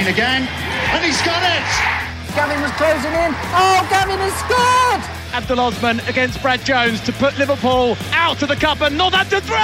Brain 0.00 0.14
again, 0.14 0.48
and 0.94 1.04
he's 1.04 1.20
got 1.20 1.42
it! 1.42 2.34
Gavin 2.34 2.62
was 2.62 2.70
closing 2.72 3.12
in. 3.12 3.34
Oh, 3.52 3.86
Gavin 3.90 4.18
has 4.18 4.32
scored! 4.40 5.34
Abdul 5.34 5.60
Osman 5.60 6.00
against 6.08 6.40
Brad 6.40 6.64
Jones 6.64 7.02
to 7.02 7.12
put 7.12 7.36
Liverpool 7.36 7.98
out 8.12 8.40
of 8.40 8.48
the 8.48 8.56
cup 8.56 8.80
and 8.80 8.96
not 8.96 9.12
Northampton 9.12 9.42
three. 9.42 9.56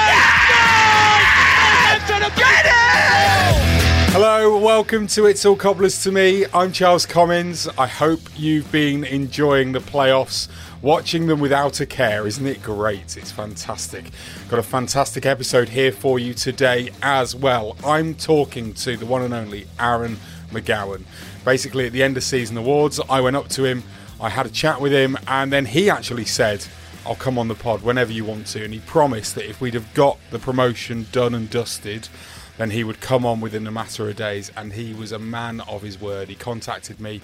Hello, 4.13 4.59
welcome 4.59 5.07
to 5.09 5.25
It's 5.25 5.47
All 5.47 5.57
Cobblers 5.57 6.03
to 6.03 6.13
Me. 6.13 6.45
I'm 6.53 6.71
Charles 6.71 7.07
Commins. 7.07 7.67
I 7.79 7.87
hope 7.87 8.21
you've 8.37 8.71
been 8.71 9.05
enjoying 9.05 9.73
the 9.73 9.81
playoffs, 9.81 10.49
watching 10.87 11.27
them 11.27 11.41
without 11.41 11.81
a 11.81 11.85
care. 11.85 12.29
Isn't 12.29 12.47
it 12.47 12.63
great? 12.63 13.17
It's 13.17 13.33
fantastic. 13.33 14.05
Got 14.49 14.61
a 14.61 14.63
fantastic 14.63 15.27
episode 15.27 15.69
here 15.69 15.91
for 15.91 16.21
you 16.21 16.33
today 16.33 16.91
as 17.03 17.35
well. 17.35 17.77
I'm 17.85 18.15
talking 18.15 18.73
to 18.75 18.97
the 18.97 19.05
one 19.05 19.23
and 19.23 19.35
only 19.35 19.67
Aaron 19.81 20.17
McGowan. 20.53 21.03
Basically, 21.45 21.87
at 21.87 21.93
the 21.93 22.05
end 22.05 22.17
of 22.17 22.23
season 22.23 22.57
awards, 22.57 23.01
I 23.11 23.21
went 23.21 23.35
up 23.35 23.49
to 23.49 23.65
him, 23.65 23.83
I 24.21 24.29
had 24.29 24.47
a 24.47 24.49
chat 24.49 24.81
with 24.81 24.93
him, 24.93 25.19
and 25.27 25.53
then 25.53 25.67
he 25.67 25.91
actually 25.91 26.25
said, 26.25 26.65
I'll 27.05 27.17
come 27.17 27.37
on 27.37 27.49
the 27.49 27.57
pod 27.57 27.83
whenever 27.83 28.13
you 28.13 28.25
want 28.25 28.47
to. 28.49 28.63
And 28.63 28.73
he 28.73 28.79
promised 28.79 29.35
that 29.35 29.51
if 29.51 29.61
we'd 29.61 29.75
have 29.75 29.93
got 29.93 30.19
the 30.31 30.39
promotion 30.39 31.09
done 31.11 31.35
and 31.35 31.51
dusted, 31.51 32.09
then 32.59 32.71
he 32.71 32.85
would 32.85 33.01
come 33.01 33.27
on 33.27 33.41
within 33.41 33.67
a 33.67 33.73
matter 33.73 34.09
of 34.09 34.15
days. 34.15 34.53
And 34.57 34.73
he 34.73 34.95
was 34.95 35.11
a 35.11 35.19
man 35.19 35.63
of 35.63 35.83
his 35.83 36.01
word. 36.01 36.29
He 36.29 36.37
contacted 36.37 37.01
me 37.01 37.23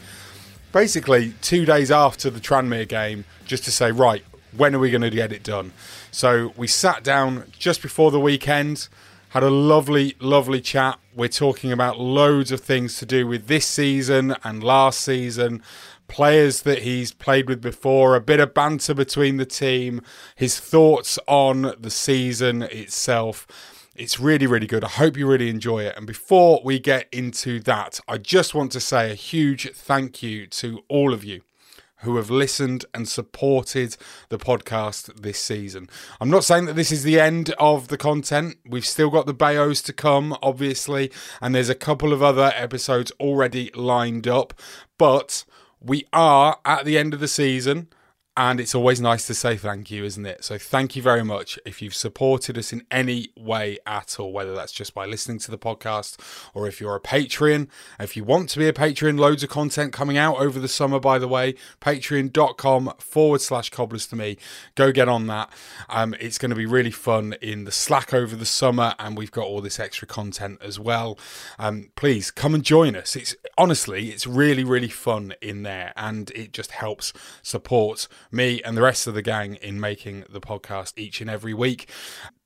basically 0.72 1.34
two 1.42 1.64
days 1.64 1.90
after 1.90 2.30
the 2.30 2.40
Tranmere 2.40 2.88
game 2.88 3.24
just 3.44 3.64
to 3.64 3.70
say, 3.70 3.92
right, 3.92 4.24
when 4.56 4.74
are 4.74 4.78
we 4.78 4.90
going 4.90 5.02
to 5.02 5.10
get 5.10 5.32
it 5.32 5.42
done? 5.42 5.72
So 6.10 6.52
we 6.56 6.66
sat 6.66 7.04
down 7.04 7.44
just 7.58 7.82
before 7.82 8.10
the 8.10 8.20
weekend, 8.20 8.88
had 9.30 9.42
a 9.42 9.50
lovely, 9.50 10.16
lovely 10.20 10.60
chat. 10.60 10.98
We're 11.14 11.28
talking 11.28 11.72
about 11.72 11.98
loads 11.98 12.52
of 12.52 12.60
things 12.60 12.98
to 12.98 13.06
do 13.06 13.26
with 13.26 13.46
this 13.46 13.66
season 13.66 14.34
and 14.44 14.62
last 14.62 15.00
season, 15.00 15.62
players 16.08 16.62
that 16.62 16.82
he's 16.82 17.12
played 17.12 17.48
with 17.48 17.62
before, 17.62 18.14
a 18.14 18.20
bit 18.20 18.40
of 18.40 18.52
banter 18.52 18.94
between 18.94 19.38
the 19.38 19.46
team, 19.46 20.02
his 20.34 20.58
thoughts 20.60 21.18
on 21.26 21.74
the 21.78 21.90
season 21.90 22.62
itself. 22.62 23.46
It's 24.02 24.18
really, 24.18 24.48
really 24.48 24.66
good. 24.66 24.82
I 24.82 24.88
hope 24.88 25.16
you 25.16 25.28
really 25.28 25.48
enjoy 25.48 25.84
it. 25.84 25.96
And 25.96 26.08
before 26.08 26.60
we 26.64 26.80
get 26.80 27.06
into 27.12 27.60
that, 27.60 28.00
I 28.08 28.18
just 28.18 28.52
want 28.52 28.72
to 28.72 28.80
say 28.80 29.12
a 29.12 29.14
huge 29.14 29.70
thank 29.74 30.24
you 30.24 30.48
to 30.48 30.82
all 30.88 31.14
of 31.14 31.22
you 31.22 31.42
who 31.98 32.16
have 32.16 32.28
listened 32.28 32.84
and 32.92 33.08
supported 33.08 33.96
the 34.28 34.38
podcast 34.38 35.22
this 35.22 35.38
season. 35.38 35.88
I'm 36.20 36.30
not 36.30 36.42
saying 36.42 36.64
that 36.64 36.74
this 36.74 36.90
is 36.90 37.04
the 37.04 37.20
end 37.20 37.54
of 37.60 37.86
the 37.86 37.96
content. 37.96 38.56
We've 38.66 38.84
still 38.84 39.08
got 39.08 39.26
the 39.26 39.34
Bayos 39.34 39.84
to 39.84 39.92
come, 39.92 40.36
obviously, 40.42 41.12
and 41.40 41.54
there's 41.54 41.68
a 41.68 41.76
couple 41.76 42.12
of 42.12 42.24
other 42.24 42.52
episodes 42.56 43.12
already 43.20 43.70
lined 43.72 44.26
up, 44.26 44.52
but 44.98 45.44
we 45.80 46.08
are 46.12 46.58
at 46.64 46.84
the 46.84 46.98
end 46.98 47.14
of 47.14 47.20
the 47.20 47.28
season. 47.28 47.86
And 48.34 48.60
it's 48.60 48.74
always 48.74 48.98
nice 48.98 49.26
to 49.26 49.34
say 49.34 49.58
thank 49.58 49.90
you, 49.90 50.04
isn't 50.04 50.24
it? 50.24 50.42
So, 50.42 50.56
thank 50.56 50.96
you 50.96 51.02
very 51.02 51.22
much 51.22 51.58
if 51.66 51.82
you've 51.82 51.94
supported 51.94 52.56
us 52.56 52.72
in 52.72 52.86
any 52.90 53.28
way 53.36 53.78
at 53.86 54.18
all, 54.18 54.32
whether 54.32 54.54
that's 54.54 54.72
just 54.72 54.94
by 54.94 55.04
listening 55.04 55.38
to 55.40 55.50
the 55.50 55.58
podcast 55.58 56.18
or 56.54 56.66
if 56.66 56.80
you're 56.80 56.96
a 56.96 57.00
Patreon. 57.00 57.68
If 58.00 58.16
you 58.16 58.24
want 58.24 58.48
to 58.50 58.58
be 58.58 58.68
a 58.68 58.72
Patreon, 58.72 59.18
loads 59.18 59.42
of 59.42 59.50
content 59.50 59.92
coming 59.92 60.16
out 60.16 60.38
over 60.38 60.58
the 60.58 60.68
summer, 60.68 60.98
by 60.98 61.18
the 61.18 61.28
way. 61.28 61.54
Patreon.com 61.82 62.94
forward 62.98 63.42
slash 63.42 63.68
cobblers 63.68 64.06
to 64.06 64.16
me. 64.16 64.38
Go 64.76 64.92
get 64.92 65.10
on 65.10 65.26
that. 65.26 65.52
Um, 65.90 66.14
it's 66.18 66.38
going 66.38 66.50
to 66.50 66.56
be 66.56 66.66
really 66.66 66.90
fun 66.90 67.34
in 67.42 67.64
the 67.64 67.72
Slack 67.72 68.14
over 68.14 68.34
the 68.34 68.46
summer, 68.46 68.94
and 68.98 69.16
we've 69.16 69.30
got 69.30 69.44
all 69.44 69.60
this 69.60 69.78
extra 69.78 70.08
content 70.08 70.58
as 70.62 70.80
well. 70.80 71.18
Um, 71.58 71.90
please 71.96 72.30
come 72.30 72.54
and 72.54 72.64
join 72.64 72.96
us. 72.96 73.14
It's 73.14 73.36
honestly, 73.58 74.08
it's 74.08 74.26
really, 74.26 74.64
really 74.64 74.88
fun 74.88 75.34
in 75.42 75.64
there, 75.64 75.92
and 75.96 76.30
it 76.30 76.52
just 76.52 76.70
helps 76.70 77.12
support 77.42 78.08
me 78.32 78.62
and 78.62 78.76
the 78.76 78.82
rest 78.82 79.06
of 79.06 79.14
the 79.14 79.22
gang 79.22 79.56
in 79.56 79.78
making 79.78 80.24
the 80.28 80.40
podcast 80.40 80.94
each 80.96 81.20
and 81.20 81.28
every 81.28 81.54
week. 81.54 81.88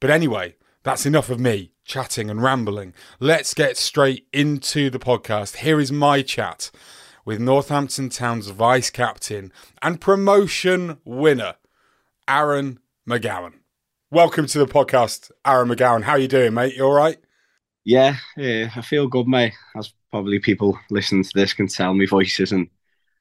But 0.01 0.11
anyway, 0.11 0.57
that's 0.83 1.07
enough 1.07 1.31
of 1.31 1.41
me 1.41 1.73
chatting 1.85 2.29
and 2.29 2.43
rambling. 2.43 2.95
Let's 3.21 3.55
get 3.55 3.77
straight 3.77 4.27
into 4.33 4.91
the 4.91 4.99
podcast. 4.99 5.57
Here 5.59 5.79
is 5.79 5.93
my 5.93 6.23
chat 6.23 6.71
with 7.25 7.41
Northampton 7.41 8.09
Town's 8.09 8.49
vice 8.49 8.91
captain 8.91 9.53
and 9.81 10.01
promotion 10.01 10.99
winner, 11.05 11.55
Aaron 12.29 12.81
McGowan. 13.09 13.55
Welcome 14.11 14.47
to 14.47 14.59
the 14.59 14.67
podcast, 14.67 15.31
Aaron 15.45 15.69
McGowan. 15.69 16.03
How 16.03 16.17
you 16.17 16.29
doing, 16.29 16.55
mate? 16.55 16.77
You 16.77 16.85
all 16.85 16.93
right? 16.93 17.19
Yeah, 17.85 18.17
yeah, 18.37 18.71
I 18.75 18.83
feel 18.83 19.07
good, 19.07 19.29
mate. 19.29 19.55
As 19.77 19.93
probably 20.11 20.41
people 20.41 20.79
listening 20.91 21.23
to 21.23 21.31
this 21.35 21.53
can 21.53 21.69
tell, 21.69 21.95
my 21.95 22.07
voice 22.07 22.41
isn't 22.41 22.71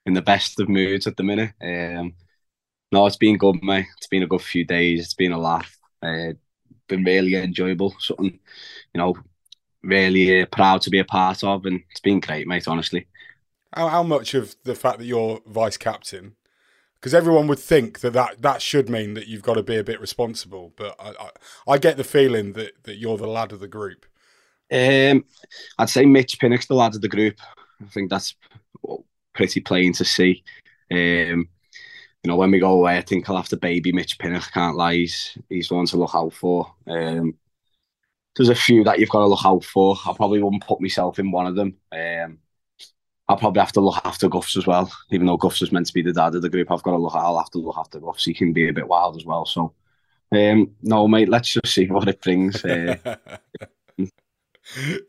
in 0.06 0.14
the 0.14 0.22
best 0.22 0.59
of 0.59 0.70
moods 0.70 1.08
at 1.08 1.18
the 1.18 1.24
minute. 1.24 1.52
Um, 1.62 2.14
no, 2.95 3.06
it's 3.06 3.17
been 3.17 3.38
good, 3.38 3.61
mate. 3.61 3.88
It's 3.97 4.07
been 4.07 4.23
a 4.23 4.28
good 4.28 4.41
few 4.41 4.63
days. 4.63 5.01
It's 5.01 5.13
been 5.13 5.33
a 5.33 5.38
laugh. 5.38 5.78
Uh, 6.01 6.31
been 6.88 7.03
really 7.03 7.35
enjoyable. 7.35 7.94
Something, 8.00 8.39
you 8.94 9.00
know, 9.00 9.16
really 9.83 10.41
uh, 10.41 10.45
proud 10.45 10.81
to 10.83 10.89
be 10.89 11.00
a 11.00 11.06
part 11.06 11.44
of, 11.44 11.66
and 11.66 11.81
it's 11.91 12.00
been 12.00 12.22
great, 12.22 12.47
mate. 12.47 12.69
Honestly. 12.69 13.06
How, 13.73 13.89
how 13.89 14.03
much 14.03 14.33
of 14.33 14.56
the 14.63 14.75
fact 14.75 15.00
that 15.00 15.06
you're 15.06 15.41
vice 15.45 15.75
captain? 15.75 16.38
Because 16.95 17.13
everyone 17.13 17.47
would 17.47 17.59
think 17.59 18.00
that, 18.00 18.13
that 18.13 18.41
that 18.41 18.61
should 18.61 18.89
mean 18.89 19.13
that 19.16 19.27
you've 19.27 19.44
got 19.44 19.56
to 19.56 19.63
be 19.63 19.75
a 19.75 19.83
bit 19.83 20.00
responsible, 20.00 20.72
but 20.77 20.95
I, 20.97 21.09
I, 21.09 21.73
I 21.73 21.77
get 21.77 21.97
the 21.97 22.03
feeling 22.06 22.53
that, 22.53 22.83
that 22.83 22.95
you're 22.95 23.17
the 23.17 23.27
lad 23.27 23.51
of 23.51 23.59
the 23.59 23.67
group. 23.67 24.06
Um, 24.72 25.25
I'd 25.77 25.89
say 25.89 26.06
Mitch 26.06 26.39
Pinnock's 26.39 26.67
the 26.67 26.75
lad 26.75 26.95
of 26.95 27.01
the 27.01 27.09
group. 27.09 27.39
I 27.81 27.89
think 27.89 28.09
that's 28.09 28.35
pretty 29.33 29.59
plain 29.59 29.91
to 29.94 30.06
see. 30.06 30.44
Um, 30.89 31.50
you 32.25 32.30
know, 32.30 32.38
when 32.38 32.50
we 32.50 32.57
go 32.57 32.72
away, 32.72 32.98
I 32.98 33.01
think 33.01 33.30
I'll 33.30 33.36
have 33.36 33.50
to 33.50 33.56
baby 33.56 33.92
Mitch 33.92 34.18
Pinnock. 34.18 34.51
Can't 34.51 34.75
lie, 34.75 34.95
he's 34.95 35.38
he's 35.48 35.68
the 35.68 35.75
one 35.75 35.86
to 35.86 35.98
look 35.98 36.16
out 36.16 36.33
for. 36.33 36.74
Um, 36.88 37.36
there's 38.36 38.50
a 38.50 38.56
few 38.56 38.83
that 38.83 38.98
you've 38.98 39.10
got 39.10 39.19
to 39.19 39.27
look 39.27 39.45
out 39.45 39.63
for. 39.63 39.95
I 40.07 40.12
probably 40.13 40.42
wouldn't 40.42 40.66
put 40.66 40.81
myself 40.81 41.19
in 41.19 41.30
one 41.30 41.45
of 41.45 41.56
them. 41.56 41.77
Um, 41.92 42.39
I'll 43.30 43.38
probably 43.38 43.60
have 43.60 43.74
to 43.74 43.80
look 43.80 44.01
after 44.04 44.27
Guffs 44.27 44.57
as 44.57 44.66
well. 44.66 44.92
Even 45.12 45.27
though 45.27 45.38
Guffs 45.38 45.62
is 45.62 45.72
meant 45.72 45.86
to 45.86 45.94
be 45.94 46.01
the 46.01 46.13
dad 46.13 46.33
of 46.33 46.42
the 46.42 46.50
group, 46.50 46.72
I've 46.72 46.81
got 46.81 46.92
to 46.92 46.98
look. 46.98 47.13
I'll 47.13 47.38
have 47.38 47.51
to 47.51 47.60
look 47.60 47.77
after 47.77 48.00
Guffs. 48.00 48.25
He 48.25 48.33
can 48.33 48.54
be 48.54 48.69
a 48.69 48.74
bit 48.74 48.88
wild 48.88 49.18
as 49.18 49.25
well. 49.25 49.45
So, 49.45 49.75
um, 50.31 50.72
no, 50.81 51.07
mate. 51.07 51.30
Let's 51.30 51.54
just 51.54 51.75
see 51.75 51.86
what 51.86 52.07
it 52.07 52.24
brings. 52.24 52.66
Uh, 52.66 53.18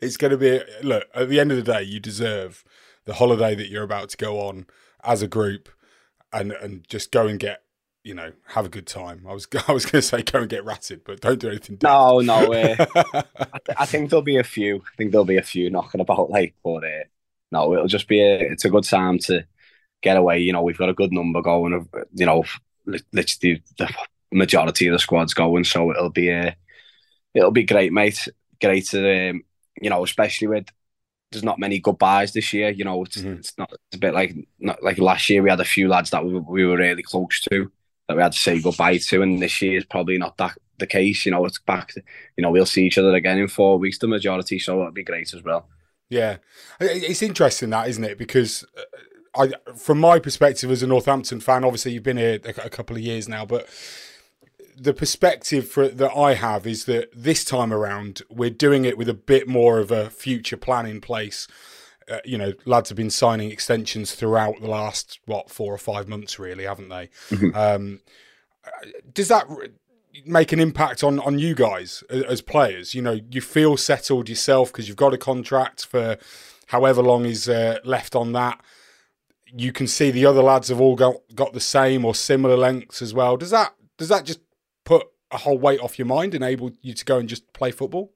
it's 0.03 0.17
going 0.17 0.31
to 0.31 0.37
be 0.37 0.61
look. 0.83 1.05
At 1.15 1.29
the 1.29 1.39
end 1.39 1.49
of 1.49 1.57
the 1.57 1.73
day, 1.73 1.81
you 1.81 1.99
deserve 1.99 2.63
the 3.05 3.15
holiday 3.15 3.55
that 3.55 3.69
you're 3.69 3.81
about 3.81 4.09
to 4.09 4.17
go 4.17 4.39
on 4.39 4.67
as 5.03 5.23
a 5.23 5.27
group 5.27 5.69
and 6.37 6.51
and 6.51 6.87
just 6.87 7.11
go 7.11 7.27
and 7.27 7.39
get 7.39 7.63
you 8.03 8.13
know 8.13 8.31
have 8.47 8.65
a 8.65 8.69
good 8.69 8.87
time. 8.87 9.25
I 9.27 9.33
was 9.33 9.47
I 9.67 9.71
was 9.71 9.85
going 9.85 10.01
to 10.01 10.07
say 10.07 10.21
go 10.21 10.39
and 10.39 10.49
get 10.49 10.65
ratted, 10.65 11.03
but 11.03 11.21
don't 11.21 11.39
do 11.39 11.49
anything. 11.49 11.77
No, 11.83 12.19
no. 12.19 12.53
Uh, 12.53 12.85
I, 12.95 13.59
th- 13.65 13.77
I, 13.77 13.85
think 13.85 14.09
there'll 14.09 14.23
be 14.23 14.37
a 14.37 14.43
few. 14.43 14.77
I 14.77 14.95
think 14.97 15.11
there'll 15.11 15.25
be 15.25 15.37
a 15.37 15.43
few 15.43 15.69
knocking 15.69 16.01
about 16.01 16.29
like, 16.29 16.55
but 16.63 16.83
uh, 16.83 17.03
no, 17.51 17.73
it'll 17.73 17.87
just 17.87 18.07
be 18.07 18.21
a. 18.21 18.39
It's 18.39 18.65
a 18.65 18.69
good 18.69 18.83
time 18.83 19.19
to 19.19 19.45
get 20.01 20.17
away. 20.17 20.39
You 20.39 20.53
know, 20.53 20.61
we've 20.61 20.77
got 20.77 20.89
a 20.89 20.93
good 20.93 21.11
number 21.11 21.41
going. 21.41 21.73
Of 21.73 21.87
you 22.13 22.25
know, 22.25 22.43
literally 22.85 23.63
the 23.77 23.93
majority 24.31 24.87
of 24.87 24.93
the 24.93 24.99
squad's 24.99 25.33
going, 25.33 25.63
so 25.63 25.91
it'll 25.91 26.09
be 26.09 26.29
a, 26.29 26.55
it'll 27.33 27.51
be 27.51 27.63
great, 27.63 27.91
mate. 27.91 28.27
Great 28.61 28.87
to 28.87 29.29
um, 29.29 29.43
you 29.81 29.89
know, 29.89 30.03
especially 30.03 30.47
with 30.47 30.67
there's 31.31 31.43
not 31.43 31.59
many 31.59 31.79
goodbyes 31.79 32.33
this 32.33 32.53
year. 32.53 32.69
You 32.69 32.85
know, 32.85 33.03
it's, 33.03 33.17
mm-hmm. 33.17 33.33
it's 33.33 33.57
not 33.57 33.71
it's 33.71 33.95
a 33.95 33.99
bit 33.99 34.13
like 34.13 34.35
not 34.59 34.81
like 34.83 34.97
last 34.97 35.29
year 35.29 35.43
we 35.43 35.49
had 35.49 35.59
a 35.59 35.65
few 35.65 35.87
lads 35.87 36.09
that 36.11 36.25
we, 36.25 36.39
we 36.39 36.65
were 36.65 36.77
really 36.77 37.03
close 37.03 37.41
to 37.51 37.71
that 38.07 38.15
we 38.15 38.23
had 38.23 38.31
to 38.31 38.39
say 38.39 38.61
goodbye 38.61 38.97
to, 38.97 39.21
and 39.21 39.41
this 39.41 39.61
year 39.61 39.77
is 39.77 39.85
probably 39.85 40.17
not 40.17 40.37
that 40.37 40.57
the 40.79 40.87
case. 40.87 41.25
You 41.25 41.31
know, 41.31 41.45
it's 41.45 41.59
back. 41.59 41.93
You 42.37 42.41
know, 42.41 42.51
we'll 42.51 42.65
see 42.65 42.85
each 42.85 42.97
other 42.97 43.13
again 43.15 43.37
in 43.37 43.47
four 43.47 43.77
weeks, 43.77 43.97
the 43.97 44.07
majority. 44.07 44.59
So 44.59 44.79
it'll 44.79 44.91
be 44.91 45.03
great 45.03 45.33
as 45.33 45.43
well. 45.43 45.67
Yeah, 46.09 46.37
it's 46.79 47.21
interesting 47.21 47.69
that, 47.71 47.89
isn't 47.89 48.03
it? 48.03 48.17
Because 48.17 48.63
uh, 48.77 49.43
I, 49.43 49.73
from 49.75 49.99
my 49.99 50.19
perspective 50.19 50.71
as 50.71 50.81
a 50.81 50.87
Northampton 50.87 51.41
fan, 51.41 51.65
obviously 51.65 51.91
you've 51.91 52.03
been 52.03 52.17
here 52.17 52.39
a 52.45 52.69
couple 52.69 52.95
of 52.95 53.01
years 53.01 53.27
now, 53.27 53.45
but 53.45 53.67
the 54.79 54.93
perspective 54.93 55.67
for, 55.67 55.87
that 55.87 56.15
I 56.15 56.35
have 56.35 56.67
is 56.67 56.85
that 56.85 57.09
this 57.13 57.43
time 57.43 57.73
around 57.73 58.21
we're 58.29 58.49
doing 58.49 58.85
it 58.85 58.97
with 58.97 59.09
a 59.09 59.13
bit 59.13 59.47
more 59.47 59.79
of 59.79 59.91
a 59.91 60.09
future 60.09 60.57
plan 60.57 60.85
in 60.85 61.01
place. 61.01 61.47
Uh, 62.09 62.19
you 62.23 62.37
know, 62.37 62.53
lads 62.65 62.89
have 62.89 62.95
been 62.95 63.09
signing 63.09 63.51
extensions 63.51 64.13
throughout 64.13 64.61
the 64.61 64.67
last 64.67 65.19
what 65.25 65.49
four 65.49 65.73
or 65.73 65.77
five 65.77 66.07
months, 66.07 66.39
really, 66.39 66.63
haven't 66.63 66.89
they? 66.89 67.09
Mm-hmm. 67.29 67.57
Um, 67.57 67.99
does 69.11 69.27
that 69.27 69.47
make 70.25 70.51
an 70.51 70.59
impact 70.59 71.03
on 71.03 71.19
on 71.19 71.39
you 71.39 71.55
guys 71.55 72.03
as 72.09 72.41
players? 72.41 72.93
You 72.93 73.01
know, 73.01 73.19
you 73.29 73.41
feel 73.41 73.75
settled 73.77 74.29
yourself 74.29 74.71
because 74.71 74.87
you've 74.87 74.95
got 74.95 75.13
a 75.13 75.17
contract 75.17 75.85
for 75.85 76.17
however 76.67 77.01
long 77.01 77.25
is 77.25 77.49
uh, 77.49 77.79
left 77.83 78.15
on 78.15 78.31
that. 78.33 78.61
You 79.45 79.71
can 79.71 79.87
see 79.87 80.11
the 80.11 80.25
other 80.25 80.43
lads 80.43 80.69
have 80.69 80.79
all 80.79 80.95
got 80.95 81.15
got 81.33 81.53
the 81.53 81.59
same 81.59 82.05
or 82.05 82.15
similar 82.15 82.55
lengths 82.55 83.01
as 83.01 83.13
well. 83.13 83.37
Does 83.37 83.49
that 83.49 83.73
does 83.97 84.09
that 84.09 84.23
just 84.23 84.39
put 84.87 85.05
a 85.31 85.37
whole 85.37 85.57
weight 85.57 85.81
off 85.81 85.99
your 85.99 86.05
mind, 86.05 86.33
enable 86.33 86.71
you 86.81 86.93
to 86.93 87.03
go 87.03 87.17
and 87.17 87.27
just 87.27 87.51
play 87.51 87.71
football? 87.71 88.13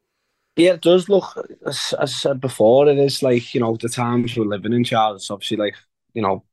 Yeah, 0.56 0.73
it 0.73 0.81
does 0.81 1.09
look 1.09 1.25
as, 1.65 1.94
I 2.00 2.06
said 2.06 2.39
before. 2.39 2.88
It 2.88 2.97
is 2.97 3.21
like 3.21 3.53
you 3.53 3.59
know 3.59 3.75
the 3.75 3.89
times 3.89 4.35
we're 4.35 4.45
living 4.45 4.73
in, 4.73 4.83
Charles. 4.85 5.21
It's 5.21 5.31
obviously 5.31 5.57
like 5.57 5.75
you 6.13 6.21
know, 6.21 6.44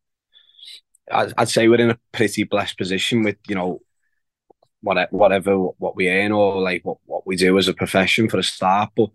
I'd, 1.10 1.32
I'd 1.38 1.48
say 1.48 1.68
we're 1.68 1.80
in 1.80 1.90
a 1.90 1.98
pretty 2.12 2.42
blessed 2.44 2.76
position 2.76 3.22
with 3.22 3.36
you 3.48 3.54
know 3.54 3.80
whatever, 4.80 5.16
whatever 5.16 5.56
what 5.56 5.96
we 5.96 6.08
earn 6.08 6.32
or 6.32 6.60
like 6.60 6.84
what, 6.84 6.98
what 7.06 7.26
we 7.26 7.36
do 7.36 7.56
as 7.58 7.68
a 7.68 7.74
profession 7.74 8.28
for 8.28 8.38
a 8.38 8.42
start. 8.42 8.90
But 8.96 9.10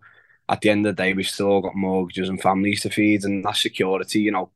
at 0.48 0.60
the 0.62 0.70
end 0.70 0.86
of 0.86 0.96
the 0.96 1.02
day, 1.02 1.12
we've 1.12 1.26
still 1.26 1.60
got 1.60 1.74
mortgages 1.74 2.28
and 2.30 2.40
families 2.40 2.82
to 2.82 2.90
feed, 2.90 3.24
and 3.24 3.44
that 3.44 3.56
security, 3.56 4.20
you 4.20 4.32
know, 4.32 4.50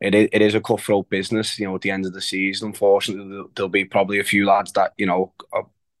it 0.00 0.14
is, 0.14 0.28
it 0.32 0.42
is 0.42 0.54
a 0.54 0.60
cutthroat 0.60 1.08
business. 1.10 1.58
You 1.58 1.66
know, 1.66 1.74
at 1.74 1.80
the 1.82 1.90
end 1.90 2.06
of 2.06 2.12
the 2.12 2.20
season, 2.20 2.68
unfortunately, 2.68 3.44
there'll 3.54 3.68
be 3.70 3.84
probably 3.84 4.18
a 4.18 4.24
few 4.24 4.46
lads 4.46 4.72
that 4.72 4.92
you 4.98 5.06
know, 5.06 5.32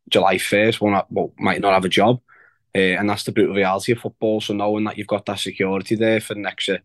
July 0.08 0.38
first 0.38 0.80
will 0.80 0.90
not 0.90 1.10
well, 1.10 1.32
might 1.38 1.60
not 1.60 1.74
have 1.74 1.84
a 1.84 1.88
job, 1.88 2.20
uh, 2.74 2.78
and 2.78 3.08
that's 3.08 3.24
the 3.24 3.32
brutal 3.32 3.54
reality 3.54 3.92
of 3.92 3.98
football. 4.00 4.40
So 4.40 4.54
knowing 4.54 4.84
that 4.84 4.98
you've 4.98 5.06
got 5.06 5.26
that 5.26 5.38
security 5.38 5.94
there 5.96 6.20
for 6.20 6.34
the 6.34 6.40
next, 6.40 6.68
uh, 6.68 6.74
I 6.74 6.78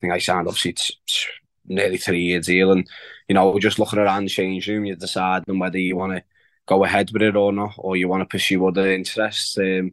think 0.00 0.12
I 0.12 0.18
signed 0.18 0.48
obviously 0.48 0.72
it's, 0.72 0.92
it's 1.04 1.26
nearly 1.66 1.98
three 1.98 2.22
year 2.22 2.40
deal, 2.40 2.72
and 2.72 2.88
you 3.28 3.34
know, 3.34 3.58
just 3.58 3.78
looking 3.78 3.98
around 3.98 4.24
the 4.24 4.30
change 4.30 4.68
room, 4.68 4.84
you're 4.84 4.96
deciding 4.96 5.58
whether 5.58 5.78
you 5.78 5.96
want 5.96 6.14
to 6.14 6.24
go 6.66 6.84
ahead 6.84 7.10
with 7.12 7.22
it 7.22 7.36
or 7.36 7.52
not, 7.52 7.74
or 7.78 7.96
you 7.96 8.08
want 8.08 8.22
to 8.22 8.26
pursue 8.26 8.66
other 8.66 8.92
interests. 8.92 9.56
Um, 9.58 9.92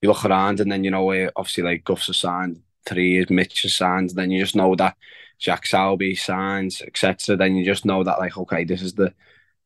you 0.00 0.08
look 0.08 0.24
around 0.24 0.60
and 0.60 0.70
then 0.70 0.84
you 0.84 0.90
know 0.90 1.30
obviously 1.36 1.64
like 1.64 1.84
Guff's 1.84 2.16
signed 2.16 2.62
three 2.86 3.12
years, 3.12 3.30
Mitch 3.30 3.62
has 3.62 3.74
signed, 3.76 4.10
then 4.10 4.30
you 4.30 4.40
just 4.42 4.56
know 4.56 4.74
that 4.76 4.96
Jack 5.38 5.64
Sowerby 5.64 6.18
signs, 6.18 6.82
etc. 6.82 7.36
Then 7.36 7.56
you 7.56 7.64
just 7.64 7.84
know 7.84 8.02
that 8.04 8.18
like 8.18 8.36
okay, 8.36 8.64
this 8.64 8.82
is 8.82 8.94
the 8.94 9.12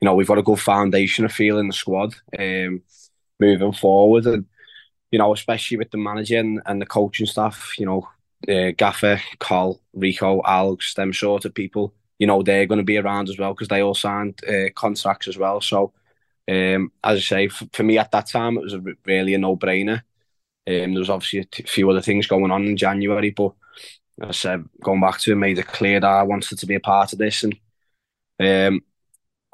you 0.02 0.06
know 0.06 0.16
we've 0.16 0.26
got 0.26 0.38
a 0.38 0.43
good 0.43 0.58
foundation 0.58 1.25
of 1.25 1.32
feel 1.32 1.58
in 1.58 1.69
the 1.69 1.72
squad 1.72 2.12
um, 2.37 2.82
moving 3.38 3.72
forward, 3.72 4.26
and 4.26 4.46
you 5.12 5.19
know 5.19 5.32
especially 5.32 5.76
with 5.76 5.93
the 5.93 5.96
manager 5.96 6.38
and, 6.38 6.60
and 6.66 6.82
the 6.82 6.87
coaching 6.87 7.26
staff, 7.26 7.72
you 7.78 7.87
know 7.87 8.08
uh, 8.49 8.72
Gaffer, 8.76 9.22
Col, 9.38 9.81
Rico, 9.94 10.43
Algs, 10.43 10.94
them 10.94 11.12
sort 11.12 11.44
of 11.44 11.54
people, 11.54 11.94
you 12.19 12.26
know 12.26 12.43
they're 12.43 12.66
going 12.66 12.81
to 12.81 12.84
be 12.84 12.99
around 12.99 13.28
as 13.28 13.38
well 13.38 13.54
because 13.54 13.69
they 13.69 13.81
all 13.81 13.94
signed 13.94 14.40
uh, 14.44 14.70
contracts 14.75 15.28
as 15.28 15.38
well. 15.38 15.60
So 15.60 15.93
um, 16.50 16.90
as 17.05 17.19
I 17.19 17.20
say, 17.20 17.48
for, 17.48 17.66
for, 17.72 17.84
me 17.84 17.96
at 17.96 18.10
that 18.10 18.26
time, 18.26 18.58
it 18.58 18.64
was 18.64 18.76
really 19.06 19.34
a 19.34 19.38
no-brainer. 19.38 20.02
Um, 20.66 20.94
there 20.94 20.98
was 20.98 21.10
obviously 21.10 21.46
a 21.60 21.62
few 21.69 21.88
other 21.88 22.02
things 22.02 22.26
going 22.26 22.50
on 22.50 22.66
in 22.66 22.76
January, 22.76 23.31
but 23.31 23.52
I 24.20 24.32
said, 24.32 24.64
going 24.82 25.00
back 25.00 25.20
to 25.20 25.32
it, 25.32 25.37
made 25.37 25.58
it 25.58 25.69
clear 25.69 26.00
that 26.00 26.06
I 26.06 26.25
wanted 26.25 26.58
to 26.58 26.66
be 26.66 26.75
a 26.75 26.81
part 26.81 27.12
of 27.12 27.20
this. 27.20 27.44
And 27.44 27.55
um, 28.40 28.82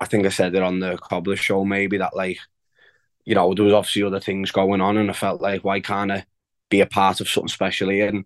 I 0.00 0.06
think 0.06 0.26
I 0.26 0.30
said 0.30 0.54
it 0.54 0.62
on 0.62 0.80
the 0.80 0.96
Cobbler 0.96 1.36
show, 1.36 1.64
maybe 1.64 1.98
that 1.98 2.14
like, 2.14 2.38
you 3.24 3.34
know, 3.34 3.52
there 3.52 3.64
was 3.64 3.74
obviously 3.74 4.04
other 4.04 4.20
things 4.20 4.50
going 4.50 4.80
on, 4.80 4.96
and 4.96 5.10
I 5.10 5.12
felt 5.12 5.40
like, 5.40 5.64
why 5.64 5.80
can't 5.80 6.12
I 6.12 6.24
be 6.70 6.80
a 6.80 6.86
part 6.86 7.20
of 7.20 7.28
something 7.28 7.48
special 7.48 7.88
here? 7.90 8.08
And 8.08 8.24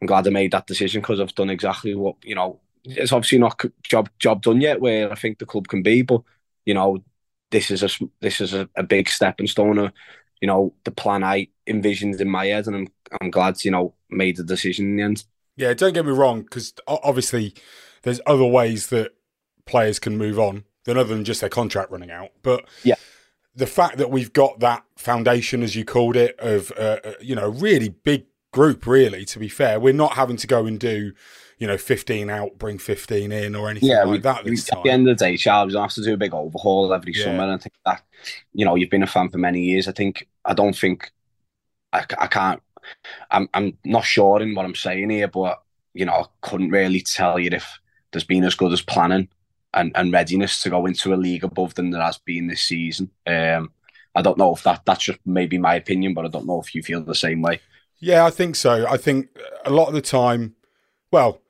I'm 0.00 0.06
glad 0.06 0.26
I 0.26 0.30
made 0.30 0.52
that 0.52 0.66
decision 0.66 1.00
because 1.00 1.20
I've 1.20 1.34
done 1.34 1.50
exactly 1.50 1.94
what 1.94 2.16
you 2.22 2.34
know. 2.34 2.60
It's 2.84 3.12
obviously 3.12 3.38
not 3.38 3.62
job 3.82 4.08
job 4.18 4.42
done 4.42 4.60
yet, 4.60 4.80
where 4.80 5.10
I 5.10 5.14
think 5.14 5.38
the 5.38 5.46
club 5.46 5.68
can 5.68 5.82
be, 5.82 6.02
but 6.02 6.22
you 6.64 6.74
know, 6.74 7.02
this 7.50 7.70
is 7.70 7.82
a 7.82 7.88
this 8.20 8.40
is 8.40 8.54
a, 8.54 8.68
a 8.76 8.82
big 8.82 9.08
stepping 9.08 9.46
stone 9.46 9.78
of 9.78 9.92
you 10.40 10.46
know 10.46 10.74
the 10.84 10.90
plan 10.90 11.24
I 11.24 11.48
envisioned 11.66 12.20
in 12.20 12.28
my 12.28 12.46
head, 12.46 12.66
and 12.66 12.76
I'm 12.76 12.88
I'm 13.20 13.30
glad 13.30 13.64
you 13.64 13.70
know 13.70 13.94
made 14.10 14.36
the 14.36 14.44
decision 14.44 14.86
in 14.86 14.96
the 14.96 15.02
end. 15.02 15.24
Yeah, 15.56 15.74
don't 15.74 15.92
get 15.92 16.06
me 16.06 16.12
wrong, 16.12 16.42
because 16.42 16.72
obviously 16.86 17.54
there's 18.02 18.20
other 18.26 18.44
ways 18.44 18.88
that 18.88 19.12
players 19.66 19.98
can 19.98 20.16
move 20.16 20.38
on 20.38 20.64
than 20.88 20.96
other 20.96 21.14
than 21.14 21.24
just 21.24 21.40
their 21.40 21.50
contract 21.50 21.92
running 21.92 22.10
out. 22.10 22.30
But 22.42 22.64
yeah, 22.82 22.96
the 23.54 23.66
fact 23.66 23.98
that 23.98 24.10
we've 24.10 24.32
got 24.32 24.60
that 24.60 24.84
foundation, 24.96 25.62
as 25.62 25.76
you 25.76 25.84
called 25.84 26.16
it, 26.16 26.34
of 26.40 26.72
uh, 26.76 26.98
uh 27.04 27.12
you 27.20 27.36
know 27.36 27.48
really 27.48 27.90
big 27.90 28.24
group. 28.52 28.86
Really, 28.86 29.24
to 29.26 29.38
be 29.38 29.48
fair, 29.48 29.78
we're 29.78 29.92
not 29.92 30.14
having 30.14 30.36
to 30.38 30.46
go 30.46 30.66
and 30.66 30.80
do 30.80 31.12
you 31.58 31.66
know, 31.66 31.76
15 31.76 32.30
out, 32.30 32.56
bring 32.56 32.78
15 32.78 33.32
in 33.32 33.56
or 33.56 33.68
anything 33.68 33.88
yeah, 33.88 34.04
like 34.04 34.10
we, 34.10 34.18
that. 34.18 34.44
We, 34.44 34.52
at 34.52 34.82
the 34.84 34.90
end 34.90 35.08
of 35.08 35.18
the 35.18 35.24
day, 35.24 35.36
Charles, 35.36 35.74
we 35.74 35.80
have 35.80 35.92
to 35.94 36.04
do 36.04 36.14
a 36.14 36.16
big 36.16 36.32
overhaul 36.32 36.94
every 36.94 37.12
yeah. 37.12 37.24
summer. 37.24 37.42
And 37.42 37.52
I 37.52 37.56
think 37.58 37.74
that, 37.84 38.02
you 38.52 38.64
know, 38.64 38.76
you've 38.76 38.90
been 38.90 39.02
a 39.02 39.08
fan 39.08 39.28
for 39.28 39.38
many 39.38 39.62
years. 39.62 39.88
I 39.88 39.92
think, 39.92 40.28
I 40.44 40.54
don't 40.54 40.76
think, 40.76 41.10
I, 41.92 42.04
I 42.16 42.28
can't, 42.28 42.62
I'm, 43.32 43.48
I'm 43.54 43.76
not 43.84 44.04
sure 44.04 44.40
in 44.40 44.54
what 44.54 44.66
I'm 44.66 44.76
saying 44.76 45.10
here, 45.10 45.26
but, 45.26 45.60
you 45.94 46.04
know, 46.04 46.12
I 46.12 46.24
couldn't 46.42 46.70
really 46.70 47.00
tell 47.00 47.40
you 47.40 47.50
if 47.52 47.80
there's 48.12 48.22
been 48.22 48.44
as 48.44 48.54
good 48.54 48.72
as 48.72 48.80
planning 48.80 49.28
and, 49.78 49.92
and 49.94 50.12
readiness 50.12 50.60
to 50.62 50.70
go 50.70 50.86
into 50.86 51.14
a 51.14 51.16
league 51.16 51.44
above 51.44 51.74
than 51.74 51.90
there 51.90 52.02
has 52.02 52.18
been 52.18 52.48
this 52.48 52.62
season. 52.62 53.10
Um, 53.26 53.70
I 54.14 54.22
don't 54.22 54.36
know 54.36 54.52
if 54.52 54.64
that 54.64 54.82
that's 54.84 55.04
just 55.04 55.20
maybe 55.24 55.56
my 55.56 55.76
opinion, 55.76 56.12
but 56.12 56.24
I 56.24 56.28
don't 56.28 56.46
know 56.46 56.60
if 56.60 56.74
you 56.74 56.82
feel 56.82 57.00
the 57.00 57.14
same 57.14 57.40
way. 57.40 57.60
Yeah, 58.00 58.24
I 58.24 58.30
think 58.30 58.56
so. 58.56 58.86
I 58.88 58.96
think 58.96 59.28
a 59.64 59.70
lot 59.70 59.88
of 59.88 59.94
the 59.94 60.02
time, 60.02 60.56
well, 61.12 61.40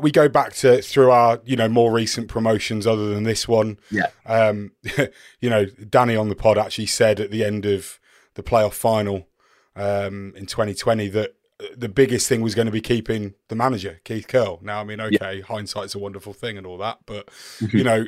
we 0.00 0.10
go 0.10 0.28
back 0.28 0.54
to 0.54 0.80
through 0.80 1.10
our 1.10 1.40
you 1.44 1.54
know 1.54 1.68
more 1.68 1.92
recent 1.92 2.28
promotions 2.28 2.86
other 2.86 3.10
than 3.10 3.24
this 3.24 3.46
one. 3.46 3.78
Yeah. 3.90 4.08
Um, 4.24 4.72
you 5.40 5.50
know, 5.50 5.66
Danny 5.66 6.16
on 6.16 6.30
the 6.30 6.34
pod 6.34 6.56
actually 6.56 6.86
said 6.86 7.20
at 7.20 7.30
the 7.30 7.44
end 7.44 7.66
of 7.66 8.00
the 8.34 8.42
playoff 8.42 8.72
final 8.72 9.28
um, 9.76 10.32
in 10.34 10.46
2020 10.46 11.08
that 11.08 11.34
the 11.76 11.88
biggest 11.88 12.28
thing 12.28 12.40
was 12.40 12.54
going 12.54 12.66
to 12.66 12.72
be 12.72 12.80
keeping 12.80 13.34
the 13.48 13.54
manager 13.54 14.00
Keith 14.04 14.26
Curle. 14.28 14.60
Now, 14.62 14.80
I 14.80 14.84
mean, 14.84 15.00
okay, 15.00 15.36
yeah. 15.38 15.44
hindsight's 15.44 15.94
a 15.94 15.98
wonderful 15.98 16.32
thing 16.32 16.58
and 16.58 16.66
all 16.66 16.78
that, 16.78 16.98
but 17.06 17.26
mm-hmm. 17.26 17.76
you 17.76 17.84
know, 17.84 18.06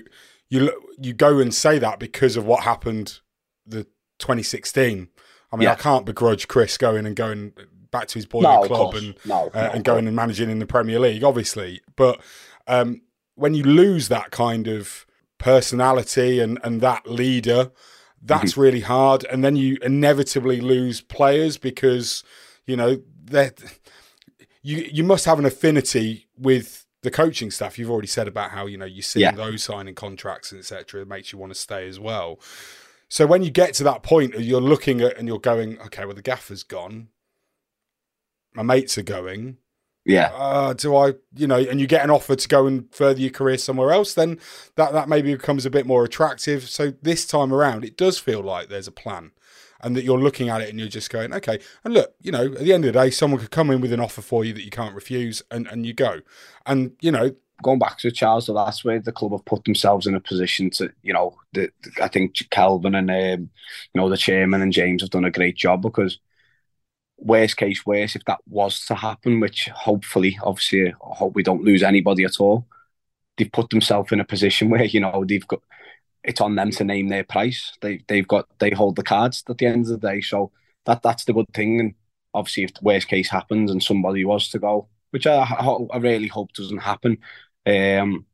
you 0.48 0.82
you 0.98 1.12
go 1.12 1.38
and 1.38 1.54
say 1.54 1.78
that 1.78 1.98
because 1.98 2.36
of 2.36 2.46
what 2.46 2.64
happened 2.64 3.20
the 3.66 3.84
2016. 4.18 5.08
I 5.52 5.56
mean, 5.56 5.64
yeah. 5.64 5.72
I 5.72 5.76
can't 5.76 6.04
begrudge 6.04 6.48
Chris 6.48 6.76
going 6.76 7.06
and 7.06 7.14
going 7.14 7.52
back 7.90 8.08
to 8.08 8.14
his 8.14 8.26
boyhood 8.26 8.62
no, 8.62 8.66
club 8.66 8.94
and 8.94 9.14
no, 9.24 9.50
uh, 9.54 9.70
and 9.72 9.84
going 9.84 10.06
and 10.06 10.16
managing 10.16 10.50
in 10.50 10.58
the 10.58 10.66
Premier 10.66 10.98
League, 10.98 11.22
obviously. 11.22 11.80
But 11.96 12.20
um, 12.66 13.02
when 13.36 13.54
you 13.54 13.62
lose 13.62 14.08
that 14.08 14.30
kind 14.30 14.66
of 14.66 15.06
personality 15.38 16.40
and 16.40 16.58
and 16.64 16.80
that 16.80 17.06
leader, 17.06 17.70
that's 18.20 18.52
mm-hmm. 18.52 18.60
really 18.60 18.80
hard. 18.80 19.24
And 19.24 19.44
then 19.44 19.56
you 19.56 19.78
inevitably 19.82 20.60
lose 20.60 21.00
players 21.00 21.56
because 21.56 22.24
you 22.66 22.76
know 22.76 23.00
that 23.24 23.62
you 24.62 24.78
you 24.92 25.04
must 25.04 25.24
have 25.24 25.38
an 25.38 25.44
affinity 25.44 26.28
with 26.38 26.86
the 27.02 27.10
coaching 27.10 27.50
staff. 27.50 27.78
You've 27.78 27.90
already 27.90 28.08
said 28.08 28.28
about 28.28 28.50
how 28.50 28.66
you 28.66 28.76
know 28.76 28.86
you're 28.86 29.02
seeing 29.02 29.24
yeah. 29.24 29.32
those 29.32 29.62
signing 29.62 29.94
contracts 29.94 30.52
and 30.52 30.58
etc. 30.58 31.02
It 31.02 31.08
makes 31.08 31.32
you 31.32 31.38
want 31.38 31.52
to 31.52 31.58
stay 31.58 31.88
as 31.88 32.00
well. 32.00 32.40
So 33.08 33.26
when 33.26 33.42
you 33.42 33.50
get 33.50 33.74
to 33.74 33.84
that 33.84 34.02
point, 34.02 34.38
you're 34.38 34.60
looking 34.60 35.00
at 35.00 35.18
and 35.18 35.28
you're 35.28 35.38
going, 35.38 35.78
okay, 35.80 36.04
well 36.04 36.14
the 36.14 36.22
gaffer's 36.22 36.62
gone 36.62 37.08
my 38.54 38.62
mates 38.62 38.96
are 38.96 39.02
going. 39.02 39.58
Yeah. 40.06 40.30
Uh, 40.34 40.74
do 40.74 40.94
I, 40.96 41.14
you 41.34 41.46
know, 41.46 41.58
and 41.58 41.80
you 41.80 41.86
get 41.86 42.04
an 42.04 42.10
offer 42.10 42.36
to 42.36 42.48
go 42.48 42.66
and 42.66 42.92
further 42.94 43.20
your 43.20 43.30
career 43.30 43.58
somewhere 43.58 43.90
else, 43.90 44.14
then 44.14 44.38
that, 44.76 44.92
that 44.92 45.08
maybe 45.08 45.34
becomes 45.34 45.66
a 45.66 45.70
bit 45.70 45.86
more 45.86 46.04
attractive. 46.04 46.68
So 46.68 46.92
this 47.02 47.26
time 47.26 47.52
around, 47.52 47.84
it 47.84 47.96
does 47.96 48.18
feel 48.18 48.42
like 48.42 48.68
there's 48.68 48.86
a 48.86 48.92
plan 48.92 49.32
and 49.84 49.94
that 49.94 50.04
you're 50.04 50.18
looking 50.18 50.48
at 50.48 50.62
it 50.62 50.70
and 50.70 50.78
you're 50.78 50.88
just 50.88 51.10
going, 51.10 51.32
okay. 51.34 51.60
And 51.84 51.94
look, 51.94 52.14
you 52.20 52.32
know, 52.32 52.46
at 52.46 52.58
the 52.58 52.72
end 52.72 52.84
of 52.84 52.92
the 52.92 53.00
day, 53.00 53.10
someone 53.10 53.38
could 53.38 53.50
come 53.50 53.70
in 53.70 53.80
with 53.80 53.92
an 53.92 54.00
offer 54.00 54.22
for 54.22 54.44
you 54.44 54.52
that 54.54 54.64
you 54.64 54.70
can't 54.70 54.94
refuse 54.94 55.42
and, 55.50 55.68
and 55.68 55.86
you 55.86 55.92
go. 55.92 56.20
And, 56.66 56.92
you 57.00 57.12
know, 57.12 57.34
going 57.62 57.78
back 57.78 57.98
to 57.98 58.10
Charles, 58.10 58.46
that's 58.46 58.84
where 58.84 59.00
the 59.00 59.12
club 59.12 59.32
have 59.32 59.44
put 59.44 59.64
themselves 59.64 60.06
in 60.06 60.14
a 60.14 60.20
position 60.20 60.70
to, 60.70 60.90
you 61.02 61.12
know, 61.12 61.36
the 61.52 61.70
I 62.00 62.08
think 62.08 62.34
Kelvin 62.50 62.94
and 62.94 63.10
um, 63.10 63.50
you 63.92 64.00
know 64.00 64.08
the 64.08 64.16
chairman 64.16 64.62
and 64.62 64.72
James 64.72 65.02
have 65.02 65.10
done 65.10 65.24
a 65.24 65.30
great 65.30 65.56
job 65.56 65.82
because 65.82 66.18
worst 67.16 67.56
case 67.56 67.86
worst 67.86 68.16
if 68.16 68.24
that 68.24 68.40
was 68.48 68.84
to 68.86 68.94
happen, 68.94 69.40
which 69.40 69.68
hopefully, 69.74 70.38
obviously, 70.42 70.88
I 70.88 70.94
hope 71.00 71.34
we 71.34 71.42
don't 71.42 71.64
lose 71.64 71.82
anybody 71.82 72.24
at 72.24 72.40
all. 72.40 72.66
They've 73.36 73.50
put 73.50 73.70
themselves 73.70 74.12
in 74.12 74.20
a 74.20 74.24
position 74.24 74.70
where 74.70 74.84
you 74.84 75.00
know 75.00 75.24
they've 75.26 75.46
got 75.46 75.62
it's 76.24 76.40
on 76.40 76.56
them 76.56 76.70
to 76.72 76.84
name 76.84 77.08
their 77.08 77.24
price. 77.24 77.72
They 77.80 78.02
they've 78.08 78.26
got 78.26 78.48
they 78.58 78.70
hold 78.70 78.96
the 78.96 79.02
cards 79.02 79.44
at 79.48 79.58
the 79.58 79.66
end 79.66 79.86
of 79.86 80.00
the 80.00 80.08
day, 80.08 80.20
so 80.20 80.50
that 80.86 81.02
that's 81.02 81.24
the 81.24 81.32
good 81.32 81.48
thing. 81.54 81.80
And 81.80 81.94
obviously, 82.32 82.64
if 82.64 82.74
the 82.74 82.80
worst 82.82 83.08
case 83.08 83.30
happens 83.30 83.70
and 83.70 83.82
somebody 83.82 84.24
was 84.24 84.48
to 84.50 84.58
go, 84.58 84.88
which 85.10 85.26
I 85.26 85.42
I 85.42 85.98
really 85.98 86.28
hope 86.28 86.52
doesn't 86.52 86.78
happen, 86.78 87.18
um, 87.66 88.26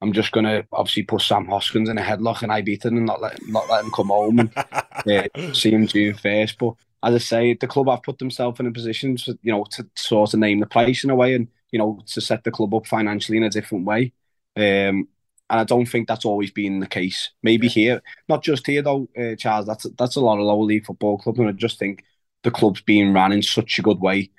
I'm 0.00 0.12
just 0.12 0.32
gonna 0.32 0.64
obviously 0.72 1.02
put 1.02 1.22
Sam 1.22 1.46
Hoskins 1.46 1.88
in 1.88 1.98
a 1.98 2.02
headlock 2.02 2.42
and 2.42 2.52
I 2.52 2.60
beat 2.62 2.84
him 2.84 2.96
and 2.96 3.06
not 3.06 3.20
let 3.20 3.38
not 3.48 3.68
let 3.68 3.84
him 3.84 3.90
come 3.90 4.08
home 4.08 4.38
and 4.38 4.56
uh, 4.56 5.52
see 5.52 5.72
him 5.72 5.86
June 5.86 6.14
first. 6.14 6.58
But 6.58 6.74
as 7.02 7.14
I 7.14 7.18
say, 7.18 7.54
the 7.54 7.66
club 7.66 7.88
have 7.88 8.02
put 8.02 8.18
themselves 8.18 8.60
in 8.60 8.66
a 8.66 8.72
position 8.72 9.16
to 9.16 9.38
you 9.42 9.52
know 9.52 9.64
to 9.72 9.88
sort 9.96 10.34
of 10.34 10.40
name 10.40 10.60
the 10.60 10.66
price 10.66 11.02
in 11.04 11.10
a 11.10 11.16
way 11.16 11.34
and 11.34 11.48
you 11.72 11.78
know 11.78 12.00
to 12.06 12.20
set 12.20 12.44
the 12.44 12.50
club 12.52 12.74
up 12.74 12.86
financially 12.86 13.38
in 13.38 13.44
a 13.44 13.50
different 13.50 13.86
way. 13.86 14.12
Um, 14.56 15.08
and 15.50 15.60
I 15.60 15.64
don't 15.64 15.86
think 15.86 16.08
that's 16.08 16.24
always 16.24 16.50
been 16.50 16.80
the 16.80 16.86
case. 16.86 17.30
Maybe 17.42 17.68
here, 17.68 18.02
not 18.28 18.42
just 18.42 18.66
here 18.66 18.82
though, 18.82 19.08
uh, 19.18 19.34
Charles. 19.36 19.66
That's 19.66 19.86
that's 19.98 20.16
a 20.16 20.20
lot 20.20 20.38
of 20.38 20.44
lower 20.44 20.64
league 20.64 20.86
football 20.86 21.18
clubs, 21.18 21.38
and 21.38 21.48
I 21.48 21.52
just 21.52 21.78
think 21.78 22.04
the 22.42 22.50
club's 22.50 22.80
been 22.80 23.14
run 23.14 23.32
in 23.32 23.42
such 23.42 23.78
a 23.78 23.82
good 23.82 24.00
way 24.00 24.30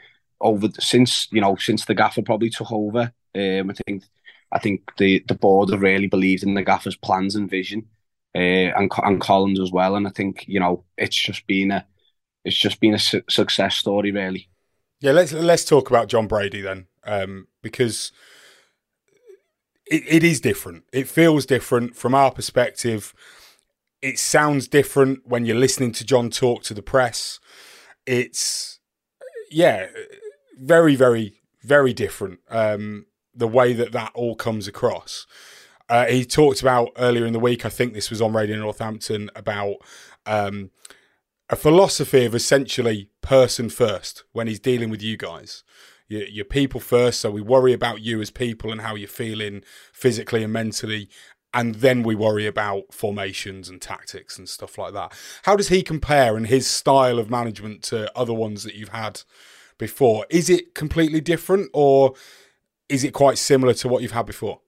over 0.42 0.70
since 0.80 1.28
you 1.32 1.42
know 1.42 1.56
since 1.56 1.86
the 1.86 1.96
gaffer 1.96 2.22
probably 2.22 2.50
took 2.50 2.72
over. 2.72 3.12
Um, 3.36 3.70
I 3.70 3.74
think 3.86 4.04
I 4.52 4.60
think 4.60 4.92
the 4.98 5.24
the 5.28 5.36
board 5.36 5.70
have 5.72 5.82
really 5.82 6.08
believed 6.08 6.44
in 6.44 6.54
the 6.54 6.64
gaffer's 6.64 6.96
plans 6.96 7.36
and 7.36 7.50
vision, 7.50 7.88
uh, 8.36 8.40
and 8.40 8.92
and 9.04 9.22
Collins 9.22 9.60
as 9.60 9.72
well. 9.72 9.96
And 9.96 10.08
I 10.08 10.12
think 10.12 10.46
you 10.48 10.60
know 10.60 10.84
it's 10.98 11.22
just 11.22 11.46
been 11.48 11.72
a 11.72 11.86
it's 12.46 12.58
just 12.58 12.80
been 12.80 12.94
a 12.94 13.00
su- 13.00 13.24
success 13.30 13.76
story 13.76 14.12
really. 14.12 14.50
Yeah, 15.02 15.12
let's 15.12 15.34
let's 15.34 15.66
talk 15.66 15.90
about 15.90 16.10
John 16.10 16.28
Brady 16.28 16.62
then, 16.62 16.88
um, 17.06 17.48
because 17.62 18.12
it, 19.90 20.04
it 20.08 20.24
is 20.24 20.40
different. 20.40 20.84
It 20.94 21.08
feels 21.08 21.46
different 21.46 21.96
from 21.96 22.16
our 22.16 22.32
perspective. 22.32 23.14
It 24.02 24.20
sounds 24.20 24.68
different 24.68 25.28
when 25.28 25.46
you're 25.46 25.58
listening 25.58 25.92
to 25.94 26.06
John 26.06 26.30
talk 26.30 26.64
to 26.64 26.74
the 26.74 26.82
press. 26.82 27.40
It's 28.06 28.80
yeah, 29.52 29.88
very 30.58 30.96
very 30.96 31.42
very 31.64 31.94
different. 31.94 32.40
Um, 32.50 33.08
the 33.34 33.48
way 33.48 33.74
that 33.74 33.92
that 33.92 34.12
all 34.14 34.36
comes 34.36 34.68
across. 34.68 35.26
Uh, 35.88 36.06
he 36.06 36.24
talked 36.24 36.62
about 36.62 36.92
earlier 36.98 37.26
in 37.26 37.34
the 37.34 37.40
week, 37.40 37.66
I 37.66 37.70
think 37.70 37.94
this 37.94 38.12
was 38.12 38.22
on 38.22 38.34
Radio 38.34 38.58
Northampton, 38.58 39.32
about 39.36 39.78
um, 40.28 40.70
a 41.50 41.56
philosophy 41.56 42.26
of 42.26 42.36
essentially 42.36 43.10
person 43.22 43.70
first 43.70 44.24
when 44.32 44.46
he's 44.46 44.60
dealing 44.60 44.92
with 44.92 45.02
you 45.02 45.18
guys. 45.18 45.64
You're, 46.10 46.28
you're 46.28 46.46
people 46.46 46.82
first, 46.82 47.22
so 47.22 47.32
we 47.32 47.42
worry 47.42 47.72
about 47.72 48.02
you 48.02 48.20
as 48.20 48.32
people 48.32 48.72
and 48.72 48.82
how 48.82 48.96
you're 48.96 49.08
feeling 49.08 49.64
physically 49.94 50.44
and 50.44 50.52
mentally, 50.52 51.08
and 51.54 51.76
then 51.76 52.04
we 52.04 52.14
worry 52.16 52.46
about 52.46 52.94
formations 52.94 53.70
and 53.70 53.82
tactics 53.82 54.38
and 54.38 54.50
stuff 54.50 54.78
like 54.78 54.94
that. 54.94 55.14
How 55.44 55.56
does 55.56 55.70
he 55.70 55.82
compare 55.82 56.36
in 56.36 56.44
his 56.44 56.68
style 56.68 57.18
of 57.18 57.30
management 57.30 57.84
to 57.84 58.12
other 58.18 58.34
ones 58.34 58.64
that 58.64 58.76
you've 58.76 58.90
had 58.90 59.22
before? 59.78 60.26
Is 60.30 60.50
it 60.50 60.76
completely 60.76 61.22
different, 61.22 61.70
or 61.74 62.14
is 62.90 63.04
it 63.04 63.14
quite 63.14 63.38
similar 63.38 63.74
to 63.76 63.88
what 63.88 64.02
you've 64.02 64.12
had 64.12 64.26
before? 64.26 64.62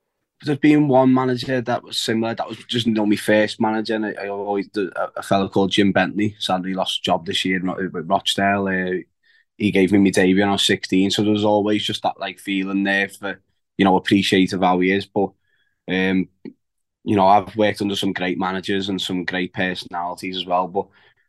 There's 0.43 0.57
been 0.57 0.87
one 0.87 1.13
manager 1.13 1.61
that 1.61 1.83
was 1.83 1.99
similar. 1.99 2.33
That 2.33 2.47
was 2.47 2.57
just 2.67 2.87
know, 2.87 3.05
my 3.05 3.15
first 3.15 3.61
manager. 3.61 3.95
And 3.95 4.07
I, 4.07 4.13
I 4.23 4.27
always 4.29 4.69
a, 4.75 5.11
a 5.17 5.21
fellow 5.21 5.47
called 5.47 5.69
Jim 5.69 5.91
Bentley. 5.91 6.35
Sadly, 6.39 6.73
lost 6.73 7.03
job 7.03 7.27
this 7.27 7.45
year 7.45 7.61
with 7.61 8.09
Rochdale. 8.09 8.67
Uh, 8.67 9.03
he 9.61 9.71
gave 9.71 9.91
me 9.91 9.99
my 9.99 10.09
debut 10.11 10.41
when 10.41 10.49
I 10.49 10.53
was 10.53 10.65
16. 10.65 11.11
So 11.11 11.23
there 11.23 11.31
was 11.33 11.45
always 11.45 11.83
just 11.85 12.03
that 12.03 12.19
like 12.19 12.39
feeling 12.39 12.83
there 12.83 13.09
for 13.09 13.41
you 13.77 13.85
know 13.85 13.97
appreciative 13.97 14.61
how 14.61 14.79
he 14.79 14.91
is. 14.91 15.05
But 15.07 15.31
um, 15.89 16.29
you 17.03 17.15
know, 17.15 17.25
I've 17.25 17.55
worked 17.55 17.81
under 17.81 17.95
some 17.95 18.13
great 18.13 18.37
managers 18.37 18.89
and 18.89 19.01
some 19.01 19.25
great 19.25 19.53
personalities 19.53 20.37
as 20.37 20.45
well. 20.45 20.67
But 20.67 20.87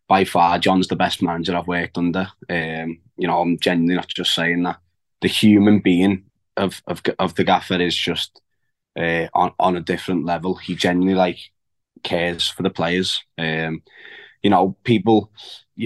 by 0.09 0.25
far, 0.25 0.59
John's 0.59 0.89
the 0.89 0.97
best 0.97 1.23
manager 1.23 1.57
I've 1.57 1.67
worked 1.67 1.97
under. 1.97 2.29
Um, 2.51 3.01
you 3.17 3.27
know, 3.27 3.41
I'm 3.41 3.59
genuinely 3.59 3.95
not 3.97 4.09
just 4.09 4.35
saying 4.35 4.63
that. 4.65 4.79
The 5.23 5.29
human 5.29 5.79
being 5.81 6.25
of 6.57 6.83
of 6.87 7.03
of 7.19 7.35
the 7.37 7.45
gaffer 7.45 7.81
is 7.81 7.97
just 7.97 8.41
uh, 8.99 9.29
on 9.35 9.53
on 9.59 9.77
a 9.77 9.81
different 9.81 10.25
level. 10.27 10.57
He 10.57 10.75
genuinely 10.77 11.15
like 11.15 11.39
cares 12.05 12.49
for 12.49 12.63
the 12.65 12.71
players. 12.71 13.23
Um, 13.39 13.83
you 14.43 14.51
know, 14.51 14.77
people. 14.85 15.33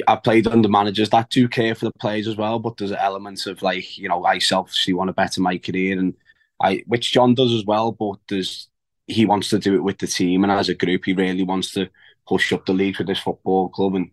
I've 0.08 0.22
played 0.22 0.46
under 0.46 0.68
managers 0.68 1.10
that 1.10 1.30
do 1.30 1.48
care 1.48 1.74
for 1.74 1.86
the 1.86 1.92
players 2.00 2.26
as 2.26 2.36
well, 2.36 2.58
but 2.58 2.76
there's 2.76 2.92
elements 2.92 3.46
of 3.46 3.62
like 3.62 3.96
you 3.98 4.08
know 4.08 4.24
I 4.24 4.38
selfishly 4.38 4.92
want 4.94 5.08
to 5.08 5.12
better 5.14 5.40
my 5.40 5.58
career, 5.58 5.98
and 5.98 6.14
I 6.60 6.82
which 6.86 7.12
John 7.12 7.34
does 7.34 7.52
as 7.52 7.64
well. 7.64 7.92
But 7.92 8.18
there's 8.28 8.68
he 9.06 9.26
wants 9.26 9.50
to 9.50 9.58
do 9.58 9.74
it 9.74 9.82
with 9.84 9.98
the 9.98 10.06
team, 10.06 10.42
and 10.42 10.52
as 10.52 10.68
a 10.68 10.74
group, 10.74 11.04
he 11.04 11.12
really 11.12 11.44
wants 11.44 11.72
to 11.72 11.88
push 12.28 12.52
up 12.52 12.66
the 12.66 12.72
league 12.72 12.96
for 12.96 13.04
this 13.04 13.20
football 13.20 13.68
club. 13.68 13.94
And 13.94 14.10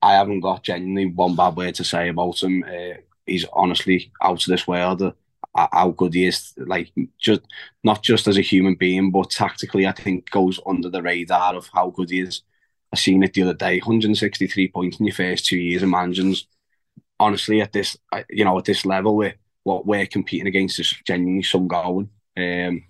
I 0.00 0.14
haven't 0.14 0.40
got 0.40 0.64
genuinely 0.64 1.06
one 1.06 1.36
bad 1.36 1.56
word 1.56 1.74
to 1.76 1.84
say 1.84 2.08
about 2.08 2.42
him. 2.42 2.64
Uh, 2.66 2.94
he's 3.26 3.46
honestly 3.52 4.12
out 4.22 4.42
of 4.42 4.48
this 4.48 4.66
world 4.66 5.14
how 5.54 5.90
good 5.90 6.14
he 6.14 6.26
is, 6.26 6.54
like 6.56 6.92
just 7.18 7.42
not 7.84 8.02
just 8.02 8.26
as 8.26 8.38
a 8.38 8.42
human 8.42 8.74
being, 8.74 9.10
but 9.10 9.30
tactically, 9.30 9.86
I 9.86 9.92
think 9.92 10.30
goes 10.30 10.58
under 10.66 10.88
the 10.88 11.02
radar 11.02 11.54
of 11.54 11.68
how 11.72 11.90
good 11.90 12.10
he 12.10 12.20
is. 12.20 12.42
I 12.92 12.96
seen 12.96 13.22
it 13.22 13.34
the 13.34 13.42
other 13.42 13.54
day, 13.54 13.78
163 13.78 14.68
points 14.68 15.00
in 15.00 15.06
your 15.06 15.14
first 15.14 15.46
two 15.46 15.58
years 15.58 15.82
of 15.82 15.88
managing. 15.88 16.36
Honestly, 17.18 17.60
at 17.60 17.72
this, 17.72 17.96
you 18.30 18.44
know, 18.44 18.58
at 18.58 18.64
this 18.64 18.84
level, 18.84 19.16
where 19.16 19.34
what 19.62 19.86
we're 19.86 20.06
competing 20.06 20.46
against 20.46 20.80
is 20.80 20.94
genuinely 21.06 21.42
some 21.42 21.68
going. 21.68 22.10
Um, 22.36 22.84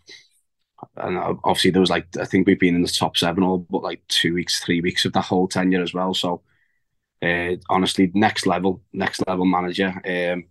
and 0.96 1.18
obviously 1.44 1.70
there 1.70 1.80
was 1.80 1.90
like 1.90 2.06
I 2.20 2.24
think 2.24 2.46
we've 2.46 2.58
been 2.58 2.74
in 2.74 2.82
the 2.82 2.88
top 2.88 3.16
seven 3.16 3.44
all 3.44 3.58
but 3.58 3.82
like 3.82 4.02
two 4.08 4.34
weeks, 4.34 4.60
three 4.60 4.80
weeks 4.80 5.04
of 5.04 5.12
the 5.12 5.20
whole 5.20 5.48
tenure 5.48 5.82
as 5.82 5.94
well. 5.94 6.14
So 6.14 6.42
uh, 7.22 7.56
honestly, 7.70 8.10
next 8.14 8.46
level, 8.46 8.82
next 8.92 9.22
level 9.26 9.44
manager. 9.44 9.88
Um, 9.88 10.44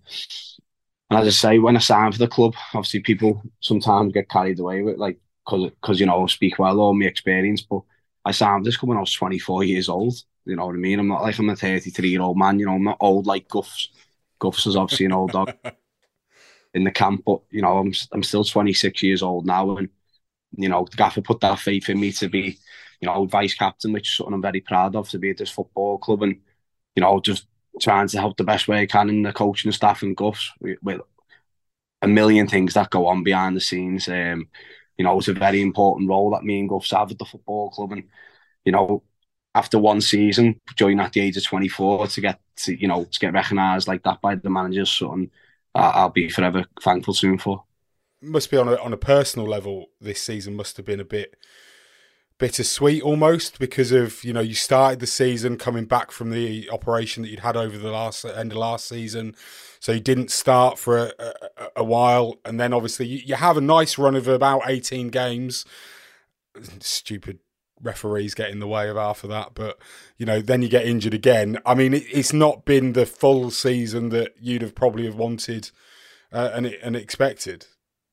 and 1.09 1.19
as 1.19 1.27
I 1.27 1.29
say, 1.31 1.59
when 1.59 1.75
I 1.75 1.79
signed 1.79 2.13
for 2.13 2.19
the 2.19 2.27
club, 2.27 2.55
obviously 2.73 3.01
people 3.01 3.41
sometimes 3.59 4.13
get 4.13 4.29
carried 4.29 4.59
away 4.59 4.81
with 4.81 4.97
like 4.97 5.19
because 5.45 5.99
you 5.99 6.05
know 6.05 6.27
speak 6.27 6.57
well 6.59 6.79
all 6.79 6.93
my 6.93 7.05
experience, 7.05 7.61
but 7.61 7.81
I 8.25 8.31
signed 8.31 8.65
this 8.65 8.81
when 8.81 8.97
I 8.97 9.01
was 9.01 9.13
24 9.13 9.63
years 9.63 9.89
old. 9.89 10.15
You 10.45 10.55
know 10.55 10.65
what 10.67 10.75
I 10.75 10.79
mean? 10.79 10.99
I'm 10.99 11.07
not 11.07 11.21
like 11.21 11.37
I'm 11.37 11.49
a 11.49 11.55
33 11.55 12.09
year 12.09 12.21
old 12.21 12.37
man. 12.37 12.59
You 12.59 12.65
know, 12.65 12.75
I'm 12.75 12.83
not 12.83 12.97
old 12.99 13.27
like 13.27 13.47
Guffs. 13.47 13.89
Guffs 14.39 14.65
is 14.65 14.75
obviously 14.75 15.05
an 15.05 15.13
old 15.13 15.31
dog 15.31 15.53
in 16.73 16.83
the 16.83 16.91
camp, 16.91 17.23
but 17.25 17.41
you 17.51 17.61
know 17.61 17.77
I'm 17.77 17.93
I'm 18.11 18.23
still 18.23 18.43
26 18.43 19.03
years 19.03 19.21
old 19.21 19.45
now, 19.45 19.77
and 19.77 19.89
you 20.57 20.69
know 20.69 20.87
the 20.89 20.97
gaffer 20.97 21.21
put 21.21 21.39
that 21.41 21.59
faith 21.59 21.89
in 21.89 21.99
me 21.99 22.11
to 22.13 22.27
be 22.27 22.57
you 22.99 23.05
know 23.07 23.25
vice 23.25 23.53
captain, 23.53 23.93
which 23.93 24.09
is 24.09 24.15
something 24.15 24.33
I'm 24.33 24.41
very 24.41 24.61
proud 24.61 24.95
of 24.95 25.09
to 25.09 25.19
be 25.19 25.29
at 25.31 25.37
this 25.37 25.51
football 25.51 25.97
club, 25.99 26.23
and 26.23 26.39
you 26.95 27.01
know 27.01 27.19
just 27.19 27.47
trying 27.79 28.07
to 28.07 28.19
help 28.19 28.37
the 28.37 28.43
best 28.43 28.67
way 28.67 28.81
I 28.81 28.85
can 28.85 29.09
in 29.09 29.23
the 29.23 29.31
coaching 29.33 29.69
and 29.69 29.75
staff 29.75 30.01
and 30.01 30.17
Guffs 30.17 30.51
with, 30.59 30.77
with 30.81 31.01
a 32.01 32.07
million 32.07 32.47
things 32.47 32.73
that 32.73 32.89
go 32.89 33.07
on 33.07 33.23
behind 33.23 33.55
the 33.55 33.61
scenes. 33.61 34.07
Um, 34.07 34.47
you 34.97 35.05
know, 35.05 35.17
it's 35.17 35.27
a 35.27 35.33
very 35.33 35.61
important 35.61 36.09
role 36.09 36.31
that 36.31 36.43
me 36.43 36.59
and 36.59 36.69
Guffs 36.69 36.91
have 36.91 37.11
at 37.11 37.17
the 37.17 37.25
football 37.25 37.69
club, 37.71 37.91
and 37.93 38.03
you 38.65 38.71
know, 38.71 39.03
after 39.55 39.79
one 39.79 40.01
season, 40.01 40.59
joining 40.75 40.99
at 40.99 41.13
the 41.13 41.21
age 41.21 41.37
of 41.37 41.45
twenty 41.45 41.67
four 41.67 42.07
to 42.07 42.21
get 42.21 42.39
to 42.57 42.79
you 42.79 42.87
know 42.87 43.03
to 43.05 43.19
get 43.19 43.33
recognised 43.33 43.87
like 43.87 44.03
that 44.03 44.21
by 44.21 44.35
the 44.35 44.49
managers, 44.49 44.91
something 44.91 45.31
I'll 45.73 46.09
be 46.09 46.29
forever 46.29 46.65
thankful 46.81 47.13
to 47.15 47.27
him 47.27 47.37
for. 47.37 47.63
Must 48.21 48.51
be 48.51 48.57
on 48.57 48.67
a 48.67 48.75
on 48.75 48.93
a 48.93 48.97
personal 48.97 49.47
level. 49.47 49.87
This 49.99 50.21
season 50.21 50.55
must 50.55 50.77
have 50.77 50.85
been 50.85 50.99
a 50.99 51.05
bit 51.05 51.35
bittersweet 52.37 53.03
almost 53.03 53.59
because 53.59 53.91
of 53.91 54.23
you 54.23 54.33
know 54.33 54.41
you 54.41 54.55
started 54.55 54.99
the 54.99 55.05
season 55.07 55.57
coming 55.57 55.85
back 55.85 56.11
from 56.11 56.31
the 56.31 56.67
operation 56.71 57.21
that 57.21 57.29
you'd 57.29 57.41
had 57.41 57.55
over 57.55 57.77
the 57.77 57.91
last 57.91 58.25
end 58.25 58.51
of 58.51 58.57
last 58.57 58.87
season 58.87 59.35
so 59.81 59.91
you 59.91 59.99
didn't 59.99 60.29
start 60.29 60.77
for 60.77 60.97
a, 60.97 61.11
a, 61.17 61.67
a 61.77 61.83
while 61.83 62.39
and 62.45 62.59
then 62.59 62.71
obviously 62.71 63.07
you, 63.07 63.19
you, 63.25 63.35
have 63.35 63.57
a 63.57 63.61
nice 63.61 63.97
run 63.97 64.15
of 64.15 64.27
about 64.27 64.61
18 64.67 65.09
games. 65.09 65.65
Stupid 66.79 67.39
referees 67.81 68.35
get 68.35 68.51
in 68.51 68.59
the 68.59 68.67
way 68.67 68.87
of 68.89 68.95
half 68.95 69.23
of 69.23 69.31
that 69.31 69.55
but 69.55 69.79
you 70.17 70.25
know 70.25 70.39
then 70.39 70.61
you 70.61 70.69
get 70.69 70.85
injured 70.85 71.15
again. 71.15 71.57
I 71.65 71.73
mean 71.73 71.95
it, 71.95 72.03
it's 72.11 72.31
not 72.31 72.63
been 72.63 72.93
the 72.93 73.07
full 73.07 73.49
season 73.49 74.09
that 74.09 74.35
you'd 74.39 74.61
have 74.61 74.75
probably 74.75 75.05
have 75.05 75.15
wanted 75.15 75.71
uh, 76.31 76.51
and, 76.53 76.67
and 76.67 76.95
expected. 76.95 77.65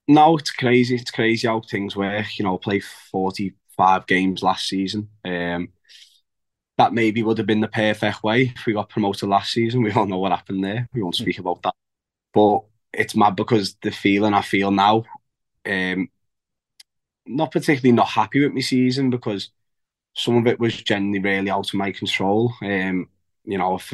No 0.08 0.38
it's 0.38 0.50
crazy 0.50 0.94
it's 0.94 1.10
crazy 1.10 1.46
how 1.46 1.60
things 1.60 1.94
work. 1.94 2.38
You 2.38 2.46
know 2.46 2.56
play 2.56 2.80
40 2.80 3.52
five 3.76 4.06
games 4.06 4.42
last 4.42 4.68
season. 4.68 5.10
Um, 5.22 5.68
that 6.78 6.94
maybe 6.94 7.22
would 7.22 7.38
have 7.38 7.46
been 7.48 7.60
the 7.60 7.68
perfect 7.68 8.22
way 8.24 8.52
if 8.56 8.66
we 8.66 8.72
got 8.74 8.88
promoted 8.90 9.28
last 9.28 9.52
season. 9.52 9.82
We 9.82 9.92
all 9.92 10.06
know 10.06 10.18
what 10.18 10.32
happened 10.32 10.64
there. 10.64 10.88
We 10.94 11.02
won't 11.02 11.16
speak 11.16 11.38
about 11.38 11.62
that. 11.62 11.74
But 12.34 12.62
it's 12.92 13.16
mad 13.16 13.36
because 13.36 13.76
the 13.82 13.92
feeling 13.92 14.34
I 14.34 14.42
feel 14.42 14.70
now 14.70 15.04
um, 15.66 16.10
not 17.26 17.52
particularly 17.52 17.92
not 17.94 18.08
happy 18.08 18.40
with 18.40 18.52
my 18.54 18.60
season 18.60 19.10
because 19.10 19.50
some 20.14 20.36
of 20.38 20.46
it 20.46 20.60
was 20.60 20.76
generally 20.82 21.20
really 21.20 21.50
out 21.50 21.68
of 21.68 21.74
my 21.74 21.92
control. 21.92 22.52
Um, 22.62 23.08
you 23.44 23.58
know, 23.58 23.76
if, 23.76 23.92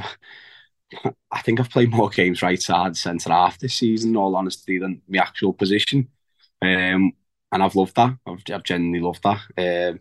I 1.30 1.40
think 1.42 1.60
I've 1.60 1.70
played 1.70 1.90
more 1.90 2.08
games 2.10 2.42
right 2.42 2.60
side 2.60 2.96
centre 2.96 3.30
half 3.30 3.58
this 3.58 3.74
season, 3.74 4.16
all 4.16 4.36
honesty, 4.36 4.78
than 4.78 5.02
my 5.08 5.18
actual 5.18 5.52
position. 5.52 6.08
Um, 6.62 7.12
and 7.52 7.62
I've 7.62 7.74
loved 7.76 7.96
that. 7.96 8.16
I've, 8.26 8.42
I've 8.52 8.62
genuinely 8.64 9.00
loved 9.00 9.22
that. 9.24 9.40
Um, 9.92 10.00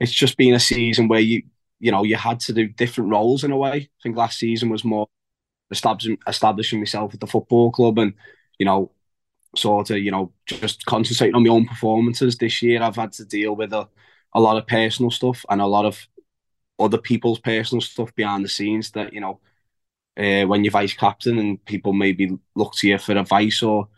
it's 0.00 0.12
just 0.12 0.36
been 0.36 0.54
a 0.54 0.60
season 0.60 1.08
where 1.08 1.20
you, 1.20 1.42
you 1.80 1.90
know, 1.90 2.04
you 2.04 2.16
had 2.16 2.40
to 2.40 2.52
do 2.52 2.68
different 2.68 3.10
roles 3.10 3.42
in 3.42 3.50
a 3.50 3.56
way. 3.56 3.72
I 3.72 3.88
think 4.02 4.16
last 4.16 4.38
season 4.38 4.68
was 4.68 4.84
more 4.84 5.08
establishing 5.70 6.18
establishing 6.26 6.78
myself 6.78 7.14
at 7.14 7.20
the 7.20 7.26
football 7.26 7.72
club 7.72 7.98
and, 7.98 8.12
you 8.58 8.66
know, 8.66 8.92
sort 9.56 9.90
of, 9.90 9.98
you 9.98 10.10
know, 10.10 10.32
just 10.46 10.84
concentrating 10.86 11.34
on 11.34 11.42
my 11.42 11.50
own 11.50 11.66
performances. 11.66 12.36
This 12.36 12.62
year, 12.62 12.82
I've 12.82 12.96
had 12.96 13.12
to 13.14 13.24
deal 13.24 13.56
with 13.56 13.72
a, 13.72 13.88
a 14.34 14.40
lot 14.40 14.58
of 14.58 14.66
personal 14.66 15.10
stuff 15.10 15.44
and 15.48 15.60
a 15.60 15.66
lot 15.66 15.86
of 15.86 16.06
other 16.78 16.98
people's 16.98 17.40
personal 17.40 17.80
stuff 17.80 18.14
behind 18.14 18.44
the 18.44 18.48
scenes 18.48 18.90
that, 18.92 19.12
you 19.12 19.20
know, 19.20 19.40
uh, 20.16 20.46
when 20.46 20.64
you're 20.64 20.70
vice 20.70 20.94
captain 20.94 21.38
and 21.38 21.64
people 21.64 21.92
maybe 21.92 22.38
look 22.54 22.74
to 22.74 22.88
you 22.88 22.98
for 22.98 23.12
advice 23.12 23.62
or, 23.62 23.88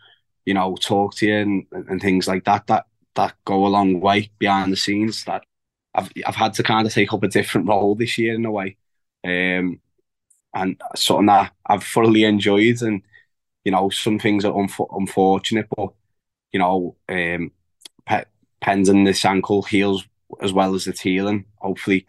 you 0.45 0.53
know, 0.53 0.75
talk 0.75 1.15
to 1.15 1.27
you 1.27 1.35
and, 1.35 1.65
and 1.71 2.01
things 2.01 2.27
like 2.27 2.45
that, 2.45 2.67
that 2.67 2.85
that 3.15 3.35
go 3.45 3.65
a 3.65 3.67
long 3.67 3.99
way 3.99 4.31
behind 4.39 4.71
the 4.71 4.77
scenes. 4.77 5.23
That 5.25 5.43
I've 5.95 6.11
I've 6.25 6.35
had 6.35 6.53
to 6.55 6.63
kind 6.63 6.87
of 6.87 6.93
take 6.93 7.13
up 7.13 7.23
a 7.23 7.27
different 7.27 7.67
role 7.67 7.95
this 7.95 8.17
year 8.17 8.35
in 8.35 8.45
a 8.45 8.51
way, 8.51 8.77
um, 9.23 9.79
and 10.53 10.81
something 10.95 11.27
that 11.27 11.53
I've 11.65 11.83
thoroughly 11.83 12.23
enjoyed. 12.23 12.81
And 12.81 13.01
you 13.65 13.71
know, 13.71 13.89
some 13.89 14.19
things 14.19 14.45
are 14.45 14.59
unfortunate, 14.91 15.67
but 15.75 15.89
you 16.51 16.59
know, 16.59 16.95
um, 17.09 17.51
Pe- 18.07 18.25
Pending 18.61 19.05
this 19.05 19.25
ankle 19.25 19.63
heals 19.63 20.05
as 20.41 20.53
well 20.53 20.75
as 20.75 20.87
it's 20.87 21.01
healing. 21.01 21.45
Hopefully, 21.57 22.05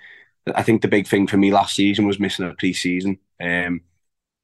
I 0.54 0.62
think 0.62 0.82
the 0.82 0.88
big 0.88 1.06
thing 1.08 1.26
for 1.26 1.36
me 1.36 1.52
last 1.52 1.76
season 1.76 2.06
was 2.06 2.20
missing 2.20 2.46
a 2.46 2.54
pre-season. 2.54 3.18
Um, 3.40 3.82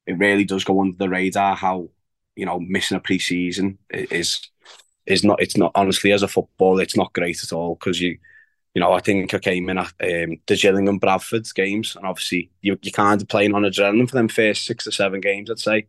it 0.07 0.17
really 0.17 0.43
does 0.45 0.63
go 0.63 0.81
under 0.81 0.97
the 0.97 1.09
radar 1.09 1.55
how 1.55 1.89
you 2.35 2.45
know 2.45 2.59
missing 2.59 2.97
a 2.97 2.99
pre-season 2.99 3.77
is 3.91 4.49
is 5.05 5.23
not. 5.23 5.41
It's 5.41 5.57
not 5.57 5.71
honestly 5.75 6.11
as 6.11 6.23
a 6.23 6.27
football, 6.27 6.79
it's 6.79 6.97
not 6.97 7.13
great 7.13 7.43
at 7.43 7.53
all 7.53 7.75
because 7.75 8.01
you. 8.01 8.17
You 8.73 8.79
know, 8.81 8.93
I 8.93 8.99
think 8.99 9.33
I 9.33 9.39
came 9.39 9.69
in 9.69 9.77
at 9.77 9.87
um, 10.01 10.37
the 10.47 10.55
Gillingham 10.55 10.97
Bradford's 10.97 11.51
games, 11.51 11.95
and 11.95 12.05
obviously 12.05 12.49
you 12.61 12.77
you 12.81 12.91
kind 12.91 13.21
of 13.21 13.27
playing 13.27 13.53
on 13.53 13.63
adrenaline 13.63 14.09
for 14.09 14.15
them 14.15 14.29
first 14.29 14.65
six 14.65 14.87
or 14.87 14.91
seven 14.91 15.19
games, 15.19 15.51
I'd 15.51 15.59
say. 15.59 15.87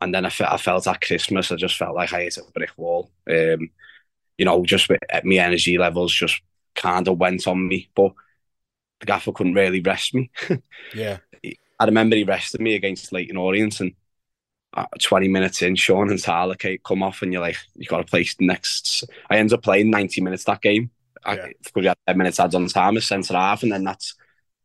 And 0.00 0.12
then 0.12 0.26
I, 0.26 0.30
fe- 0.30 0.46
I 0.48 0.56
felt 0.56 0.88
at 0.88 1.00
Christmas, 1.00 1.52
I 1.52 1.56
just 1.56 1.76
felt 1.76 1.94
like 1.94 2.12
I 2.12 2.22
hit 2.22 2.36
a 2.36 2.42
brick 2.52 2.72
wall. 2.76 3.10
Um, 3.30 3.70
you 4.36 4.44
know, 4.44 4.64
just 4.64 4.88
with, 4.88 4.98
my 5.22 5.36
energy 5.36 5.78
levels 5.78 6.12
just 6.12 6.40
kind 6.74 7.06
of 7.06 7.18
went 7.18 7.46
on 7.46 7.68
me. 7.68 7.88
But 7.94 8.12
the 8.98 9.06
gaffer 9.06 9.30
couldn't 9.30 9.54
really 9.54 9.80
rest 9.80 10.14
me. 10.14 10.30
yeah. 10.94 11.18
I 11.78 11.84
remember 11.84 12.16
he 12.16 12.24
rested 12.24 12.60
me 12.60 12.74
against 12.74 13.12
Leyton 13.12 13.36
Orient 13.36 13.80
and 13.80 13.92
uh, 14.74 14.86
20 15.00 15.28
minutes 15.28 15.62
in, 15.62 15.76
Sean 15.76 16.10
and 16.10 16.22
Tyler 16.22 16.56
come 16.84 17.02
off 17.02 17.22
and 17.22 17.32
you're 17.32 17.42
like, 17.42 17.58
you 17.76 17.86
got 17.86 17.98
to 17.98 18.04
play 18.04 18.26
next. 18.40 19.04
I 19.28 19.36
ended 19.36 19.54
up 19.54 19.62
playing 19.62 19.90
90 19.90 20.20
minutes 20.20 20.44
that 20.44 20.62
game. 20.62 20.90
Yeah. 21.26 21.46
Because 21.58 21.72
we 21.74 21.86
had 21.86 21.96
10 22.06 22.18
minutes 22.18 22.40
ads 22.40 22.54
on 22.54 22.66
time 22.66 22.96
as 22.96 23.06
centre 23.06 23.34
half 23.34 23.62
and 23.62 23.72
then 23.72 23.84
that's 23.84 24.14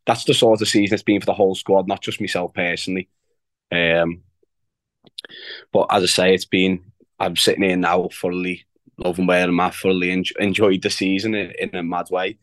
that's 0.08 0.24
the 0.24 0.34
sort 0.34 0.62
of 0.62 0.68
season 0.68 0.94
it's 0.94 1.02
been 1.02 1.20
for 1.20 1.26
the 1.26 1.34
whole 1.34 1.54
squad, 1.54 1.86
not 1.86 2.00
just 2.00 2.20
myself 2.20 2.54
personally. 2.54 3.08
Um, 3.70 4.22
but 5.70 5.86
as 5.90 6.02
I 6.02 6.06
say, 6.06 6.34
it's 6.34 6.46
been, 6.46 6.80
I'm 7.20 7.36
sitting 7.36 7.62
here 7.62 7.76
now 7.76 8.08
fully 8.08 8.66
loving 8.96 9.26
where 9.26 9.44
I'm 9.44 9.60
at, 9.60 9.74
fully 9.74 10.10
en- 10.10 10.24
enjoyed 10.40 10.80
the 10.80 10.88
season 10.88 11.34
in, 11.34 11.52
in, 11.58 11.74
a 11.74 11.82
mad 11.82 12.08
way. 12.10 12.38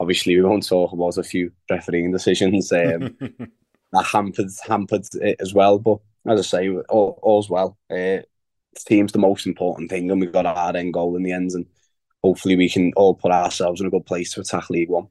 Obviously, 0.00 0.36
we 0.36 0.42
won't 0.42 0.66
talk 0.66 0.92
about 0.92 1.18
a 1.18 1.22
few 1.22 1.52
refereeing 1.70 2.12
decisions 2.12 2.72
um, 2.72 3.16
that 3.92 4.04
hampered, 4.04 4.50
hampered 4.66 5.04
it 5.14 5.36
as 5.38 5.52
well. 5.52 5.78
But 5.78 5.98
as 6.26 6.40
I 6.40 6.42
say, 6.42 6.70
all, 6.70 7.18
all's 7.22 7.50
well. 7.50 7.76
Uh, 7.90 8.18
team's 8.86 9.12
the 9.12 9.18
most 9.18 9.46
important 9.46 9.90
thing, 9.90 10.10
and 10.10 10.20
we've 10.20 10.32
got 10.32 10.46
our 10.46 10.74
end 10.74 10.94
goal 10.94 11.16
in 11.16 11.22
the 11.22 11.32
end. 11.32 11.50
And 11.52 11.66
hopefully, 12.22 12.56
we 12.56 12.68
can 12.68 12.92
all 12.96 13.14
put 13.14 13.32
ourselves 13.32 13.80
in 13.80 13.86
a 13.86 13.90
good 13.90 14.06
place 14.06 14.32
to 14.34 14.40
attack 14.40 14.70
League 14.70 14.88
One. 14.88 15.08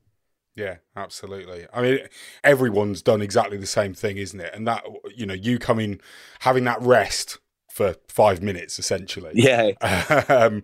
Yeah, 0.56 0.78
absolutely. 0.96 1.66
I 1.74 1.82
mean, 1.82 2.00
everyone's 2.44 3.02
done 3.02 3.22
exactly 3.22 3.58
the 3.58 3.66
same 3.66 3.94
thing, 3.94 4.18
isn't 4.18 4.40
it? 4.40 4.54
And 4.54 4.68
that, 4.68 4.84
you 5.16 5.26
know, 5.26 5.34
you 5.34 5.58
coming, 5.60 6.02
having 6.40 6.66
that 6.66 6.82
rest 6.82 7.40
for 7.70 7.96
five 8.10 8.42
minutes, 8.42 8.78
essentially. 8.78 9.32
Yeah. 9.34 9.72
um, 10.30 10.64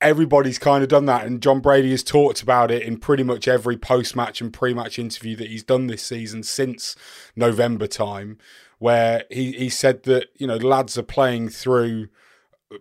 everybody's 0.00 0.58
kind 0.58 0.82
of 0.82 0.88
done 0.88 1.06
that. 1.06 1.26
And 1.26 1.42
John 1.42 1.60
Brady 1.60 1.90
has 1.90 2.04
talked 2.04 2.40
about 2.40 2.70
it 2.70 2.82
in 2.82 2.98
pretty 2.98 3.24
much 3.24 3.48
every 3.48 3.76
post 3.76 4.14
match 4.14 4.40
and 4.40 4.52
pre 4.52 4.72
match 4.74 4.98
interview 4.98 5.34
that 5.36 5.48
he's 5.48 5.64
done 5.64 5.88
this 5.88 6.02
season 6.02 6.42
since 6.42 6.94
November 7.34 7.88
time, 7.88 8.38
where 8.78 9.24
he, 9.30 9.52
he 9.52 9.68
said 9.68 10.04
that, 10.04 10.28
you 10.36 10.46
know, 10.46 10.56
lads 10.56 10.96
are 10.96 11.02
playing 11.02 11.48
through 11.48 12.08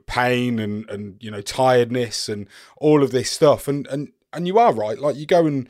pain 0.05 0.59
and, 0.59 0.89
and, 0.89 1.21
you 1.21 1.31
know, 1.31 1.41
tiredness 1.41 2.29
and 2.29 2.47
all 2.77 3.03
of 3.03 3.11
this 3.11 3.29
stuff. 3.29 3.67
And, 3.67 3.87
and, 3.87 4.11
and 4.31 4.47
you 4.47 4.57
are 4.59 4.73
right. 4.73 4.97
Like 4.97 5.15
you 5.15 5.25
go 5.25 5.45
and, 5.45 5.69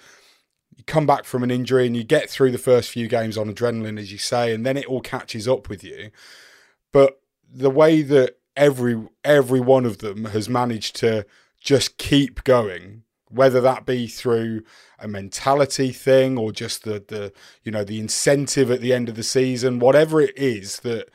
you 0.75 0.83
come 0.85 1.05
back 1.05 1.25
from 1.25 1.43
an 1.43 1.51
injury 1.51 1.85
and 1.85 1.95
you 1.95 2.03
get 2.03 2.29
through 2.29 2.51
the 2.51 2.57
first 2.57 2.89
few 2.89 3.07
games 3.07 3.37
on 3.37 3.53
adrenaline, 3.53 3.99
as 3.99 4.11
you 4.11 4.17
say, 4.17 4.53
and 4.53 4.65
then 4.65 4.77
it 4.77 4.85
all 4.85 5.01
catches 5.01 5.47
up 5.47 5.69
with 5.69 5.83
you. 5.83 6.09
But 6.91 7.19
the 7.51 7.69
way 7.69 8.01
that 8.01 8.37
every 8.55 9.07
every 9.23 9.59
one 9.59 9.85
of 9.85 9.99
them 9.99 10.25
has 10.25 10.49
managed 10.49 10.95
to 10.97 11.25
just 11.59 11.97
keep 11.97 12.43
going, 12.43 13.03
whether 13.29 13.61
that 13.61 13.85
be 13.85 14.07
through 14.07 14.63
a 14.99 15.07
mentality 15.07 15.91
thing 15.91 16.37
or 16.37 16.51
just 16.51 16.83
the 16.83 17.03
the 17.07 17.33
you 17.63 17.71
know 17.71 17.83
the 17.83 17.99
incentive 17.99 18.71
at 18.71 18.81
the 18.81 18.93
end 18.93 19.09
of 19.09 19.15
the 19.15 19.23
season, 19.23 19.79
whatever 19.79 20.21
it 20.21 20.37
is 20.37 20.79
that 20.79 21.09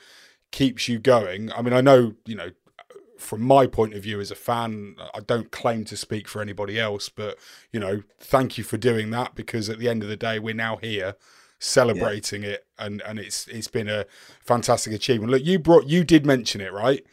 keeps 0.51 0.88
you 0.88 0.99
going. 0.99 1.53
I 1.53 1.62
mean, 1.62 1.73
I 1.73 1.81
know 1.81 2.14
you 2.25 2.37
know 2.37 2.51
from 3.18 3.42
my 3.42 3.66
point 3.66 3.94
of 3.94 4.02
view 4.02 4.20
as 4.20 4.31
a 4.31 4.37
fan, 4.37 4.96
I 5.14 5.20
don't 5.20 5.50
claim 5.50 5.85
to 5.87 5.96
speak 5.96 6.28
for 6.28 6.40
anybody 6.40 6.78
else, 6.78 7.09
but 7.09 7.37
you 7.72 7.81
know, 7.81 8.02
thank 8.20 8.57
you 8.57 8.64
for 8.64 8.76
doing 8.76 9.11
that 9.11 9.35
because 9.35 9.68
at 9.68 9.78
the 9.78 9.88
end 9.88 10.02
of 10.02 10.09
the 10.09 10.16
day, 10.16 10.38
we're 10.38 10.54
now 10.54 10.76
here 10.76 11.16
celebrating 11.59 12.44
yeah. 12.44 12.50
it, 12.50 12.66
and 12.78 13.02
and 13.02 13.18
it's 13.18 13.46
it's 13.48 13.68
been 13.68 13.88
a 13.88 14.07
fantastic 14.40 14.92
achievement. 14.92 15.33
Look, 15.33 15.44
you 15.44 15.59
brought 15.59 15.87
you 15.87 16.04
did 16.04 16.24
mention 16.24 16.61
it, 16.61 16.72
right? 16.72 17.04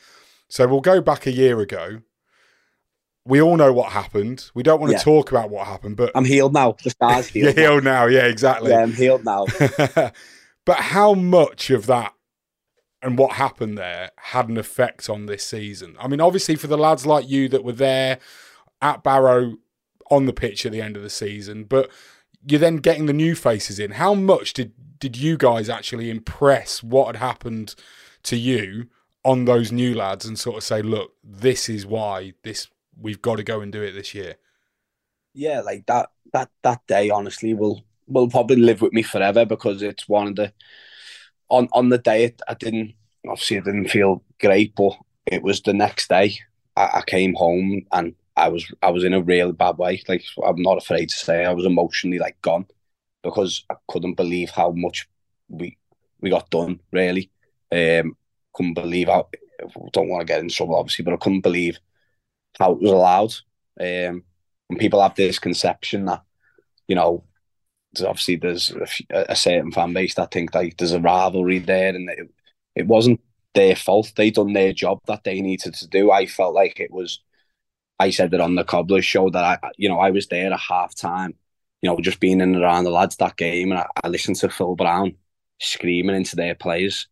So 0.48 0.68
we'll 0.68 0.82
go 0.82 1.02
back 1.02 1.26
a 1.26 1.32
year 1.32 1.60
ago. 1.60 2.02
We 3.28 3.41
all 3.41 3.58
know 3.58 3.74
what 3.74 3.91
happened. 3.91 4.52
We 4.54 4.62
don't 4.62 4.80
want 4.80 4.96
to 4.96 5.04
talk 5.04 5.32
about 5.32 5.50
what 5.50 5.65
happened, 5.65 5.98
but 5.98 6.12
I'm 6.13 6.26
healed 6.26 6.54
now. 6.54 6.76
The 6.84 6.89
stars 6.91 7.28
healed. 7.28 7.58
You're 7.58 7.70
healed 7.70 7.84
now. 7.84 8.06
Yeah, 8.06 8.28
exactly. 8.28 8.70
Yeah, 8.70 8.84
I'm 8.84 8.94
healed 8.94 9.26
now. 9.26 9.48
but 10.65 10.78
how 10.78 11.15
much 11.15 11.72
of 11.72 11.88
that 11.88 12.13
and 13.06 13.20
what 13.20 13.34
happened 13.34 13.78
there 13.78 14.10
had 14.18 14.50
an 14.50 14.58
effect 14.58 15.10
on 15.12 15.28
this 15.28 15.44
season. 15.44 15.96
I 16.00 16.08
mean, 16.08 16.20
obviously 16.20 16.56
for 16.56 16.65
the 16.65 16.78
lads 16.78 17.06
like 17.06 17.30
you 17.30 17.48
that 17.50 17.63
were 17.63 17.72
there 17.72 18.18
at 18.82 19.04
Barrow 19.04 19.58
on 20.10 20.26
the 20.26 20.34
pitch 20.34 20.65
at 20.65 20.72
the 20.72 20.82
end 20.82 20.98
of 20.98 21.04
the 21.04 21.10
season, 21.10 21.65
but 21.65 21.91
you're 22.48 22.60
then 22.60 22.78
getting 22.78 23.06
the 23.06 23.13
new 23.13 23.36
faces 23.36 23.78
in. 23.78 23.91
How 23.91 24.15
much 24.15 24.54
did 24.54 24.74
did 24.98 25.18
you 25.18 25.38
guys 25.38 25.70
actually 25.70 26.10
impress 26.10 26.82
what 26.82 27.08
had 27.08 27.18
happened 27.18 27.76
to 28.24 28.38
you 28.38 28.88
on 29.24 29.46
those 29.46 29.72
new 29.72 29.94
lads 29.94 30.26
and 30.26 30.39
sort 30.39 30.58
of 30.58 30.63
say, 30.63 30.82
look, 30.82 31.13
this 31.24 31.70
is 31.70 31.86
why 31.86 32.34
this 32.44 32.70
we've 33.00 33.22
got 33.22 33.36
to 33.36 33.44
go 33.44 33.62
and 33.62 33.72
do 33.72 33.84
it 33.84 33.91
this 33.91 34.15
year? 34.15 34.38
Yeah, 35.36 35.62
like 35.62 35.86
that 35.86 36.10
that 36.34 36.50
that 36.63 36.82
day 36.88 37.12
honestly 37.12 37.54
will 37.54 37.84
will 38.08 38.30
probably 38.30 38.56
live 38.56 38.82
with 38.82 38.94
me 38.94 39.04
forever 39.04 39.46
because 39.46 39.84
it's 39.84 40.10
one 40.10 40.28
of 40.28 40.36
the 40.36 40.54
on 41.50 41.68
on 41.74 41.90
the 41.90 41.98
day 41.98 42.34
I 42.48 42.54
didn't 42.54 42.94
obviously 43.28 43.58
I 43.58 43.62
didn't 43.62 43.90
feel 43.90 44.24
great, 44.40 44.76
but 44.76 44.94
it 45.26 45.44
was 45.44 45.62
the 45.62 45.74
next 45.74 46.10
day 46.10 46.38
I, 46.76 46.90
I, 46.96 47.02
came 47.06 47.34
home 47.34 47.86
and 47.92 48.14
I 48.36 48.50
was 48.50 48.72
I 48.82 48.90
was 48.92 49.04
in 49.04 49.14
a 49.14 49.22
really 49.22 49.52
bad 49.52 49.78
way. 49.78 50.04
Like 50.08 50.24
I'm 50.46 50.62
not 50.62 50.78
afraid 50.78 51.10
to 51.10 51.16
say 51.16 51.46
I 51.46 51.54
was 51.54 51.66
emotionally 51.66 52.20
like 52.20 52.42
gone 52.42 52.66
because 53.24 53.66
I 53.70 53.76
couldn't 53.88 54.16
believe 54.16 54.50
how 54.50 54.72
much 54.72 55.08
we 55.50 55.78
we 56.22 56.30
got 56.30 56.50
done. 56.50 56.80
Really, 56.92 57.32
um, 57.72 58.16
couldn't 58.54 58.74
believe 58.74 59.08
how. 59.08 59.30
Don't 59.94 60.10
want 60.10 60.22
to 60.22 60.26
get 60.26 60.42
in 60.42 60.50
trouble, 60.50 60.76
obviously, 60.76 61.06
but 61.06 61.14
I 61.14 61.18
couldn't 61.18 61.42
believe 61.42 61.80
how 62.60 62.74
it 62.74 62.82
was 62.82 62.92
allowed. 62.92 63.34
Um, 63.80 64.24
and 64.70 64.80
people 64.80 65.02
have 65.02 65.16
this 65.16 65.40
conception 65.40 66.06
that 66.06 66.24
you 66.88 66.96
know 66.96 67.24
obviously 68.02 68.36
there's 68.38 68.72
a, 68.72 69.32
a, 69.32 69.36
certain 69.36 69.72
fan 69.72 69.94
base 69.94 70.16
that 70.16 70.32
think 70.32 70.54
like 70.54 70.78
there's 70.78 70.92
a 70.92 71.00
rivalry 71.00 71.60
there, 71.60 71.90
and 71.90 72.10
it, 72.10 72.30
it 72.76 72.88
wasn't 72.88 73.22
their 73.54 73.76
fault. 73.76 74.12
They 74.16 74.32
done 74.32 74.54
their 74.54 74.74
job 74.74 75.00
that 75.08 75.24
they 75.24 75.42
needed 75.42 75.74
to 75.76 75.88
do. 75.88 76.12
I 76.12 76.26
felt 76.26 76.54
like 76.56 76.80
it 76.80 76.92
was. 76.92 77.22
I 78.00 78.10
said 78.10 78.34
it 78.34 78.42
on 78.42 78.56
the 78.56 78.66
Cobbler 78.66 79.02
show 79.02 79.30
that 79.30 79.44
I, 79.64 79.72
you 79.78 79.88
know, 79.88 80.00
I 80.00 80.12
was 80.12 80.28
there 80.28 80.52
at 80.52 80.60
half 80.60 80.94
time, 80.96 81.34
you 81.82 81.90
know, 81.90 81.98
just 82.02 82.20
being 82.20 82.42
in 82.42 82.54
and 82.54 82.62
around 82.62 82.84
the 82.84 82.90
lads 82.90 83.16
that 83.18 83.38
game, 83.38 83.72
and 83.72 83.80
I, 83.80 83.88
I 84.04 84.10
listened 84.10 84.36
to 84.38 84.50
Phil 84.50 84.76
Brown 84.76 85.16
screaming 85.60 86.16
into 86.16 86.36
their 86.36 86.56
players, 86.56 87.08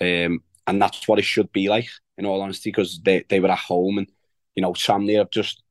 um, 0.00 0.42
and 0.66 0.82
that's 0.82 1.06
what 1.06 1.18
it 1.18 1.24
should 1.24 1.52
be 1.52 1.68
like, 1.68 1.88
in 2.18 2.26
all 2.26 2.42
honesty, 2.42 2.70
because 2.70 3.00
they 3.02 3.24
they 3.28 3.40
were 3.40 3.50
at 3.50 3.58
home 3.58 3.98
and 3.98 4.08
you 4.54 4.62
know, 4.62 4.72
Tranmere 4.72 5.18
have 5.18 5.30
just 5.30 5.62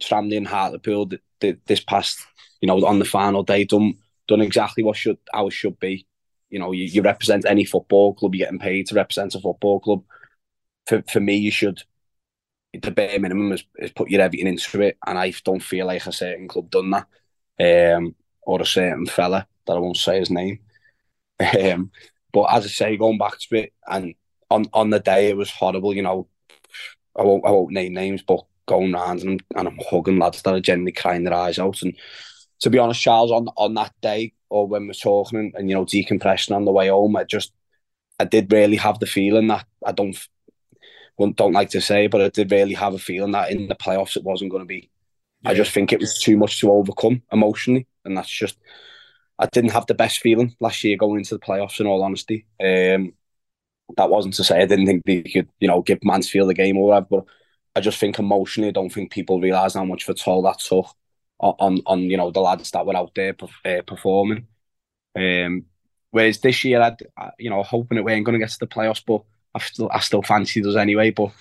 Tranmere 0.00 0.38
and 0.38 0.48
Hartlepool 0.48 1.10
this 1.40 1.80
past, 1.80 2.20
you 2.60 2.66
know, 2.66 2.84
on 2.86 2.98
the 2.98 3.04
final 3.04 3.42
day 3.42 3.64
done 3.64 3.94
done 4.28 4.40
exactly 4.40 4.82
what 4.82 4.96
should 4.96 5.18
it 5.32 5.52
should 5.52 5.78
be. 5.80 6.06
You 6.50 6.58
know, 6.58 6.72
you, 6.72 6.84
you 6.84 7.02
represent 7.02 7.44
any 7.46 7.64
football 7.64 8.14
club, 8.14 8.34
you're 8.34 8.46
getting 8.46 8.60
paid 8.60 8.86
to 8.86 8.94
represent 8.94 9.34
a 9.34 9.40
football 9.40 9.80
club. 9.80 10.04
For 10.86 11.02
for 11.08 11.20
me, 11.20 11.36
you 11.36 11.50
should 11.50 11.82
the 12.82 12.90
bare 12.90 13.18
minimum 13.18 13.52
is, 13.52 13.64
is 13.76 13.92
put 13.92 14.10
your 14.10 14.20
everything 14.20 14.48
into 14.48 14.80
it, 14.82 14.98
and 15.06 15.18
I 15.18 15.32
don't 15.44 15.62
feel 15.62 15.86
like 15.86 16.06
a 16.06 16.12
certain 16.12 16.48
club 16.48 16.70
done 16.70 16.90
that, 16.90 17.96
um, 17.96 18.14
or 18.42 18.60
a 18.60 18.66
certain 18.66 19.06
fella 19.06 19.46
that 19.66 19.72
I 19.76 19.78
won't 19.78 19.96
say 19.96 20.18
his 20.18 20.30
name. 20.30 20.60
Um, 21.38 21.90
but 22.32 22.44
as 22.44 22.64
I 22.64 22.68
say, 22.68 22.96
going 22.96 23.18
back 23.18 23.38
to 23.38 23.56
it, 23.56 23.72
and 23.86 24.14
on 24.50 24.66
on 24.72 24.90
the 24.90 25.00
day 25.00 25.28
it 25.28 25.36
was 25.36 25.50
horrible. 25.50 25.94
You 25.94 26.02
know, 26.02 26.28
I 27.14 27.22
won't 27.22 27.44
I 27.46 27.50
won't 27.50 27.72
name 27.72 27.92
names, 27.92 28.22
but 28.22 28.44
going 28.66 28.92
round 28.92 29.22
and, 29.22 29.42
and 29.54 29.68
I'm 29.68 29.78
hugging 29.90 30.18
lads 30.18 30.42
that 30.42 30.54
are 30.54 30.60
generally 30.60 30.92
crying 30.92 31.24
their 31.24 31.34
eyes 31.34 31.58
out. 31.58 31.82
And 31.82 31.96
to 32.60 32.70
be 32.70 32.78
honest, 32.78 33.00
Charles, 33.00 33.30
on 33.30 33.48
on 33.56 33.74
that 33.74 33.92
day 34.00 34.32
or 34.48 34.66
when 34.66 34.86
we're 34.86 34.94
talking 34.94 35.38
and, 35.38 35.54
and 35.54 35.68
you 35.68 35.74
know 35.74 35.84
decompression 35.84 36.54
on 36.54 36.64
the 36.64 36.72
way 36.72 36.88
home, 36.88 37.16
I 37.16 37.24
just 37.24 37.52
I 38.18 38.24
did 38.24 38.52
really 38.52 38.76
have 38.76 38.98
the 38.98 39.06
feeling 39.06 39.48
that 39.48 39.66
I 39.84 39.92
don't 39.92 40.16
don't 41.18 41.52
like 41.52 41.70
to 41.70 41.80
say, 41.80 42.06
but 42.06 42.20
I 42.20 42.28
did 42.28 42.50
really 42.50 42.74
have 42.74 42.94
a 42.94 42.98
feeling 42.98 43.32
that 43.32 43.50
in 43.50 43.68
the 43.68 43.74
playoffs 43.74 44.16
it 44.16 44.24
wasn't 44.24 44.50
going 44.50 44.62
to 44.62 44.66
be. 44.66 44.90
Yeah. 45.42 45.50
I 45.50 45.54
just 45.54 45.72
think 45.72 45.92
it 45.92 46.00
was 46.00 46.18
too 46.18 46.36
much 46.36 46.60
to 46.60 46.70
overcome 46.70 47.22
emotionally, 47.32 47.86
and 48.04 48.16
that's 48.16 48.30
just 48.30 48.58
I 49.38 49.46
didn't 49.46 49.72
have 49.72 49.86
the 49.86 49.94
best 49.94 50.20
feeling 50.20 50.54
last 50.60 50.82
year 50.84 50.96
going 50.96 51.18
into 51.18 51.34
the 51.34 51.40
playoffs. 51.40 51.80
In 51.80 51.86
all 51.86 52.02
honesty, 52.02 52.46
um, 52.60 53.12
that 53.96 54.10
wasn't 54.10 54.34
to 54.34 54.44
say 54.44 54.62
I 54.62 54.66
didn't 54.66 54.86
think 54.86 55.04
they 55.04 55.22
could, 55.22 55.48
you 55.60 55.68
know, 55.68 55.82
give 55.82 55.98
Mansfield 56.02 56.48
the 56.48 56.54
game 56.54 56.76
or 56.78 56.88
whatever. 56.88 57.06
But 57.10 57.24
I 57.74 57.80
just 57.80 57.98
think 57.98 58.18
emotionally, 58.18 58.68
I 58.68 58.72
don't 58.72 58.90
think 58.90 59.10
people 59.12 59.40
realise 59.40 59.74
how 59.74 59.84
much 59.84 60.04
of 60.04 60.10
a 60.10 60.18
toll 60.18 60.42
that 60.42 60.58
took 60.58 60.86
on, 61.38 61.80
on, 61.86 62.00
you 62.00 62.16
know, 62.16 62.30
the 62.30 62.40
lads 62.40 62.70
that 62.70 62.86
were 62.86 62.96
out 62.96 63.14
there 63.14 63.34
uh, 63.64 63.82
performing. 63.86 64.46
Um, 65.16 65.66
whereas 66.10 66.40
this 66.40 66.64
year, 66.64 66.80
I'd, 66.80 66.96
you 67.38 67.50
know, 67.50 67.62
hoping 67.62 67.98
it 67.98 68.04
we 68.04 68.12
ain't 68.12 68.24
going 68.24 68.38
to 68.38 68.44
get 68.44 68.50
to 68.50 68.58
the 68.60 68.66
playoffs, 68.66 69.02
but 69.06 69.22
I 69.54 69.60
still, 69.60 69.90
I 69.92 70.00
still 70.00 70.22
fancied 70.22 70.66
us 70.66 70.76
anyway. 70.76 71.10
But 71.10 71.32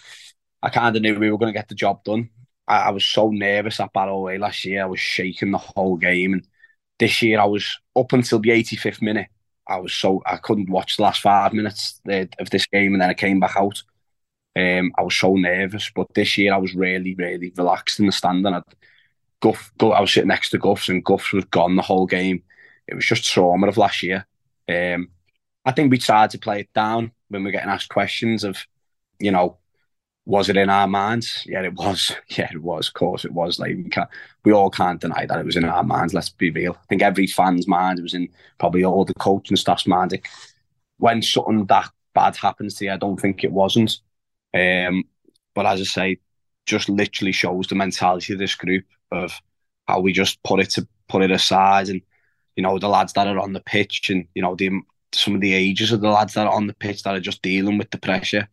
I 0.61 0.69
kind 0.69 0.95
of 0.95 1.01
knew 1.01 1.17
we 1.19 1.31
were 1.31 1.37
going 1.37 1.53
to 1.53 1.57
get 1.57 1.69
the 1.69 1.75
job 1.75 2.03
done. 2.03 2.29
I, 2.67 2.83
I 2.83 2.89
was 2.91 3.05
so 3.05 3.29
nervous 3.29 3.79
at 3.79 3.93
Barrow 3.93 4.21
Way 4.21 4.37
last 4.37 4.65
year. 4.65 4.83
I 4.83 4.87
was 4.87 4.99
shaking 4.99 5.51
the 5.51 5.57
whole 5.57 5.97
game, 5.97 6.33
and 6.33 6.47
this 6.99 7.21
year 7.21 7.39
I 7.39 7.45
was 7.45 7.77
up 7.95 8.13
until 8.13 8.39
the 8.39 8.51
85th 8.51 9.01
minute. 9.01 9.27
I 9.67 9.77
was 9.77 9.93
so 9.93 10.21
I 10.25 10.37
couldn't 10.37 10.69
watch 10.69 10.97
the 10.97 11.03
last 11.03 11.21
five 11.21 11.53
minutes 11.53 11.99
of 12.07 12.49
this 12.51 12.67
game, 12.67 12.93
and 12.93 13.01
then 13.01 13.09
I 13.09 13.13
came 13.13 13.39
back 13.39 13.55
out. 13.57 13.81
Um, 14.55 14.93
I 14.97 15.01
was 15.03 15.15
so 15.15 15.35
nervous, 15.35 15.91
but 15.93 16.13
this 16.13 16.37
year 16.37 16.53
I 16.53 16.57
was 16.57 16.75
really, 16.75 17.13
really 17.15 17.51
relaxed 17.57 17.99
in 17.99 18.05
the 18.05 18.11
stand, 18.11 18.45
and 18.47 18.55
I'd, 18.55 18.63
Guff, 19.41 19.71
Guff, 19.77 19.93
I 19.93 20.01
was 20.01 20.11
sitting 20.13 20.27
next 20.27 20.49
to 20.51 20.57
Guffs, 20.57 20.89
and 20.89 21.03
Guffs 21.03 21.33
was 21.33 21.45
gone 21.45 21.75
the 21.75 21.81
whole 21.81 22.05
game. 22.05 22.43
It 22.87 22.95
was 22.95 23.05
just 23.05 23.23
trauma 23.25 23.67
of 23.67 23.77
last 23.77 24.03
year. 24.03 24.25
Um, 24.69 25.09
I 25.65 25.71
think 25.71 25.91
we 25.91 25.97
tried 25.97 26.31
to 26.31 26.39
play 26.39 26.61
it 26.61 26.73
down 26.73 27.11
when 27.29 27.43
we 27.43 27.49
are 27.49 27.53
getting 27.53 27.69
asked 27.69 27.89
questions 27.89 28.43
of, 28.43 28.57
you 29.19 29.31
know, 29.31 29.57
was 30.25 30.49
it 30.49 30.57
in 30.57 30.69
our 30.69 30.87
minds? 30.87 31.43
Yeah, 31.45 31.61
it 31.63 31.73
was. 31.73 32.11
Yeah, 32.37 32.49
it 32.51 32.61
was. 32.61 32.87
Of 32.87 32.95
course, 32.95 33.25
it 33.25 33.31
was. 33.33 33.59
Like 33.59 33.75
we 33.77 33.89
can't, 33.89 34.09
we 34.43 34.51
all 34.51 34.69
can't 34.69 34.99
deny 34.99 35.25
that 35.25 35.39
it 35.39 35.45
was 35.45 35.55
in 35.55 35.65
our 35.65 35.83
minds. 35.83 36.13
Let's 36.13 36.29
be 36.29 36.49
real. 36.49 36.73
I 36.73 36.85
think 36.89 37.01
every 37.01 37.27
fan's 37.27 37.67
mind, 37.67 37.99
it 37.99 38.03
was 38.03 38.13
in 38.15 38.29
probably 38.57 38.83
all 38.83 39.05
the 39.05 39.13
coach 39.15 39.49
and 39.49 39.59
staff's 39.59 39.87
mind. 39.87 40.19
When 40.97 41.21
something 41.21 41.65
that 41.65 41.89
bad 42.13 42.35
happens 42.37 42.75
to 42.75 42.85
you, 42.85 42.91
I 42.91 42.97
don't 42.97 43.19
think 43.19 43.43
it 43.43 43.51
wasn't. 43.51 43.99
Um, 44.53 45.03
but 45.53 45.65
as 45.65 45.81
I 45.81 45.83
say, 45.83 46.19
just 46.65 46.89
literally 46.89 47.31
shows 47.31 47.67
the 47.67 47.75
mentality 47.75 48.33
of 48.33 48.39
this 48.39 48.55
group 48.55 48.85
of 49.11 49.33
how 49.87 49.99
we 49.99 50.13
just 50.13 50.41
put 50.43 50.59
it 50.59 50.69
to 50.71 50.87
put 51.07 51.21
it 51.21 51.31
aside, 51.31 51.89
and 51.89 52.01
you 52.55 52.63
know 52.63 52.79
the 52.79 52.89
lads 52.89 53.13
that 53.13 53.27
are 53.27 53.39
on 53.39 53.53
the 53.53 53.61
pitch, 53.61 54.09
and 54.09 54.27
you 54.35 54.41
know 54.41 54.55
the 54.55 54.71
some 55.13 55.35
of 55.35 55.41
the 55.41 55.53
ages 55.53 55.91
of 55.91 56.01
the 56.01 56.09
lads 56.09 56.33
that 56.33 56.47
are 56.47 56.53
on 56.53 56.67
the 56.67 56.73
pitch 56.73 57.03
that 57.03 57.15
are 57.15 57.19
just 57.21 57.41
dealing 57.41 57.77
with 57.77 57.89
the 57.91 57.97
pressure. 57.97 58.47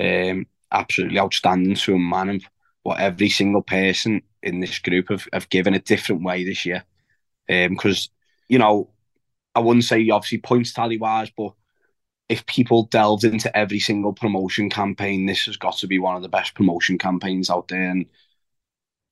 Um, 0.00 0.46
absolutely 0.72 1.18
outstanding 1.18 1.74
to 1.74 1.94
a 1.94 1.98
man 1.98 2.28
and 2.28 2.44
what 2.82 3.00
every 3.00 3.28
single 3.28 3.62
person 3.62 4.22
in 4.42 4.60
this 4.60 4.78
group 4.78 5.08
have, 5.10 5.28
have 5.32 5.48
given 5.50 5.74
a 5.74 5.78
different 5.78 6.22
way 6.22 6.44
this 6.44 6.66
year. 6.66 6.84
Because, 7.46 8.08
um, 8.08 8.12
you 8.48 8.58
know, 8.58 8.90
I 9.54 9.60
wouldn't 9.60 9.84
say 9.84 10.08
obviously 10.10 10.38
points 10.38 10.72
tally 10.72 10.98
wise, 10.98 11.30
but 11.36 11.52
if 12.28 12.46
people 12.46 12.84
delved 12.84 13.24
into 13.24 13.54
every 13.56 13.78
single 13.78 14.12
promotion 14.12 14.70
campaign, 14.70 15.26
this 15.26 15.44
has 15.44 15.56
got 15.56 15.76
to 15.78 15.86
be 15.86 15.98
one 15.98 16.16
of 16.16 16.22
the 16.22 16.28
best 16.28 16.54
promotion 16.54 16.98
campaigns 16.98 17.50
out 17.50 17.68
there. 17.68 17.90
And 17.90 18.06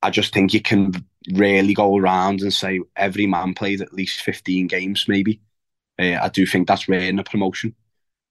I 0.03 0.11
just 0.11 0.33
think 0.33 0.55
you 0.55 0.63
can 0.63 0.93
really 1.33 1.75
go 1.75 1.97
around 1.97 2.41
and 2.41 2.53
say 2.53 2.81
every 2.97 3.27
man 3.27 3.55
played 3.55 3.81
at 3.81 3.93
least 3.93 4.23
15 4.23 4.67
games, 4.67 5.05
maybe. 5.07 5.41
Uh, 5.99 6.19
I 6.21 6.29
do 6.29 6.47
think 6.47 6.67
that's 6.67 6.89
rare 6.89 7.01
in 7.01 7.19
a 7.19 7.25
promotion. 7.25 7.75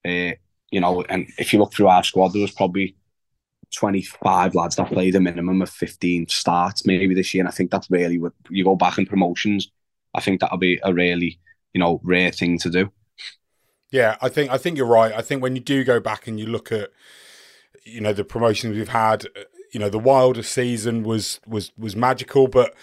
Uh, 0.04 0.32
you 0.70 0.80
know, 0.80 1.02
and 1.08 1.28
if 1.38 1.52
you 1.52 1.58
look 1.58 1.72
through 1.72 1.88
our 1.88 2.02
squad, 2.02 2.32
there 2.32 2.42
was 2.42 2.50
probably 2.50 2.96
25 3.74 4.54
lads 4.54 4.76
that 4.76 4.88
played 4.88 5.14
a 5.14 5.20
minimum 5.20 5.62
of 5.62 5.70
15 5.70 6.28
starts 6.28 6.84
maybe 6.84 7.14
this 7.14 7.32
year. 7.32 7.42
And 7.42 7.48
I 7.48 7.52
think 7.52 7.70
that's 7.70 7.90
really 7.90 8.18
what 8.18 8.32
you 8.48 8.64
go 8.64 8.76
back 8.76 8.98
in 8.98 9.06
promotions. 9.06 9.70
I 10.14 10.20
think 10.20 10.40
that'll 10.40 10.58
be 10.58 10.80
a 10.82 10.92
really, 10.92 11.38
you 11.72 11.78
know, 11.78 12.00
rare 12.02 12.32
thing 12.32 12.58
to 12.58 12.70
do. 12.70 12.92
Yeah, 13.92 14.16
I 14.20 14.28
think 14.28 14.50
I 14.50 14.58
think 14.58 14.76
you're 14.76 14.86
right. 14.86 15.12
I 15.12 15.22
think 15.22 15.42
when 15.42 15.56
you 15.56 15.60
do 15.60 15.82
go 15.82 15.98
back 16.00 16.26
and 16.26 16.38
you 16.38 16.46
look 16.46 16.70
at, 16.70 16.90
you 17.84 18.00
know, 18.00 18.12
the 18.12 18.24
promotions 18.24 18.76
we've 18.76 18.88
had, 18.88 19.26
you 19.72 19.80
know, 19.80 19.88
the 19.88 19.98
Wilder 19.98 20.42
season 20.42 21.02
was 21.02 21.40
was 21.46 21.72
was 21.78 21.96
magical, 21.96 22.48
but 22.48 22.74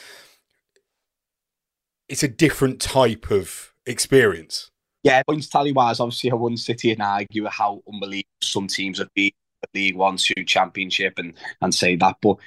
it's 2.07 2.23
a 2.23 2.27
different 2.27 2.79
type 2.79 3.31
of 3.31 3.73
experience. 3.85 4.71
Yeah, 5.03 5.21
points 5.23 5.47
tally 5.47 5.71
wise, 5.71 5.99
obviously 5.99 6.31
I 6.31 6.35
wouldn't 6.35 6.59
sit 6.59 6.81
here 6.81 6.93
and 6.93 7.01
argue 7.01 7.45
how 7.45 7.81
unbelievable 7.91 8.27
some 8.41 8.67
teams 8.67 8.99
have 8.99 9.13
been 9.13 9.31
League 9.73 9.95
One, 9.95 10.17
Two 10.17 10.43
Championship, 10.45 11.17
and 11.17 11.33
and 11.61 11.73
say 11.73 11.95
that. 11.97 12.17
But 12.21 12.37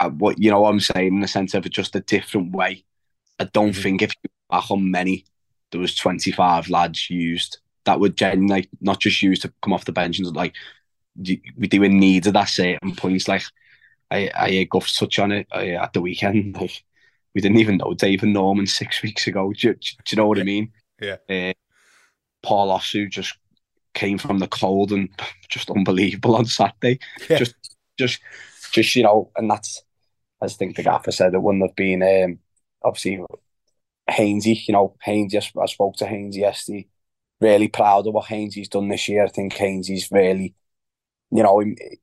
uh, 0.00 0.10
what 0.10 0.38
you 0.38 0.50
know, 0.50 0.60
what 0.60 0.70
I'm 0.70 0.80
saying 0.80 1.14
in 1.14 1.20
the 1.20 1.28
sense 1.28 1.54
of 1.54 1.68
just 1.70 1.96
a 1.96 2.00
different 2.00 2.52
way. 2.52 2.84
I 3.38 3.44
don't 3.44 3.70
mm-hmm. 3.70 3.82
think 3.82 4.02
if 4.02 4.12
you 4.22 4.30
back 4.50 4.70
on 4.70 4.90
many, 4.90 5.24
there 5.70 5.80
was 5.80 5.94
25 5.94 6.70
lads 6.70 7.10
used 7.10 7.58
that 7.84 8.00
would 8.00 8.16
genuinely 8.16 8.68
not 8.80 9.00
just 9.00 9.22
used 9.22 9.42
to 9.42 9.52
come 9.62 9.72
off 9.72 9.84
the 9.84 9.92
bench 9.92 10.18
and 10.18 10.36
like 10.36 10.54
we 11.16 11.66
do 11.68 11.82
in 11.82 11.98
need 11.98 12.26
of 12.26 12.34
that 12.34 12.48
certain 12.48 12.94
points. 12.94 13.28
Like 13.28 13.42
I 14.10 14.30
I 14.34 14.50
hear 14.50 14.66
Guff 14.66 14.92
touch 14.92 15.18
on 15.18 15.32
it 15.32 15.46
uh, 15.52 15.58
at 15.58 15.92
the 15.92 16.00
weekend. 16.00 16.56
Like 16.60 16.82
we 17.34 17.42
didn't 17.42 17.58
even 17.58 17.76
know 17.76 17.92
David 17.92 18.30
Norman 18.30 18.66
six 18.66 19.02
weeks 19.02 19.26
ago. 19.26 19.52
Do, 19.52 19.74
do, 19.74 19.78
do 19.80 19.94
you 20.10 20.16
know 20.16 20.26
what. 20.26 20.38
I 20.38 20.42
mean? 20.42 20.72
Yeah. 21.00 21.16
Uh, 21.28 21.52
Paul 22.42 22.76
Osu 22.76 23.10
just 23.10 23.36
came 23.92 24.18
from 24.18 24.38
the 24.38 24.48
cold 24.48 24.92
and 24.92 25.08
just 25.48 25.70
unbelievable 25.70 26.36
on 26.36 26.46
Saturday. 26.46 26.98
Yeah. 27.28 27.38
Just, 27.38 27.54
just, 27.98 28.20
just 28.72 28.96
you 28.96 29.02
know, 29.02 29.30
and 29.36 29.50
that's 29.50 29.82
I 30.40 30.48
think 30.48 30.76
the 30.76 30.82
gaffer 30.82 31.12
said 31.12 31.34
it 31.34 31.42
wouldn't 31.42 31.64
have 31.64 31.76
been 31.76 32.02
um, 32.02 32.38
obviously 32.82 33.20
Hainsey. 34.08 34.66
You 34.66 34.72
know, 34.72 34.96
Hainsey. 35.04 35.36
I 35.60 35.66
spoke 35.66 35.96
to 35.96 36.04
Hainsey 36.04 36.36
yesterday. 36.36 36.88
Really 37.40 37.68
proud 37.68 38.06
of 38.06 38.14
what 38.14 38.26
Hainsey's 38.26 38.68
done 38.68 38.88
this 38.88 39.08
year. 39.08 39.24
I 39.24 39.28
think 39.28 39.54
Hainsey's 39.54 40.10
really, 40.10 40.54
you 41.30 41.42
know, 41.42 41.62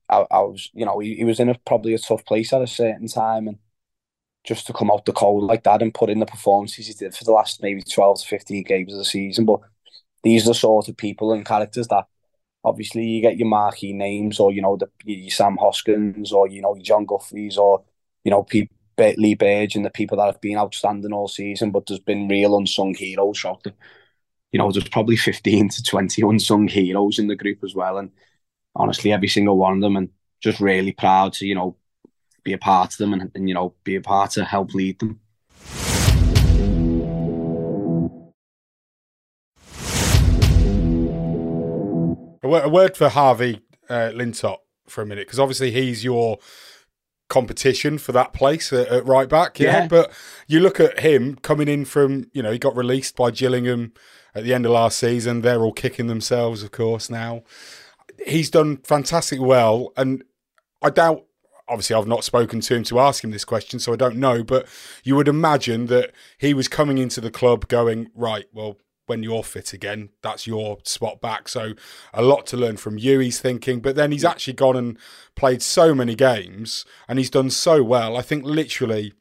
I, 0.09 0.25
I 0.31 0.39
was, 0.41 0.69
you 0.73 0.85
know, 0.85 0.99
he, 0.99 1.15
he 1.15 1.23
was 1.23 1.39
in 1.39 1.49
a 1.49 1.55
probably 1.65 1.93
a 1.93 1.99
tough 1.99 2.25
place 2.25 2.53
at 2.53 2.61
a 2.61 2.67
certain 2.67 3.07
time, 3.07 3.47
and 3.47 3.57
just 4.43 4.67
to 4.67 4.73
come 4.73 4.91
out 4.91 5.05
the 5.05 5.13
cold 5.13 5.43
like 5.43 5.63
that 5.63 5.81
and 5.81 5.93
put 5.93 6.09
in 6.09 6.19
the 6.19 6.25
performances 6.25 6.87
he 6.87 6.93
did 6.93 7.15
for 7.15 7.23
the 7.23 7.31
last 7.31 7.61
maybe 7.61 7.81
twelve 7.81 8.19
to 8.21 8.27
fifteen 8.27 8.63
games 8.63 8.93
of 8.93 8.99
the 8.99 9.05
season, 9.05 9.45
but 9.45 9.61
these 10.23 10.45
are 10.45 10.49
the 10.51 10.55
sort 10.55 10.89
of 10.89 10.97
people 10.97 11.33
and 11.33 11.45
characters 11.45 11.87
that 11.89 12.05
obviously 12.63 13.03
you 13.03 13.21
get 13.21 13.37
your 13.37 13.47
marquee 13.47 13.93
names 13.93 14.39
or 14.39 14.51
you 14.51 14.61
know 14.61 14.77
the 14.77 14.89
your 15.05 15.31
Sam 15.31 15.57
Hoskins 15.57 16.31
or 16.31 16.47
you 16.47 16.61
know 16.61 16.77
Jon 16.81 17.05
Guthries 17.05 17.57
or 17.57 17.83
you 18.23 18.31
know 18.31 18.43
people 18.43 18.75
Lee 18.97 19.35
Burge 19.35 19.75
and 19.75 19.85
the 19.85 19.89
people 19.89 20.17
that 20.17 20.25
have 20.27 20.41
been 20.41 20.57
outstanding 20.57 21.13
all 21.13 21.27
season, 21.27 21.71
but 21.71 21.85
there's 21.87 21.99
been 21.99 22.27
real 22.27 22.57
unsung 22.57 22.93
heroes 22.93 23.39
throughout 23.39 23.63
the, 23.63 23.73
you 24.51 24.59
know, 24.59 24.71
there's 24.71 24.87
probably 24.87 25.17
15 25.17 25.69
to 25.69 25.83
20 25.83 26.21
unsung 26.21 26.67
heroes 26.67 27.19
in 27.19 27.27
the 27.27 27.35
group 27.35 27.63
as 27.63 27.73
well. 27.73 27.97
And 27.97 28.11
honestly, 28.75 29.11
every 29.11 29.27
single 29.27 29.57
one 29.57 29.73
of 29.73 29.81
them, 29.81 29.95
and 29.95 30.09
just 30.41 30.59
really 30.59 30.91
proud 30.91 31.33
to, 31.33 31.45
you 31.45 31.55
know, 31.55 31.75
be 32.43 32.53
a 32.53 32.57
part 32.57 32.91
of 32.91 32.97
them 32.97 33.13
and, 33.13 33.31
and 33.35 33.47
you 33.47 33.55
know, 33.55 33.73
be 33.83 33.95
a 33.95 34.01
part 34.01 34.31
to 34.31 34.43
help 34.43 34.73
lead 34.73 34.99
them. 34.99 35.19
A 42.43 42.69
word 42.69 42.97
for 42.97 43.09
Harvey 43.09 43.61
uh, 43.89 44.11
Lintott 44.13 44.59
for 44.87 45.01
a 45.01 45.05
minute, 45.05 45.27
because 45.27 45.39
obviously 45.39 45.71
he's 45.71 46.03
your 46.03 46.39
competition 47.29 47.97
for 47.97 48.11
that 48.11 48.33
place 48.33 48.71
at, 48.73 48.87
at 48.89 49.05
right 49.05 49.29
back. 49.29 49.59
Yeah? 49.59 49.83
yeah? 49.83 49.87
But 49.87 50.11
you 50.47 50.59
look 50.59 50.79
at 50.79 50.99
him 50.99 51.35
coming 51.37 51.67
in 51.67 51.85
from, 51.85 52.29
you 52.33 52.43
know, 52.43 52.51
he 52.51 52.59
got 52.59 52.75
released 52.75 53.15
by 53.15 53.31
Gillingham 53.31 53.93
at 54.35 54.43
the 54.43 54.53
end 54.53 54.65
of 54.65 54.73
last 54.73 54.99
season. 54.99 55.41
They're 55.41 55.61
all 55.61 55.71
kicking 55.71 56.07
themselves, 56.07 56.63
of 56.63 56.71
course, 56.71 57.09
now. 57.09 57.43
He's 58.25 58.49
done 58.49 58.77
fantastic 58.77 59.39
well. 59.39 59.91
And 59.97 60.23
I 60.81 60.89
doubt, 60.89 61.25
obviously 61.67 61.95
I've 61.95 62.07
not 62.07 62.23
spoken 62.23 62.61
to 62.61 62.75
him 62.75 62.83
to 62.83 62.99
ask 62.99 63.23
him 63.23 63.31
this 63.31 63.45
question, 63.45 63.79
so 63.79 63.93
I 63.93 63.95
don't 63.95 64.17
know. 64.17 64.43
But 64.43 64.67
you 65.03 65.15
would 65.15 65.27
imagine 65.27 65.87
that 65.87 66.11
he 66.37 66.53
was 66.53 66.67
coming 66.67 66.97
into 66.97 67.21
the 67.21 67.31
club 67.31 67.67
going 67.67 68.09
right. 68.15 68.45
Well, 68.53 68.77
when 69.05 69.23
you're 69.23 69.43
fit 69.43 69.73
again, 69.73 70.09
that's 70.21 70.47
your 70.47 70.77
spot 70.83 71.19
back. 71.19 71.47
So 71.47 71.73
a 72.13 72.21
lot 72.21 72.45
to 72.47 72.57
learn 72.57 72.77
from 72.77 72.97
you. 72.97 73.19
He's 73.19 73.39
thinking, 73.39 73.81
but 73.81 73.95
then 73.95 74.11
he's 74.11 74.25
actually 74.25 74.53
gone 74.53 74.77
and 74.77 74.97
played 75.35 75.61
so 75.61 75.93
many 75.93 76.15
games, 76.15 76.85
and 77.07 77.19
he's 77.19 77.29
done 77.29 77.49
so 77.49 77.83
well. 77.83 78.15
I 78.15 78.21
think 78.21 78.45
literally 78.45 79.13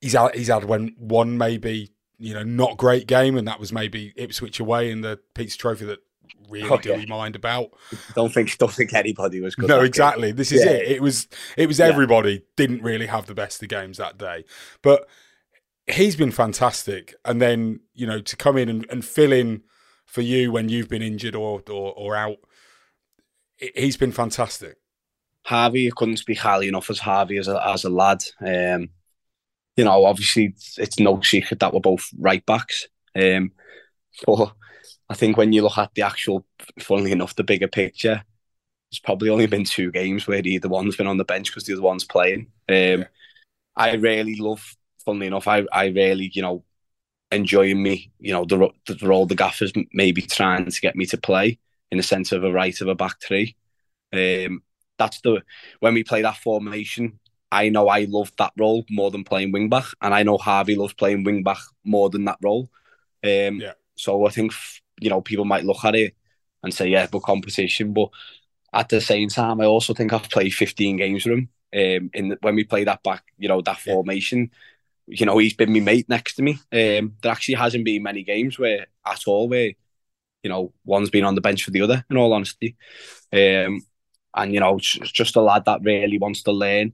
he's 0.00 0.12
had, 0.12 0.34
he's 0.34 0.48
had 0.48 0.64
one, 0.64 0.94
one 0.98 1.38
maybe 1.38 1.92
you 2.18 2.34
know 2.34 2.42
not 2.42 2.76
great 2.76 3.06
game, 3.06 3.36
and 3.36 3.48
that 3.48 3.60
was 3.60 3.72
maybe 3.72 4.12
Ipswich 4.16 4.60
away 4.60 4.90
in 4.90 5.00
the 5.00 5.18
Pizza 5.34 5.56
Trophy 5.56 5.86
that 5.86 6.00
really 6.48 6.68
oh, 6.68 6.96
we 6.96 7.06
mind 7.06 7.36
about. 7.36 7.70
Don't 8.14 8.32
think 8.32 8.56
don't 8.58 8.72
think 8.72 8.92
anybody 8.94 9.40
was 9.40 9.54
good. 9.54 9.68
No, 9.68 9.80
exactly. 9.80 10.28
Game. 10.28 10.36
This 10.36 10.52
is 10.52 10.64
yeah. 10.64 10.72
it. 10.72 10.88
It 10.92 11.02
was 11.02 11.28
it 11.56 11.66
was 11.66 11.80
everybody 11.80 12.32
yeah. 12.32 12.38
didn't 12.56 12.82
really 12.82 13.06
have 13.06 13.26
the 13.26 13.34
best 13.34 13.62
of 13.62 13.68
games 13.68 13.98
that 13.98 14.18
day, 14.18 14.44
but 14.82 15.08
he's 15.86 16.16
been 16.16 16.30
fantastic. 16.30 17.14
And 17.24 17.40
then 17.40 17.80
you 17.94 18.06
know 18.06 18.20
to 18.20 18.36
come 18.36 18.56
in 18.56 18.68
and, 18.68 18.86
and 18.90 19.04
fill 19.04 19.32
in 19.32 19.62
for 20.06 20.22
you 20.22 20.52
when 20.52 20.68
you've 20.68 20.88
been 20.88 21.02
injured 21.02 21.34
or 21.34 21.62
or, 21.70 21.92
or 21.92 22.16
out, 22.16 22.38
he's 23.74 23.96
been 23.96 24.12
fantastic. 24.12 24.76
Harvey, 25.44 25.82
you 25.82 25.92
couldn't 25.92 26.18
speak 26.18 26.38
highly 26.38 26.68
enough 26.68 26.88
as 26.88 27.00
Harvey 27.00 27.36
as 27.36 27.48
a, 27.48 27.66
as 27.66 27.84
a 27.84 27.90
lad. 27.90 28.22
Um, 28.40 28.90
you 29.76 29.84
know, 29.84 30.04
obviously 30.04 30.54
it's 30.76 31.00
no 31.00 31.20
secret 31.22 31.60
that 31.60 31.72
we're 31.72 31.80
both 31.80 32.08
right 32.18 32.44
backs. 32.46 32.88
Um, 33.16 33.52
but 34.26 34.52
I 35.08 35.14
think 35.14 35.36
when 35.36 35.52
you 35.52 35.62
look 35.62 35.78
at 35.78 35.94
the 35.94 36.02
actual, 36.02 36.46
funnily 36.78 37.12
enough, 37.12 37.36
the 37.36 37.44
bigger 37.44 37.68
picture, 37.68 38.22
there's 38.90 39.00
probably 39.00 39.28
only 39.28 39.46
been 39.46 39.64
two 39.64 39.90
games 39.90 40.26
where 40.26 40.40
either 40.44 40.68
one's 40.68 40.96
been 40.96 41.06
on 41.06 41.18
the 41.18 41.24
bench 41.24 41.50
because 41.50 41.64
the 41.64 41.72
other 41.72 41.82
one's 41.82 42.04
playing. 42.04 42.46
Um, 42.68 42.76
yeah. 42.76 43.04
I 43.76 43.94
really 43.94 44.36
love, 44.36 44.76
funnily 45.04 45.26
enough, 45.26 45.48
I, 45.48 45.64
I 45.72 45.86
really, 45.86 46.30
you 46.34 46.42
know, 46.42 46.64
enjoying 47.30 47.82
me, 47.82 48.12
you 48.20 48.32
know, 48.32 48.44
the, 48.44 48.70
the 48.86 49.06
role 49.06 49.26
the 49.26 49.34
gaffers 49.34 49.72
maybe 49.92 50.22
trying 50.22 50.70
to 50.70 50.80
get 50.80 50.96
me 50.96 51.06
to 51.06 51.16
play 51.16 51.58
in 51.90 51.96
the 51.96 52.02
sense 52.02 52.32
of 52.32 52.44
a 52.44 52.52
right 52.52 52.78
of 52.80 52.88
a 52.88 52.94
back 52.94 53.20
three. 53.22 53.56
Um, 54.12 54.62
that's 54.98 55.20
the 55.22 55.42
when 55.80 55.94
we 55.94 56.04
play 56.04 56.22
that 56.22 56.36
formation, 56.36 57.18
I 57.50 57.68
know 57.68 57.88
I 57.88 58.04
love 58.04 58.32
that 58.38 58.52
role 58.58 58.84
more 58.90 59.10
than 59.10 59.24
playing 59.24 59.52
wing 59.52 59.68
back, 59.68 59.86
and 60.00 60.14
I 60.14 60.22
know 60.22 60.38
Harvey 60.38 60.74
loves 60.74 60.94
playing 60.94 61.24
wing 61.24 61.42
back 61.42 61.58
more 61.84 62.08
than 62.08 62.24
that 62.24 62.38
role. 62.42 62.70
Um, 63.24 63.60
yeah. 63.60 63.72
So 63.94 64.26
I 64.26 64.30
think 64.30 64.52
you 65.02 65.10
know 65.10 65.20
people 65.20 65.44
might 65.44 65.64
look 65.64 65.84
at 65.84 65.94
it 65.94 66.14
and 66.62 66.72
say, 66.72 66.88
yeah, 66.88 67.06
but 67.10 67.22
competition. 67.22 67.92
But 67.92 68.08
at 68.72 68.88
the 68.88 69.00
same 69.00 69.28
time, 69.28 69.60
I 69.60 69.64
also 69.64 69.94
think 69.94 70.12
I've 70.12 70.30
played 70.30 70.54
15 70.54 70.96
games 70.96 71.24
with 71.24 71.38
him. 71.38 71.48
Um, 71.74 72.10
in 72.12 72.28
the, 72.28 72.38
when 72.42 72.54
we 72.54 72.64
play 72.64 72.84
that 72.84 73.02
back, 73.02 73.24
you 73.38 73.48
know, 73.48 73.62
that 73.62 73.78
yeah. 73.86 73.94
formation, 73.94 74.50
you 75.06 75.26
know, 75.26 75.38
he's 75.38 75.54
been 75.54 75.72
my 75.72 75.80
mate 75.80 76.08
next 76.08 76.34
to 76.34 76.42
me. 76.42 76.52
Um, 76.70 77.16
there 77.22 77.32
actually 77.32 77.54
hasn't 77.54 77.84
been 77.84 78.02
many 78.02 78.22
games 78.22 78.58
where 78.58 78.86
at 79.06 79.22
all 79.26 79.48
where, 79.48 79.72
you 80.42 80.50
know, 80.50 80.72
one's 80.84 81.10
been 81.10 81.24
on 81.24 81.34
the 81.34 81.40
bench 81.40 81.64
for 81.64 81.70
the 81.70 81.80
other. 81.80 82.04
In 82.10 82.16
all 82.16 82.32
honesty, 82.32 82.76
um, 83.32 83.80
and 84.34 84.54
you 84.54 84.60
know, 84.60 84.78
just 84.78 85.36
a 85.36 85.40
lad 85.40 85.64
that 85.64 85.82
really 85.82 86.18
wants 86.18 86.42
to 86.44 86.52
learn 86.52 86.92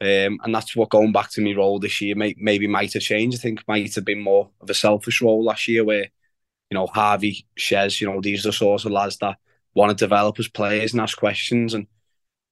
um, 0.00 0.38
and 0.42 0.54
that's 0.54 0.74
what 0.74 0.90
going 0.90 1.12
back 1.12 1.30
to 1.30 1.40
my 1.40 1.52
role 1.52 1.78
this 1.78 2.00
year 2.00 2.14
may, 2.14 2.34
maybe 2.36 2.66
might 2.66 2.92
have 2.92 3.02
changed. 3.02 3.38
I 3.38 3.40
think 3.40 3.66
might 3.66 3.94
have 3.94 4.04
been 4.04 4.20
more 4.20 4.50
of 4.60 4.68
a 4.68 4.74
selfish 4.74 5.22
role 5.22 5.44
last 5.44 5.68
year 5.68 5.84
where, 5.84 6.08
you 6.74 6.80
know, 6.80 6.88
Harvey, 6.88 7.46
Shez, 7.56 8.00
you 8.00 8.10
know, 8.10 8.20
these 8.20 8.44
are 8.44 8.48
the 8.48 8.52
sorts 8.52 8.84
of 8.84 8.90
lads 8.90 9.16
that 9.18 9.36
want 9.74 9.96
to 9.96 10.04
develop 10.04 10.40
as 10.40 10.48
players 10.48 10.92
and 10.92 11.00
ask 11.00 11.16
questions. 11.16 11.72
And, 11.72 11.86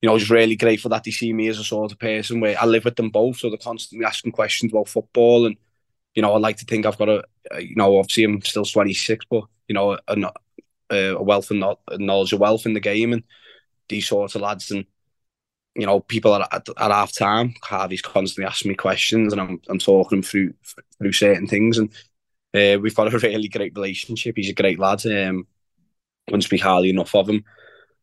you 0.01 0.09
know, 0.09 0.17
just 0.17 0.31
really 0.31 0.55
grateful 0.55 0.91
that 0.91 1.03
they 1.03 1.11
see 1.11 1.33
me 1.33 1.49
as 1.49 1.59
a 1.59 1.65
sort 1.65 1.91
of 1.91 1.99
person 1.99 2.39
where 2.39 2.57
I 2.57 2.65
live 2.67 2.85
with 2.85 2.95
them 2.95 3.11
both. 3.11 3.39
So 3.39 3.49
they're 3.49 3.59
constantly 3.59 4.07
asking 4.07 4.31
questions 4.31 4.71
about 4.71 4.87
football. 4.87 5.47
And, 5.47 5.57
you 6.15 6.23
know, 6.23 6.33
I 6.33 6.39
like 6.39 6.59
to 6.59 6.65
think 6.65 6.87
I've 6.87 6.99
got 6.99 7.09
a, 7.09 7.25
you 7.59 7.75
know, 7.75 7.99
obviously 7.99 8.23
I'm 8.23 8.41
still 8.43 8.65
26, 8.65 9.25
but, 9.29 9.43
you 9.67 9.75
know, 9.75 9.99
a, 10.07 10.31
a 10.91 11.21
wealth 11.21 11.51
of 11.51 11.57
knowledge, 11.99 12.33
of 12.33 12.39
wealth 12.39 12.65
in 12.65 12.75
the 12.75 12.81
game. 12.81 13.13
And 13.13 13.25
these 13.89 14.07
sorts 14.07 14.37
of 14.37 14.43
lads. 14.43 14.71
And, 14.71 14.87
you 15.75 15.87
know, 15.87 15.99
people 15.99 16.33
at, 16.37 16.47
at, 16.55 16.69
at 16.69 16.91
half 16.93 17.13
time, 17.13 17.55
Harvey's 17.61 18.03
constantly 18.03 18.49
asking 18.49 18.69
me 18.69 18.77
questions 18.77 19.33
and 19.33 19.41
I'm, 19.41 19.61
I'm 19.69 19.81
talking 19.81 20.23
through 20.23 20.55
through 21.01 21.13
certain 21.13 21.49
things. 21.49 21.79
And 21.79 21.91
uh, 22.55 22.79
we've 22.81 22.95
got 22.95 23.13
a 23.13 23.19
really 23.27 23.49
great 23.49 23.75
relationship. 23.75 24.37
He's 24.37 24.51
a 24.51 24.55
great 24.55 24.79
lad. 24.79 25.05
Um, 25.07 25.47
wouldn't 26.29 26.45
speak 26.45 26.63
highly 26.63 26.91
enough 26.91 27.15
of 27.15 27.29
him. 27.29 27.45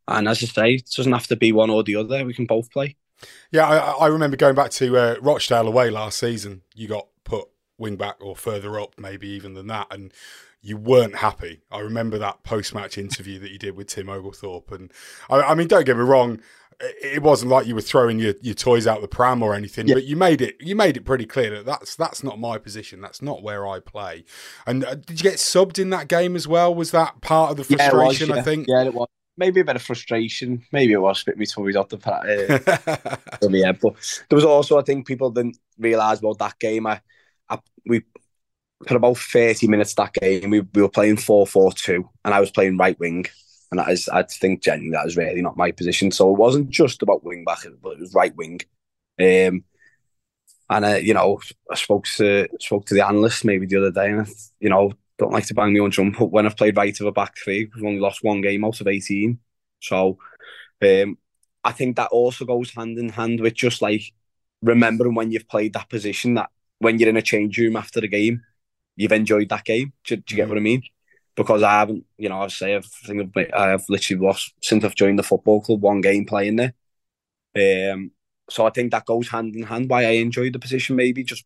And 0.08 0.28
as 0.28 0.44
I 0.44 0.48
say, 0.48 0.74
it 0.76 0.90
doesn't 0.96 1.12
have 1.12 1.28
to 1.28 1.36
be 1.36 1.52
one 1.52 1.70
or 1.70 1.84
the 1.84 1.96
other. 1.96 2.26
We 2.26 2.34
can 2.34 2.46
both 2.46 2.72
play. 2.72 2.96
Yeah, 3.52 3.68
I, 3.68 4.06
I 4.06 4.08
remember 4.08 4.38
going 4.38 4.56
back 4.56 4.72
to 4.72 4.98
uh, 4.98 5.16
Rochdale 5.22 5.68
away 5.68 5.90
last 5.90 6.18
season. 6.18 6.62
You 6.74 6.88
got 6.88 7.08
put 7.24 7.48
wing 7.78 7.96
back 7.96 8.18
or 8.20 8.36
further 8.36 8.80
up, 8.80 8.96
maybe 8.98 9.28
even 9.30 9.54
than 9.54 9.68
that, 9.68 9.88
and 9.92 10.12
you 10.62 10.78
weren't 10.78 11.18
happy. 11.18 11.62
I 11.72 11.80
remember 11.80 12.18
that 12.18 12.44
post 12.44 12.74
match 12.74 12.98
interview 12.98 13.40
that 13.40 13.52
you 13.52 13.60
did 13.60 13.76
with 13.76 13.88
Tim 13.88 14.10
Oglethorpe, 14.10 14.72
and 14.72 14.92
I, 15.30 15.42
I 15.42 15.56
mean, 15.56 15.68
don't 15.68 15.86
get 15.86 15.98
me 15.98 16.04
wrong 16.04 16.42
it 16.82 17.22
wasn't 17.22 17.52
like 17.52 17.68
you 17.68 17.76
were 17.76 17.82
throwing 17.82 18.20
your, 18.20 18.34
your 18.42 18.56
toys 18.56 18.88
out 18.88 19.02
the 19.02 19.08
pram 19.08 19.44
or 19.44 19.54
anything, 19.54 19.88
yeah. 19.88 19.96
but 19.96 20.06
you 20.06 20.16
made 20.16 20.42
it 20.42 20.56
you 20.62 20.76
made 20.76 20.96
it 20.96 21.04
pretty 21.04 21.26
clear 21.26 21.50
that 21.52 21.66
that's 21.66 21.96
that's 21.96 22.24
not 22.24 22.40
my 22.40 22.58
position. 22.58 23.02
That's 23.02 23.22
not 23.22 23.44
where 23.44 23.68
I 23.68 23.80
play. 23.80 24.24
And 24.66 24.86
uh, 24.86 24.96
did 24.96 25.20
you 25.22 25.30
get 25.30 25.40
subbed 25.40 25.78
in 25.78 25.90
that 25.90 26.08
game 26.08 26.36
as 26.36 26.48
well? 26.48 26.74
Was 26.74 26.92
that 26.92 27.22
part 27.22 27.52
of 27.52 27.58
the 27.58 27.64
frustration? 27.66 28.30
Yeah, 28.30 28.36
was, 28.36 28.38
yeah. 28.38 28.42
I 28.42 28.42
think. 28.42 28.68
Yeah, 28.68 28.84
it 28.84 28.94
was. 28.94 29.08
Maybe 29.38 29.62
a 29.62 29.66
bit 29.66 29.78
of 29.78 29.82
frustration. 29.82 30.64
Maybe 30.74 30.94
it 30.94 31.02
was 31.02 31.22
a 31.22 31.26
bit 31.26 31.38
me 31.38 31.46
toys 31.46 31.76
off 31.76 31.90
the 31.90 31.98
uh, 31.98 33.18
yeah, 33.50 33.72
but 33.72 33.94
there 34.30 34.36
was 34.36 34.46
also 34.46 34.78
I 34.78 34.82
think 34.82 35.08
people 35.08 35.32
didn't 35.32 35.58
realise 35.78 36.20
about 36.20 36.40
that 36.40 36.60
game. 36.60 36.88
I, 36.88 37.02
I 37.50 37.60
we 37.86 38.04
for 38.88 38.96
about 38.96 39.18
thirty 39.18 39.68
minutes 39.68 39.94
that 39.96 40.14
game 40.14 40.50
we, 40.50 40.62
we 40.62 40.82
were 40.82 40.90
playing 40.90 41.18
four 41.18 41.46
four 41.46 41.72
two, 41.74 42.10
and 42.24 42.34
I 42.34 42.40
was 42.40 42.52
playing 42.52 42.78
right 42.78 43.00
wing 43.00 43.26
and 43.72 43.80
that 43.80 43.90
is, 43.90 44.10
I 44.10 44.24
think, 44.24 44.64
genuinely, 44.64 44.98
that 44.98 45.08
is 45.08 45.18
really 45.18 45.42
not 45.42 45.58
my 45.58 45.72
position. 45.72 46.12
So 46.12 46.32
it 46.32 46.38
wasn't 46.38 46.70
just 46.70 47.02
about 47.02 47.24
wing 47.24 47.44
back, 47.44 47.60
but 47.82 47.94
it 47.94 48.00
was 48.00 48.14
right 48.14 48.36
wing. 48.36 48.62
Um, 49.20 49.64
and 50.70 50.86
uh, 50.86 51.00
you 51.02 51.14
know, 51.14 51.40
I 51.72 51.76
spoke 51.76 52.06
to 52.18 52.48
spoke 52.60 52.86
to 52.88 52.94
the 52.94 53.06
analyst 53.06 53.46
maybe 53.46 53.66
the 53.66 53.78
other 53.78 53.92
day, 53.92 54.12
and 54.12 54.28
you 54.60 54.70
know, 54.70 54.94
don't 55.18 55.34
like 55.34 55.46
to 55.48 55.54
bang 55.54 55.74
me 55.74 55.80
on 55.80 55.92
jump, 55.92 56.18
but 56.20 56.32
when 56.32 56.46
I've 56.46 56.58
played 56.58 56.78
right 56.78 57.00
of 57.00 57.08
a 57.08 57.12
back 57.12 57.36
three, 57.38 57.70
we've 57.74 57.86
only 57.86 58.00
lost 58.00 58.24
one 58.24 58.42
game 58.42 58.64
out 58.64 58.80
of 58.80 58.88
eighteen. 58.88 59.40
So, 59.82 60.18
um, 60.84 61.18
I 61.64 61.72
think 61.72 61.96
that 61.96 62.12
also 62.12 62.46
goes 62.46 62.72
hand 62.72 62.98
in 62.98 63.10
hand 63.10 63.40
with 63.40 63.56
just 63.56 63.82
like 63.82 64.14
remembering 64.62 65.16
when 65.16 65.32
you've 65.32 65.48
played 65.48 65.74
that 65.74 65.90
position 65.90 66.36
that 66.36 66.50
when 66.80 67.00
you're 67.00 67.10
in 67.10 67.18
a 67.18 67.22
change 67.22 67.58
room 67.58 67.76
after 67.76 68.02
the 68.02 68.08
game, 68.08 68.44
you've 68.96 69.12
enjoyed 69.12 69.50
that 69.50 69.66
game. 69.66 69.94
Do, 70.06 70.16
do 70.18 70.36
you 70.36 70.38
get 70.38 70.46
mm. 70.46 70.50
what 70.50 70.58
I 70.58 70.62
mean? 70.62 70.84
Because 71.40 71.64
I 71.64 71.72
haven't, 71.72 72.06
you 72.20 72.30
know, 72.30 72.44
I've 72.44 72.54
say 72.54 72.78
I 72.78 72.82
think 72.82 73.32
I've, 73.38 73.54
I've 73.56 73.86
literally 73.90 74.26
lost 74.26 74.54
since 74.64 74.86
I've 74.86 74.96
joined 74.96 75.20
the 75.20 75.24
football 75.24 75.62
club 75.62 75.82
one 75.82 76.02
game 76.02 76.26
playing 76.28 76.58
there. 76.58 77.94
Um, 77.94 78.12
so 78.50 78.66
I 78.66 78.72
think 78.72 78.92
that 78.92 79.06
goes 79.06 79.30
hand 79.30 79.56
in 79.56 79.64
hand. 79.64 79.90
Why 79.90 80.06
I 80.06 80.12
enjoy 80.12 80.52
the 80.52 80.60
position, 80.60 80.96
maybe 80.96 81.24
just, 81.24 81.46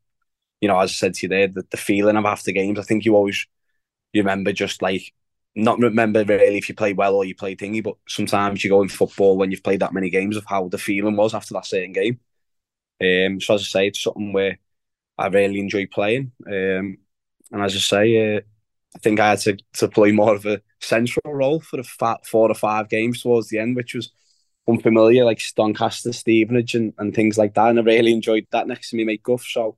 you 0.62 0.68
know, 0.70 0.80
as 0.80 0.92
I 0.92 0.94
said 0.94 1.16
to 1.16 1.26
you 1.26 1.30
there, 1.30 1.48
the, 1.48 1.66
the 1.72 1.78
feeling 1.78 2.18
of 2.18 2.26
after 2.26 2.52
games. 2.54 2.80
I 2.80 2.84
think 2.84 3.06
you 3.06 3.16
always 3.16 3.48
you 4.14 4.22
remember 4.22 4.54
just 4.54 4.82
like 4.82 5.14
not 5.56 5.80
remember 5.80 6.24
really 6.26 6.58
if 6.58 6.70
you 6.70 6.76
play 6.76 6.94
well 6.94 7.16
or 7.16 7.26
you 7.26 7.36
play 7.36 7.56
thingy, 7.56 7.84
but 7.84 7.96
sometimes 8.08 8.64
you 8.64 8.72
go 8.72 8.82
in 8.84 8.90
football 8.90 9.38
when 9.38 9.52
you've 9.52 9.64
played 9.64 9.82
that 9.82 9.94
many 9.94 10.10
games 10.10 10.38
of 10.38 10.46
how 10.48 10.68
the 10.70 10.78
feeling 10.80 11.16
was 11.18 11.34
after 11.34 11.54
that 11.56 11.66
certain 11.66 11.94
game. 11.94 12.20
Um, 13.02 13.42
so 13.42 13.56
as 13.56 13.62
I 13.62 13.66
say, 13.66 13.88
it's 13.88 14.04
something 14.04 14.34
where 14.34 14.60
I 15.18 15.28
really 15.28 15.60
enjoy 15.60 15.88
playing. 15.88 16.32
Um, 16.48 16.98
and 17.52 17.64
as 17.64 17.76
I 17.76 17.80
say, 17.80 18.38
uh, 18.38 18.42
I 18.96 19.00
think 19.00 19.20
I 19.20 19.32
had 19.32 19.40
to, 19.40 19.58
to 19.74 19.88
play 19.88 20.12
more 20.12 20.36
of 20.36 20.46
a 20.46 20.62
central 20.80 21.34
role 21.34 21.60
for 21.60 21.78
the 21.78 21.84
fat 21.84 22.26
four 22.26 22.50
or 22.50 22.56
five 22.56 22.90
games 22.90 23.22
towards 23.22 23.50
the 23.50 23.60
end, 23.60 23.76
which 23.76 23.96
was 23.96 24.12
unfamiliar, 24.68 25.26
like 25.26 25.42
Doncaster, 25.56 26.14
Stevenage, 26.14 26.76
and, 26.76 26.94
and 26.98 27.14
things 27.14 27.38
like 27.38 27.54
that. 27.56 27.70
And 27.70 27.80
I 27.80 27.84
really 27.84 28.14
enjoyed 28.14 28.48
that 28.52 28.68
next 28.68 28.90
to 28.90 28.96
me, 28.96 29.04
mate 29.04 29.24
Guff. 29.24 29.44
So, 29.44 29.78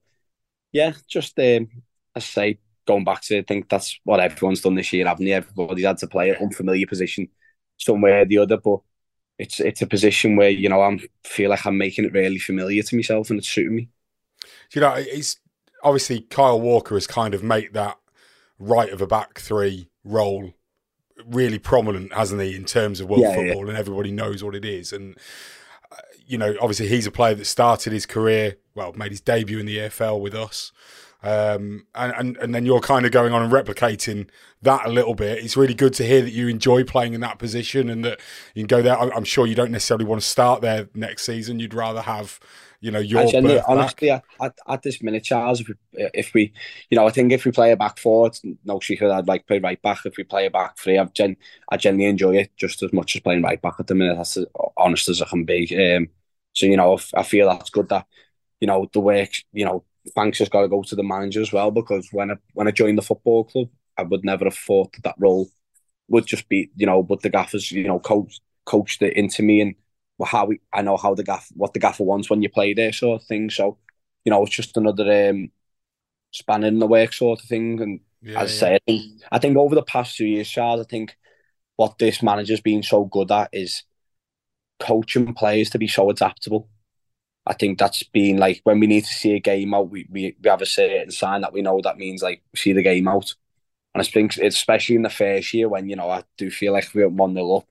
yeah, 0.72 0.94
just 1.08 1.40
um, 1.40 1.70
I 2.16 2.20
say, 2.20 2.60
going 2.86 3.04
back 3.04 3.22
to, 3.24 3.40
I 3.40 3.44
think 3.44 3.70
that's 3.70 4.00
what 4.04 4.20
everyone's 4.20 4.62
done 4.62 4.76
this 4.76 4.94
year, 4.94 5.08
haven't 5.08 5.26
they? 5.26 5.34
Everybody's 5.34 5.86
had 5.86 5.98
to 6.00 6.08
play 6.08 6.30
an 6.30 6.38
unfamiliar 6.42 6.86
position 6.86 7.30
somewhere 7.78 8.22
or 8.22 8.26
the 8.26 8.40
other, 8.40 8.58
but 8.58 8.80
it's 9.38 9.60
it's 9.60 9.82
a 9.82 9.88
position 9.88 10.36
where 10.36 10.50
you 10.50 10.70
know 10.70 10.82
I'm 10.82 11.00
feel 11.24 11.50
like 11.50 11.66
I'm 11.66 11.78
making 11.78 12.06
it 12.06 12.14
really 12.14 12.40
familiar 12.40 12.84
to 12.84 12.96
myself, 12.96 13.30
and 13.30 13.40
it's 13.40 13.50
suiting 13.50 13.76
me. 13.76 13.90
You 14.74 14.82
know, 14.82 14.94
it's 14.96 15.38
obviously 15.84 16.22
Kyle 16.22 16.60
Walker 16.60 16.96
has 16.96 17.08
kind 17.08 17.34
of 17.34 17.44
made 17.44 17.74
that 17.74 17.98
right 18.60 18.90
of 18.90 19.02
a 19.02 19.08
back 19.08 19.40
three 19.40 19.90
role 20.04 20.54
really 21.26 21.60
prominent, 21.60 22.14
hasn't 22.14 22.42
he, 22.42 22.56
in 22.56 22.66
terms 22.66 23.00
of 23.00 23.10
world 23.10 23.24
yeah, 23.24 23.36
football, 23.36 23.64
yeah. 23.64 23.70
and 23.70 23.78
everybody 23.78 24.12
knows 24.12 24.44
what 24.44 24.56
it 24.56 24.66
is. 24.66 24.92
And 24.92 25.18
uh, 25.92 25.98
you 26.26 26.38
know, 26.38 26.56
obviously 26.62 26.88
he's 26.88 27.08
a 27.08 27.12
player 27.12 27.36
that 27.36 27.46
started 27.46 27.94
his 27.94 28.06
career, 28.06 28.58
well, 28.74 28.94
made 28.94 29.12
his 29.12 29.22
debut 29.22 29.60
in 29.60 29.66
the 29.66 29.78
EFL 29.78 30.20
with 30.20 30.36
us. 30.36 30.72
Um, 31.24 31.88
and, 31.96 32.14
and, 32.16 32.38
and 32.38 32.56
then 32.56 32.66
you're 32.68 32.82
kind 32.82 33.04
of 33.04 33.12
going 33.12 33.34
on 33.34 33.42
and 33.42 33.52
replicating 33.52 34.30
that 34.62 34.86
a 34.86 34.90
little 34.90 35.16
bit. 35.16 35.44
It's 35.44 35.58
really 35.58 35.74
good 35.74 35.94
to 35.96 36.06
hear 36.06 36.22
that 36.22 36.32
you 36.32 36.48
enjoy 36.48 36.84
playing 36.84 37.16
in 37.16 37.22
that 37.22 37.40
position 37.40 37.90
and 37.90 38.06
that 38.06 38.20
you 38.54 38.62
can 38.62 38.68
go 38.68 38.84
there. 38.84 38.96
I'm 38.96 39.24
sure 39.24 39.48
you 39.48 39.56
don't 39.56 39.72
necessarily 39.72 40.06
want 40.06 40.22
to 40.22 40.28
start 40.28 40.62
there 40.62 40.88
next 40.94 41.24
season. 41.24 41.60
You'd 41.60 41.74
rather 41.74 42.02
have, 42.02 42.40
you 42.86 42.92
know, 42.92 43.00
your 43.00 43.22
Actually, 43.22 43.60
honestly, 43.62 44.12
at, 44.12 44.24
at, 44.40 44.54
at, 44.68 44.84
this 44.84 45.02
minute, 45.02 45.24
Charles, 45.24 45.60
if 45.60 45.70
we, 45.70 45.76
if 46.14 46.34
we, 46.36 46.54
you 46.92 46.96
know, 46.96 47.08
I 47.08 47.10
think 47.10 47.32
if 47.32 47.44
we 47.44 47.52
play 47.52 47.72
a 47.72 47.76
back 47.76 47.98
forward, 47.98 48.38
no 48.64 48.80
secret, 48.80 49.10
I'd 49.12 49.28
like 49.28 49.48
play 49.48 49.58
right 49.58 49.82
back. 49.82 50.06
If 50.06 50.18
we 50.18 50.24
play 50.24 50.46
a 50.46 50.52
back 50.52 50.78
three, 50.78 51.00
I've 51.00 51.12
gen, 51.12 51.36
I 51.72 51.78
generally 51.78 52.06
enjoy 52.06 52.36
it 52.38 52.52
just 52.58 52.84
as 52.84 52.94
much 52.94 53.16
as 53.16 53.24
playing 53.24 53.42
right 53.42 53.60
back 53.60 53.78
at 53.80 53.88
the 53.88 53.96
minute. 53.96 54.18
That's 54.18 54.38
as 54.38 54.46
honest 54.78 55.10
as 55.10 55.20
I 55.20 55.26
can 55.26 55.46
be. 55.46 55.96
Um, 55.96 56.10
so 56.54 56.68
you 56.68 56.78
know, 56.78 57.00
I 57.16 57.24
feel 57.24 57.50
that's 57.50 57.72
good 57.72 57.90
that 57.90 58.06
you 58.60 58.68
know 58.68 58.88
the 58.94 59.00
work, 59.00 59.32
you 59.52 59.66
know, 59.66 59.84
thanks 60.14 60.38
has 60.38 60.50
got 60.50 60.62
to 60.62 60.68
go 60.68 60.84
to 60.84 60.96
the 60.96 61.04
manager 61.04 61.42
as 61.42 61.52
well 61.52 61.72
because 61.72 62.10
when 62.12 62.30
I 62.30 62.36
when 62.54 62.68
I 62.68 62.72
joined 62.72 63.00
the 63.00 63.02
football 63.02 63.46
club, 63.46 63.70
I 63.98 64.04
would 64.04 64.24
never 64.24 64.46
have 64.46 64.58
thought 64.58 64.94
that 64.94 65.06
that 65.06 65.16
role 65.18 65.50
would 66.08 66.28
just 66.28 66.48
be 66.50 66.70
you 66.76 66.86
know, 66.86 67.02
but 67.02 67.24
the 67.24 67.32
gaffers 67.32 67.72
you 67.72 67.88
know 67.88 68.00
coach 68.00 68.42
coached 68.66 69.02
it 69.02 69.18
into 69.18 69.42
me 69.42 69.62
and 69.62 69.76
how 70.24 70.46
we 70.46 70.60
I 70.72 70.82
know 70.82 70.98
how 70.98 71.14
the 71.16 71.24
gaff 71.24 71.50
what 71.56 71.74
the 71.74 71.80
gaffer 71.80 72.04
wants 72.04 72.30
when 72.30 72.42
you 72.42 72.50
play 72.50 72.74
there 72.74 72.94
sort 72.94 73.22
of 73.22 73.28
thing. 73.28 73.50
So 73.50 73.78
you 74.24 74.30
know, 74.32 74.44
it's 74.44 74.56
just 74.56 74.78
another 74.78 75.30
um, 75.30 75.52
spanning 76.32 76.74
in 76.74 76.80
the 76.80 76.88
work 76.88 77.14
sort 77.14 77.42
of 77.42 77.48
thing. 77.48 77.82
And 77.82 78.00
yeah, 78.22 78.42
as 78.42 78.52
I 78.52 78.54
say, 78.54 78.76
I 78.76 78.80
think, 78.88 79.22
I 79.32 79.40
think 79.40 79.58
over 79.58 79.76
the 79.76 79.84
past 79.84 80.16
two 80.16 80.26
years, 80.26 80.50
Charles, 80.50 80.82
I 80.82 80.90
think 80.90 81.18
what 81.76 81.98
this 82.00 82.24
manager's 82.24 82.62
been 82.62 82.84
so 82.84 83.06
good 83.06 83.32
at 83.32 83.50
is 83.52 83.84
coaching 84.80 85.34
players 85.34 85.70
to 85.72 85.78
be 85.78 85.88
so 85.88 86.10
adaptable 86.10 86.70
I 87.48 87.54
think 87.54 87.78
that's 87.78 88.04
been 88.04 88.38
like 88.38 88.62
when 88.64 88.80
we 88.80 88.88
need 88.88 89.06
to 89.06 89.14
see 89.14 89.34
a 89.34 89.40
game 89.40 89.74
out, 89.74 89.90
we, 89.90 90.08
we, 90.10 90.36
we 90.42 90.50
have 90.50 90.62
a 90.62 90.66
certain 90.66 91.12
sign 91.12 91.42
that 91.42 91.54
we 91.54 91.62
know 91.62 91.80
that 91.84 91.98
means 91.98 92.24
like 92.24 92.42
see 92.56 92.74
the 92.74 92.82
game 92.82 93.08
out. 93.08 93.34
And 93.94 94.02
I 94.02 94.06
think 94.06 94.38
especially 94.38 94.96
in 94.96 95.04
the 95.04 95.10
first 95.10 95.54
year 95.54 95.70
when, 95.70 95.88
you 95.88 95.96
know, 95.96 96.10
I 96.10 96.24
do 96.38 96.50
feel 96.50 96.74
like 96.74 96.94
we 96.94 97.04
were 97.04 97.10
one 97.10 97.34
nil 97.34 97.58
up 97.58 97.68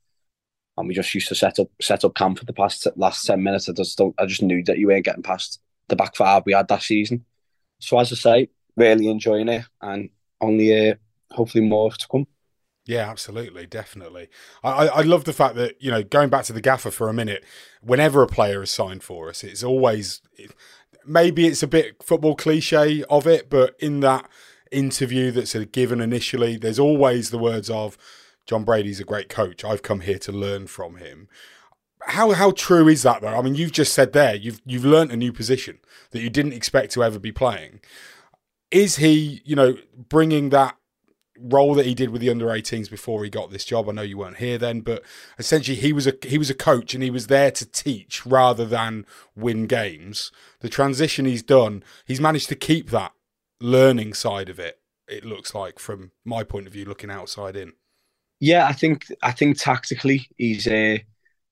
and 0.77 0.89
we 0.89 0.95
just 0.95 1.15
used 1.15 1.29
to 1.29 1.35
set 1.35 1.59
up 1.59 1.69
set 1.81 2.05
up 2.05 2.15
camp 2.15 2.39
for 2.39 2.45
the 2.45 2.53
past 2.53 2.87
last 2.97 3.25
ten 3.25 3.43
minutes. 3.43 3.69
I 3.69 3.73
just 3.73 3.97
don't 3.99 4.15
I 4.19 4.27
just 4.27 4.43
knew 4.43 4.63
that 4.65 4.79
you 4.79 4.89
weren't 4.89 5.05
getting 5.05 5.23
past 5.23 5.61
the 5.89 5.97
back 5.97 6.17
five 6.17 6.43
we 6.47 6.53
had 6.53 6.69
that 6.69 6.83
season. 6.83 7.25
So 7.81 7.99
as 7.99 8.13
I 8.13 8.17
say, 8.17 8.49
really 8.77 9.09
enjoying 9.09 9.49
it 9.49 9.65
and 9.83 10.11
only 10.41 10.91
uh, 10.91 10.95
hopefully 11.31 11.65
more 11.65 11.91
to 11.91 12.09
come. 12.09 12.27
Yeah, 12.87 13.09
absolutely, 13.11 13.67
definitely. 13.67 14.29
I, 14.63 14.89
I 14.89 15.01
love 15.03 15.25
the 15.25 15.33
fact 15.33 15.55
that 15.55 15.81
you 15.81 15.91
know 15.91 16.03
going 16.03 16.29
back 16.29 16.45
to 16.47 16.53
the 16.53 16.61
gaffer 16.61 16.91
for 16.91 17.09
a 17.09 17.15
minute. 17.15 17.45
Whenever 17.81 18.23
a 18.23 18.27
player 18.27 18.63
is 18.63 18.71
signed 18.71 19.03
for 19.03 19.29
us, 19.29 19.45
it's 19.45 19.63
always 19.63 20.21
maybe 21.07 21.47
it's 21.47 21.63
a 21.63 21.69
bit 21.69 22.03
football 22.03 22.35
cliche 22.35 23.05
of 23.05 23.27
it, 23.27 23.49
but 23.49 23.75
in 23.79 24.01
that 24.01 24.29
interview 24.71 25.31
that's 25.31 25.55
given 25.73 26.01
initially, 26.01 26.57
there's 26.57 26.79
always 26.79 27.31
the 27.31 27.39
words 27.39 27.71
of 27.71 27.97
Jon 28.47 28.65
Brady's 28.65 29.01
a 29.01 29.05
great 29.05 29.29
coach. 29.29 29.65
I've 29.65 29.83
come 29.83 30.01
here 30.01 30.19
to 30.19 30.33
learn 30.33 30.67
from 30.67 30.97
him. 30.97 31.29
How 32.07 32.33
how 32.33 32.51
true 32.51 32.89
is 32.89 33.03
that 33.03 33.23
though? 33.23 33.29
I 33.29 33.43
mean, 33.43 33.55
you've 33.55 33.73
just 33.73 33.95
said 33.95 34.13
there 34.13 34.35
you've 34.35 34.61
you've 34.67 34.85
learned 34.85 35.11
a 35.11 35.17
new 35.17 35.33
position 35.33 35.79
that 36.11 36.21
you 36.21 36.31
didn't 36.31 36.53
expect 36.53 36.93
to 36.93 37.05
ever 37.05 37.19
be 37.19 37.33
playing. 37.33 37.81
Is 38.71 38.97
he, 38.97 39.41
you 39.45 39.57
know, 39.57 39.77
bringing 40.09 40.51
that 40.51 40.77
role 41.39 41.75
that 41.75 41.87
he 41.87 41.95
did 41.95 42.11
with 42.11 42.21
the 42.21 42.31
under 42.31 42.47
18s 42.47 42.91
before 42.91 43.25
he 43.25 43.31
got 43.31 43.51
this 43.51 43.65
job. 43.65 43.89
I 43.89 43.93
know 43.93 44.03
you 44.03 44.19
weren't 44.19 44.37
here 44.37 44.59
then, 44.59 44.81
but 44.81 45.03
essentially 45.39 45.77
he 45.77 45.93
was 45.93 46.07
a 46.07 46.15
he 46.23 46.39
was 46.39 46.51
a 46.51 46.55
coach 46.55 46.95
and 46.95 47.03
he 47.03 47.11
was 47.11 47.27
there 47.27 47.51
to 47.51 47.67
teach 47.67 48.25
rather 48.25 48.65
than 48.65 49.07
win 49.35 49.67
games. 49.67 50.31
The 50.61 50.69
transition 50.69 51.25
he's 51.25 51.43
done, 51.43 51.83
he's 52.05 52.21
managed 52.21 52.49
to 52.51 52.55
keep 52.55 52.91
that 52.91 53.13
learning 53.61 54.15
side 54.15 54.49
of 54.49 54.59
it. 54.59 54.81
It 55.09 55.25
looks 55.25 55.55
like 55.55 55.79
from 55.79 56.13
my 56.25 56.45
point 56.45 56.67
of 56.67 56.73
view, 56.73 56.85
looking 56.85 57.11
outside 57.11 57.57
in. 57.57 57.73
Yeah, 58.41 58.67
I 58.67 58.73
think 58.73 59.07
I 59.23 59.33
think 59.33 59.59
tactically 59.59 60.29
he's 60.37 60.67
uh, 60.67 60.99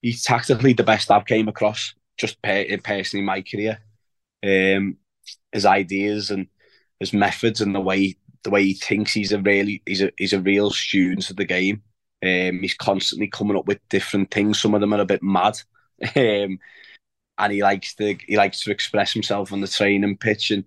he's 0.02 0.22
tactically 0.24 0.72
the 0.74 0.82
best 0.84 1.10
I've 1.10 1.26
came 1.26 1.48
across 1.48 1.94
just 2.18 2.40
per- 2.42 2.66
personally 2.84 3.24
my 3.24 3.42
career. 3.42 3.78
Um, 4.44 4.98
his 5.52 5.66
ideas 5.66 6.30
and 6.30 6.48
his 7.00 7.12
methods 7.12 7.60
and 7.60 7.74
the 7.74 7.80
way 7.80 8.16
the 8.44 8.50
way 8.50 8.64
he 8.64 8.74
thinks 8.74 9.12
he's 9.14 9.32
a 9.32 9.40
really 9.40 9.82
he's 9.86 10.02
a 10.02 10.12
he's 10.18 10.32
a 10.34 10.40
real 10.40 10.70
student 10.70 11.30
of 11.30 11.36
the 11.36 11.46
game. 11.46 11.82
Um, 12.24 12.60
he's 12.60 12.74
constantly 12.74 13.28
coming 13.28 13.56
up 13.56 13.66
with 13.66 13.80
different 13.90 14.30
things. 14.32 14.60
Some 14.60 14.74
of 14.74 14.80
them 14.80 14.94
are 14.94 15.00
a 15.00 15.06
bit 15.06 15.22
mad, 15.22 15.58
um, 16.16 16.58
and 17.38 17.52
he 17.52 17.62
likes 17.62 17.94
to 17.96 18.16
he 18.26 18.36
likes 18.36 18.62
to 18.64 18.70
express 18.70 19.12
himself 19.12 19.52
on 19.52 19.60
the 19.60 19.68
training 19.68 20.16
pitch. 20.16 20.50
And 20.50 20.64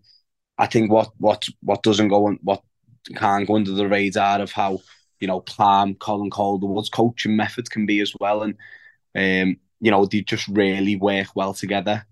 I 0.58 0.68
think 0.68 0.92
what 0.92 1.12
what 1.18 1.48
what 1.62 1.84
doesn't 1.84 2.10
go 2.10 2.28
on 2.28 2.40
what 2.44 2.64
can't 3.16 3.48
go 3.48 3.56
under 3.56 3.72
the 3.72 3.88
radar 3.88 4.42
of 4.42 4.52
how 4.52 4.80
you 5.20 5.28
know 5.28 5.42
calm 5.42 5.96
Colin 5.96 6.30
Calderwood's 6.30 6.90
coaching 6.90 7.36
method 7.36 7.70
can 7.72 7.86
be 7.86 8.02
as 8.02 8.14
well. 8.20 8.44
And 8.44 8.56
um, 9.16 9.58
you 9.82 9.92
know 9.92 10.06
they 10.06 10.22
just 10.22 10.48
really 10.50 10.96
work 10.96 11.28
well 11.36 11.54
together. 11.54 12.06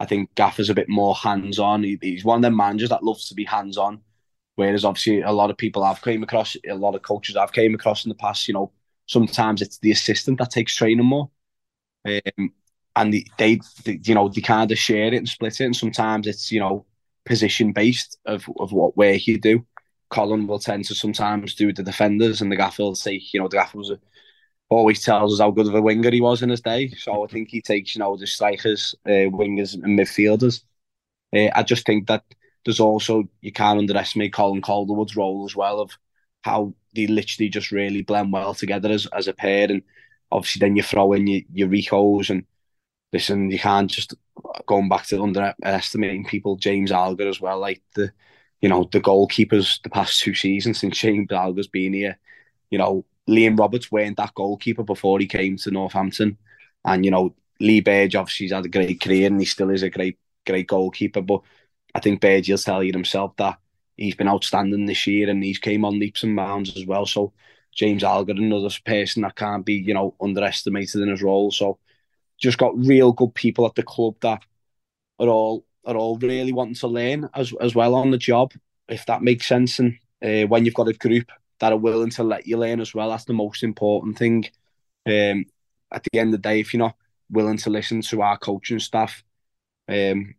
I 0.00 0.06
think 0.06 0.34
Gaffer's 0.34 0.70
a 0.70 0.74
bit 0.74 0.88
more 0.88 1.14
hands 1.14 1.58
on. 1.58 1.82
He, 1.84 1.98
he's 2.02 2.24
one 2.24 2.38
of 2.38 2.42
them 2.42 2.56
managers 2.56 2.90
that 2.90 3.04
loves 3.04 3.28
to 3.28 3.34
be 3.34 3.44
hands 3.44 3.78
on 3.78 4.02
Whereas 4.56 4.84
obviously 4.84 5.20
a 5.20 5.32
lot 5.32 5.50
of 5.50 5.58
people 5.58 5.84
I've 5.84 6.02
came 6.02 6.22
across, 6.22 6.56
a 6.68 6.74
lot 6.74 6.94
of 6.94 7.02
coaches 7.02 7.36
I've 7.36 7.52
came 7.52 7.74
across 7.74 8.04
in 8.04 8.08
the 8.08 8.14
past, 8.14 8.48
you 8.48 8.54
know, 8.54 8.72
sometimes 9.06 9.62
it's 9.62 9.78
the 9.78 9.90
assistant 9.92 10.38
that 10.38 10.50
takes 10.50 10.74
training 10.74 11.04
more. 11.06 11.30
Um, 12.06 12.52
and 12.96 13.12
they, 13.14 13.24
they, 13.38 13.60
you 14.04 14.14
know, 14.14 14.28
they 14.28 14.40
kind 14.40 14.70
of 14.72 14.78
share 14.78 15.12
it 15.12 15.16
and 15.18 15.28
split 15.28 15.60
it. 15.60 15.66
And 15.66 15.76
sometimes 15.76 16.26
it's, 16.26 16.52
you 16.52 16.60
know, 16.60 16.86
position 17.24 17.72
based 17.72 18.18
of, 18.26 18.46
of 18.58 18.72
what 18.72 18.96
work 18.96 19.26
you 19.26 19.38
do. 19.38 19.66
Colin 20.08 20.46
will 20.46 20.58
tend 20.58 20.84
to 20.86 20.94
sometimes 20.94 21.54
do 21.54 21.72
the 21.72 21.82
defenders 21.82 22.40
and 22.40 22.50
the 22.50 22.56
gaffer 22.56 22.82
will 22.82 22.96
you 23.04 23.40
know, 23.40 23.48
the 23.48 23.56
gaffer 23.56 23.78
was 23.78 23.90
a, 23.90 23.98
always 24.68 25.02
tells 25.02 25.32
us 25.32 25.40
how 25.40 25.50
good 25.50 25.66
of 25.66 25.74
a 25.74 25.82
winger 25.82 26.10
he 26.10 26.20
was 26.20 26.42
in 26.42 26.48
his 26.50 26.60
day. 26.60 26.90
So 26.90 27.24
I 27.24 27.28
think 27.28 27.48
he 27.48 27.60
takes, 27.60 27.94
you 27.94 28.00
know, 28.00 28.16
the 28.16 28.26
strikers, 28.26 28.94
uh, 29.06 29.30
wingers 29.30 29.74
and 29.74 29.98
midfielders. 29.98 30.62
Uh, 31.34 31.50
I 31.54 31.62
just 31.62 31.86
think 31.86 32.06
that 32.08 32.24
there's 32.64 32.80
also 32.80 33.28
you 33.40 33.52
can't 33.52 33.78
underestimate 33.78 34.32
Colin 34.32 34.60
Calderwood's 34.60 35.16
role 35.16 35.44
as 35.46 35.56
well 35.56 35.80
of 35.80 35.96
how 36.42 36.74
they 36.94 37.06
literally 37.06 37.48
just 37.48 37.70
really 37.70 38.02
blend 38.02 38.32
well 38.32 38.54
together 38.54 38.90
as, 38.90 39.06
as 39.06 39.28
a 39.28 39.32
pair 39.32 39.70
and 39.70 39.82
obviously 40.32 40.60
then 40.60 40.76
you 40.76 40.82
throw 40.82 41.12
in 41.12 41.26
your, 41.26 41.42
your 41.52 41.68
Ricos 41.68 42.30
and 42.30 42.44
listen 43.12 43.50
you 43.50 43.58
can't 43.58 43.90
just 43.90 44.14
going 44.66 44.88
back 44.88 45.06
to 45.06 45.22
underestimating 45.22 46.24
people 46.24 46.56
James 46.56 46.92
Alger 46.92 47.28
as 47.28 47.40
well 47.40 47.58
like 47.58 47.82
the 47.94 48.12
you 48.60 48.68
know 48.68 48.88
the 48.92 49.00
goalkeepers 49.00 49.82
the 49.82 49.90
past 49.90 50.20
two 50.20 50.34
seasons 50.34 50.80
since 50.80 50.98
James 50.98 51.30
Alger's 51.30 51.68
been 51.68 51.92
here 51.92 52.18
you 52.70 52.78
know 52.78 53.04
Liam 53.28 53.58
Roberts 53.58 53.90
weren't 53.90 54.16
that 54.18 54.34
goalkeeper 54.34 54.82
before 54.82 55.18
he 55.18 55.26
came 55.26 55.56
to 55.58 55.70
Northampton 55.70 56.38
and 56.84 57.04
you 57.04 57.10
know 57.10 57.34
Lee 57.60 57.80
Burge 57.80 58.14
obviously 58.14 58.48
had 58.48 58.64
a 58.64 58.68
great 58.68 59.00
career 59.00 59.26
and 59.28 59.40
he 59.40 59.46
still 59.46 59.70
is 59.70 59.82
a 59.82 59.90
great 59.90 60.18
great 60.46 60.68
goalkeeper 60.68 61.20
but 61.20 61.42
I 61.94 62.00
think 62.00 62.20
Bergie 62.20 62.50
will 62.50 62.58
tell 62.58 62.82
you 62.82 62.92
himself 62.92 63.34
that 63.36 63.58
he's 63.96 64.14
been 64.14 64.28
outstanding 64.28 64.84
this 64.84 65.06
year 65.06 65.30
and 65.30 65.42
he's 65.42 65.58
came 65.58 65.84
on 65.84 65.98
leaps 65.98 66.22
and 66.22 66.36
bounds 66.36 66.76
as 66.76 66.84
well. 66.84 67.06
So 67.06 67.32
James 67.72 68.04
Alger, 68.04 68.32
another 68.32 68.68
person 68.84 69.22
that 69.22 69.34
can't 69.34 69.64
be, 69.64 69.74
you 69.74 69.94
know, 69.94 70.14
underestimated 70.20 71.00
in 71.00 71.08
his 71.08 71.22
role. 71.22 71.50
So 71.50 71.78
just 72.38 72.58
got 72.58 72.76
real 72.76 73.12
good 73.12 73.34
people 73.34 73.66
at 73.66 73.74
the 73.74 73.82
club 73.82 74.16
that 74.20 74.42
are 75.18 75.28
all 75.28 75.64
are 75.86 75.96
all 75.96 76.18
really 76.18 76.52
wanting 76.52 76.74
to 76.74 76.88
learn 76.88 77.28
as 77.34 77.52
as 77.60 77.74
well 77.74 77.94
on 77.94 78.10
the 78.10 78.18
job, 78.18 78.52
if 78.88 79.06
that 79.06 79.22
makes 79.22 79.46
sense. 79.46 79.78
And 79.78 79.98
uh, 80.22 80.46
when 80.48 80.64
you've 80.64 80.74
got 80.74 80.88
a 80.88 80.92
group 80.92 81.30
that 81.60 81.72
are 81.72 81.78
willing 81.78 82.10
to 82.10 82.24
let 82.24 82.46
you 82.46 82.58
learn 82.58 82.80
as 82.80 82.94
well, 82.94 83.10
that's 83.10 83.24
the 83.24 83.32
most 83.32 83.62
important 83.62 84.18
thing. 84.18 84.46
Um, 85.06 85.46
at 85.92 86.02
the 86.02 86.18
end 86.18 86.34
of 86.34 86.42
the 86.42 86.48
day, 86.48 86.60
if 86.60 86.74
you're 86.74 86.78
not 86.78 86.96
willing 87.30 87.58
to 87.58 87.70
listen 87.70 88.02
to 88.02 88.22
our 88.22 88.36
coaching 88.36 88.80
staff, 88.80 89.22
um, 89.88 90.34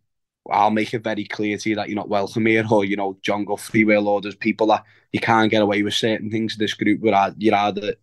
I'll 0.50 0.70
make 0.70 0.94
it 0.94 1.02
very 1.02 1.24
clear 1.24 1.58
to 1.58 1.68
you 1.68 1.76
that 1.76 1.88
you're 1.88 1.96
not 1.96 2.08
welcome 2.08 2.46
here, 2.46 2.64
or 2.70 2.84
you 2.84 2.96
know, 2.96 3.18
Jon 3.22 3.44
Guthrie 3.44 3.84
will, 3.84 4.08
or 4.08 4.20
there's 4.20 4.36
people 4.36 4.68
that 4.68 4.84
you 5.12 5.20
can't 5.20 5.50
get 5.50 5.62
away 5.62 5.82
with 5.82 5.94
certain 5.94 6.30
things 6.30 6.54
in 6.54 6.58
this 6.58 6.74
group. 6.74 7.00
Where 7.00 7.34
you're 7.38 7.54
either 7.54 7.94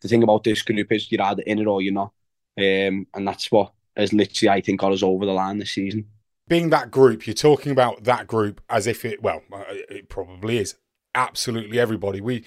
the 0.00 0.08
thing 0.08 0.22
about 0.22 0.44
this 0.44 0.62
group 0.62 0.92
is 0.92 1.10
you're 1.10 1.22
either 1.22 1.42
in 1.42 1.58
it 1.58 1.66
or 1.66 1.82
you're 1.82 1.92
not, 1.92 2.12
um, 2.58 3.06
and 3.14 3.26
that's 3.26 3.50
what 3.50 3.72
has 3.96 4.12
literally 4.12 4.50
I 4.50 4.60
think 4.60 4.80
got 4.80 4.92
us 4.92 5.02
over 5.02 5.26
the 5.26 5.32
line 5.32 5.58
this 5.58 5.72
season. 5.72 6.06
Being 6.48 6.70
that 6.70 6.90
group, 6.90 7.26
you're 7.26 7.34
talking 7.34 7.72
about 7.72 8.04
that 8.04 8.26
group 8.26 8.60
as 8.68 8.86
if 8.86 9.04
it 9.04 9.22
well, 9.22 9.42
uh, 9.52 9.64
it 9.68 10.08
probably 10.08 10.58
is 10.58 10.74
absolutely 11.14 11.78
everybody. 11.78 12.20
We 12.20 12.44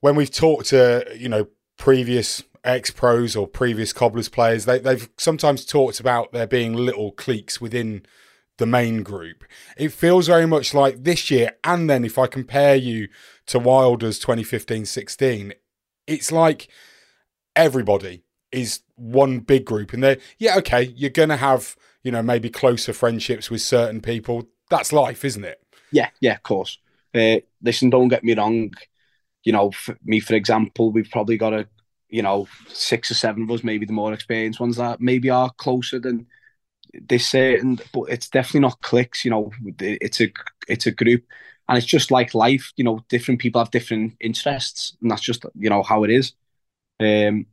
when 0.00 0.16
we've 0.16 0.30
talked 0.30 0.66
to 0.66 1.06
you 1.16 1.28
know 1.28 1.48
previous 1.78 2.42
ex 2.64 2.90
pros 2.90 3.36
or 3.36 3.46
previous 3.46 3.92
cobblers 3.92 4.28
players, 4.28 4.64
they, 4.64 4.78
they've 4.78 5.08
sometimes 5.16 5.64
talked 5.64 6.00
about 6.00 6.32
there 6.32 6.46
being 6.46 6.74
little 6.74 7.12
cliques 7.12 7.60
within 7.60 8.02
the 8.58 8.66
main 8.66 9.02
group. 9.02 9.44
It 9.76 9.92
feels 9.92 10.26
very 10.26 10.46
much 10.46 10.74
like 10.74 11.04
this 11.04 11.30
year, 11.30 11.52
and 11.64 11.88
then 11.88 12.04
if 12.04 12.18
I 12.18 12.26
compare 12.26 12.76
you 12.76 13.08
to 13.46 13.58
Wilder's 13.58 14.18
2015 14.18 14.84
16, 14.84 15.54
it's 16.06 16.30
like 16.30 16.68
everybody 17.56 18.24
is 18.52 18.80
one 18.96 19.40
big 19.40 19.64
group, 19.64 19.92
and 19.92 20.02
they're 20.02 20.18
yeah 20.38 20.56
okay. 20.58 20.82
You're 20.96 21.10
gonna 21.10 21.36
have 21.36 21.76
you 22.02 22.10
know 22.10 22.22
maybe 22.22 22.50
closer 22.50 22.92
friendships 22.92 23.50
with 23.50 23.62
certain 23.62 24.00
people. 24.00 24.48
That's 24.68 24.92
life, 24.92 25.24
isn't 25.24 25.44
it? 25.44 25.60
Yeah, 25.92 26.10
yeah, 26.20 26.34
of 26.34 26.42
course. 26.42 26.78
Uh, 27.14 27.36
listen, 27.62 27.90
don't 27.90 28.08
get 28.08 28.24
me 28.24 28.34
wrong. 28.34 28.72
You 29.42 29.52
know, 29.52 29.72
me, 30.04 30.20
for 30.20 30.34
example, 30.34 30.92
we've 30.92 31.10
probably 31.10 31.36
got 31.36 31.52
a, 31.52 31.66
you 32.08 32.22
know, 32.22 32.46
six 32.68 33.10
or 33.10 33.14
seven 33.14 33.42
of 33.44 33.50
us, 33.50 33.64
maybe 33.64 33.86
the 33.86 33.92
more 33.92 34.12
experienced 34.12 34.60
ones 34.60 34.76
that 34.76 35.00
maybe 35.00 35.30
are 35.30 35.50
closer 35.56 35.98
than 35.98 36.26
this 37.08 37.28
certain, 37.28 37.80
but 37.92 38.04
it's 38.04 38.28
definitely 38.28 38.60
not 38.60 38.80
clicks. 38.82 39.24
You 39.24 39.30
know, 39.30 39.52
it's 39.78 40.20
a 40.20 40.32
it's 40.68 40.86
a 40.86 40.90
group, 40.92 41.24
and 41.68 41.78
it's 41.78 41.86
just 41.86 42.10
like 42.10 42.34
life. 42.34 42.72
You 42.76 42.84
know, 42.84 43.04
different 43.08 43.40
people 43.40 43.60
have 43.60 43.70
different 43.70 44.14
interests, 44.20 44.96
and 45.00 45.10
that's 45.10 45.22
just 45.22 45.44
you 45.58 45.70
know 45.70 45.82
how 45.82 46.04
it 46.04 46.10
is. 46.10 46.32
Um, 47.00 47.46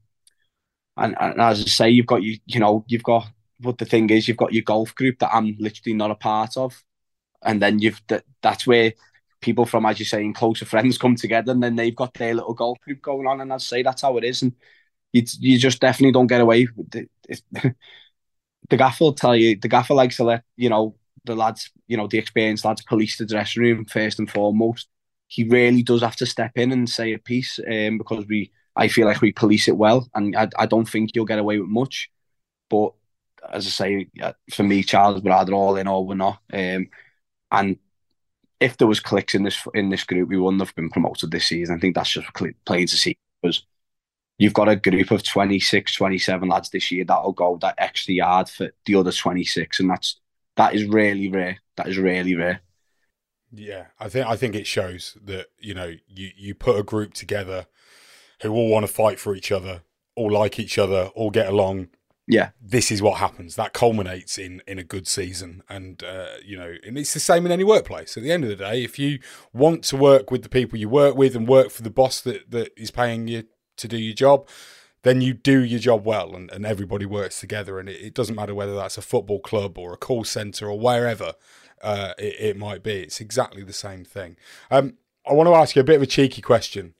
and, 0.97 1.15
and 1.19 1.39
as 1.41 1.61
I 1.61 1.65
say, 1.65 1.89
you've 1.89 2.05
got 2.07 2.23
you 2.23 2.39
you 2.45 2.59
know 2.59 2.85
you've 2.87 3.03
got. 3.03 3.27
But 3.59 3.77
the 3.77 3.85
thing 3.85 4.09
is, 4.09 4.27
you've 4.27 4.37
got 4.37 4.53
your 4.53 4.63
golf 4.63 4.93
group 4.95 5.19
that 5.19 5.33
I'm 5.33 5.55
literally 5.59 5.95
not 5.95 6.11
a 6.11 6.15
part 6.15 6.57
of, 6.57 6.83
and 7.43 7.61
then 7.61 7.79
you've 7.79 8.01
that, 8.07 8.23
that's 8.41 8.67
where 8.67 8.93
people 9.41 9.65
from, 9.65 9.85
as 9.85 9.99
you're 9.99 10.05
saying, 10.05 10.33
closer 10.33 10.65
friends 10.65 10.97
come 10.97 11.15
together, 11.15 11.51
and 11.51 11.63
then 11.63 11.75
they've 11.75 11.95
got 11.95 12.13
their 12.15 12.35
little 12.35 12.53
golf 12.53 12.79
group 12.81 13.01
going 13.01 13.27
on, 13.27 13.41
and 13.41 13.51
I'd 13.51 13.61
say 13.61 13.83
that's 13.83 14.01
how 14.03 14.17
it 14.17 14.23
is, 14.23 14.41
and 14.41 14.53
you 15.13 15.23
you 15.39 15.57
just 15.59 15.79
definitely 15.79 16.13
don't 16.13 16.27
get 16.27 16.41
away. 16.41 16.67
With 16.75 16.95
it. 16.95 17.09
the 18.69 18.77
gaffer 18.77 19.03
will 19.05 19.13
tell 19.13 19.35
you 19.35 19.55
the 19.55 19.67
gaffer 19.67 19.93
likes 19.93 20.17
to 20.17 20.23
let 20.23 20.43
you 20.55 20.69
know 20.69 20.95
the 21.25 21.35
lads, 21.35 21.69
you 21.87 21.97
know, 21.97 22.07
the 22.07 22.17
experienced 22.17 22.65
lads 22.65 22.81
police 22.83 23.17
the 23.17 23.25
dressing 23.25 23.61
room 23.61 23.85
first 23.85 24.19
and 24.19 24.29
foremost. 24.29 24.87
He 25.27 25.43
really 25.43 25.83
does 25.83 26.01
have 26.01 26.15
to 26.17 26.25
step 26.25 26.53
in 26.55 26.71
and 26.71 26.89
say 26.89 27.13
a 27.13 27.19
piece 27.19 27.59
um, 27.69 27.97
because 27.97 28.25
we, 28.27 28.51
I 28.75 28.87
feel 28.87 29.05
like 29.05 29.21
we 29.21 29.33
police 29.33 29.67
it 29.67 29.77
well, 29.77 30.09
and 30.15 30.35
I, 30.35 30.47
I 30.57 30.65
don't 30.65 30.87
think 30.87 31.11
you'll 31.13 31.25
get 31.25 31.39
away 31.39 31.59
with 31.59 31.69
much. 31.69 32.09
But 32.69 32.93
as 33.51 33.65
I 33.65 33.69
say, 33.69 34.09
for 34.53 34.63
me, 34.63 34.83
Charles, 34.83 35.21
we're 35.21 35.31
either 35.31 35.53
all 35.53 35.75
in 35.77 35.87
or 35.87 36.05
we're 36.05 36.15
not. 36.15 36.39
Um, 36.51 36.89
and 37.51 37.77
if 38.59 38.77
there 38.77 38.87
was 38.87 38.99
clicks 38.99 39.35
in 39.35 39.43
this 39.43 39.65
in 39.73 39.89
this 39.89 40.03
group, 40.03 40.29
we 40.29 40.37
wouldn't 40.37 40.61
have 40.61 40.75
been 40.75 40.89
promoted 40.89 41.31
this 41.31 41.47
season. 41.47 41.75
I 41.75 41.79
think 41.79 41.95
that's 41.95 42.11
just 42.11 42.27
plain 42.65 42.87
to 42.87 42.97
see 42.97 43.17
because 43.41 43.65
you've 44.37 44.53
got 44.53 44.69
a 44.69 44.75
group 44.75 45.11
of 45.11 45.23
26, 45.23 45.95
27 45.95 46.49
lads 46.49 46.69
this 46.69 46.91
year 46.91 47.05
that'll 47.05 47.33
go 47.33 47.57
that 47.61 47.75
extra 47.77 48.13
yard 48.13 48.49
for 48.49 48.71
the 48.85 48.95
other 48.95 49.11
26, 49.11 49.79
and 49.79 49.89
that's 49.89 50.19
that 50.55 50.73
is 50.73 50.85
really 50.85 51.29
rare. 51.29 51.59
That 51.75 51.87
is 51.87 51.97
really 51.97 52.35
rare. 52.35 52.61
Yeah, 53.51 53.87
I 53.99 54.09
think 54.09 54.27
I 54.27 54.35
think 54.35 54.55
it 54.55 54.67
shows 54.67 55.17
that 55.23 55.47
you 55.59 55.73
know 55.73 55.93
you 56.07 56.31
you 56.35 56.55
put 56.55 56.79
a 56.79 56.83
group 56.83 57.13
together 57.13 57.67
who 58.41 58.51
all 58.51 58.69
want 58.69 58.85
to 58.85 58.91
fight 58.91 59.19
for 59.19 59.35
each 59.35 59.51
other, 59.51 59.81
all 60.15 60.31
like 60.31 60.59
each 60.59 60.77
other, 60.77 61.11
all 61.15 61.31
get 61.31 61.47
along, 61.47 61.89
yeah, 62.27 62.49
this 62.61 62.91
is 62.91 63.01
what 63.01 63.19
happens. 63.19 63.55
That 63.55 63.71
culminates 63.71 64.37
in 64.37 64.61
in 64.67 64.77
a 64.77 64.83
good 64.83 65.07
season, 65.07 65.63
and 65.69 66.03
uh, 66.03 66.27
you 66.43 66.57
know, 66.57 66.75
and 66.85 66.97
it's 66.97 67.13
the 67.13 67.21
same 67.21 67.45
in 67.45 67.53
any 67.53 67.63
workplace. 67.63 68.17
At 68.17 68.23
the 68.23 68.33
end 68.33 68.43
of 68.43 68.49
the 68.49 68.57
day, 68.57 68.83
if 68.83 68.99
you 68.99 69.19
want 69.53 69.83
to 69.85 69.97
work 69.97 70.29
with 70.29 70.43
the 70.43 70.49
people 70.49 70.77
you 70.77 70.89
work 70.89 71.15
with 71.15 71.37
and 71.37 71.47
work 71.47 71.71
for 71.71 71.83
the 71.83 71.89
boss 71.89 72.19
that 72.21 72.51
that 72.51 72.73
is 72.75 72.91
paying 72.91 73.29
you 73.29 73.45
to 73.77 73.87
do 73.87 73.97
your 73.97 74.13
job, 74.13 74.45
then 75.03 75.21
you 75.21 75.33
do 75.33 75.63
your 75.63 75.79
job 75.79 76.03
well, 76.05 76.35
and, 76.35 76.51
and 76.51 76.65
everybody 76.65 77.05
works 77.05 77.39
together. 77.39 77.79
And 77.79 77.87
it, 77.87 78.01
it 78.01 78.13
doesn't 78.13 78.35
matter 78.35 78.53
whether 78.53 78.75
that's 78.75 78.97
a 78.97 79.01
football 79.01 79.39
club 79.39 79.77
or 79.77 79.93
a 79.93 79.97
call 79.97 80.25
center 80.25 80.67
or 80.67 80.77
wherever 80.77 81.33
uh, 81.81 82.13
it, 82.19 82.35
it, 82.39 82.57
might 82.57 82.83
be. 82.83 83.03
It's 83.03 83.21
exactly 83.21 83.63
the 83.63 83.71
same 83.71 84.03
thing. 84.03 84.35
Um, 84.69 84.97
I 85.25 85.31
want 85.31 85.47
to 85.47 85.55
ask 85.55 85.77
you 85.77 85.79
a 85.79 85.85
bit 85.85 85.95
of 85.95 86.01
a 86.01 86.07
cheeky 86.07 86.41
question 86.41 86.93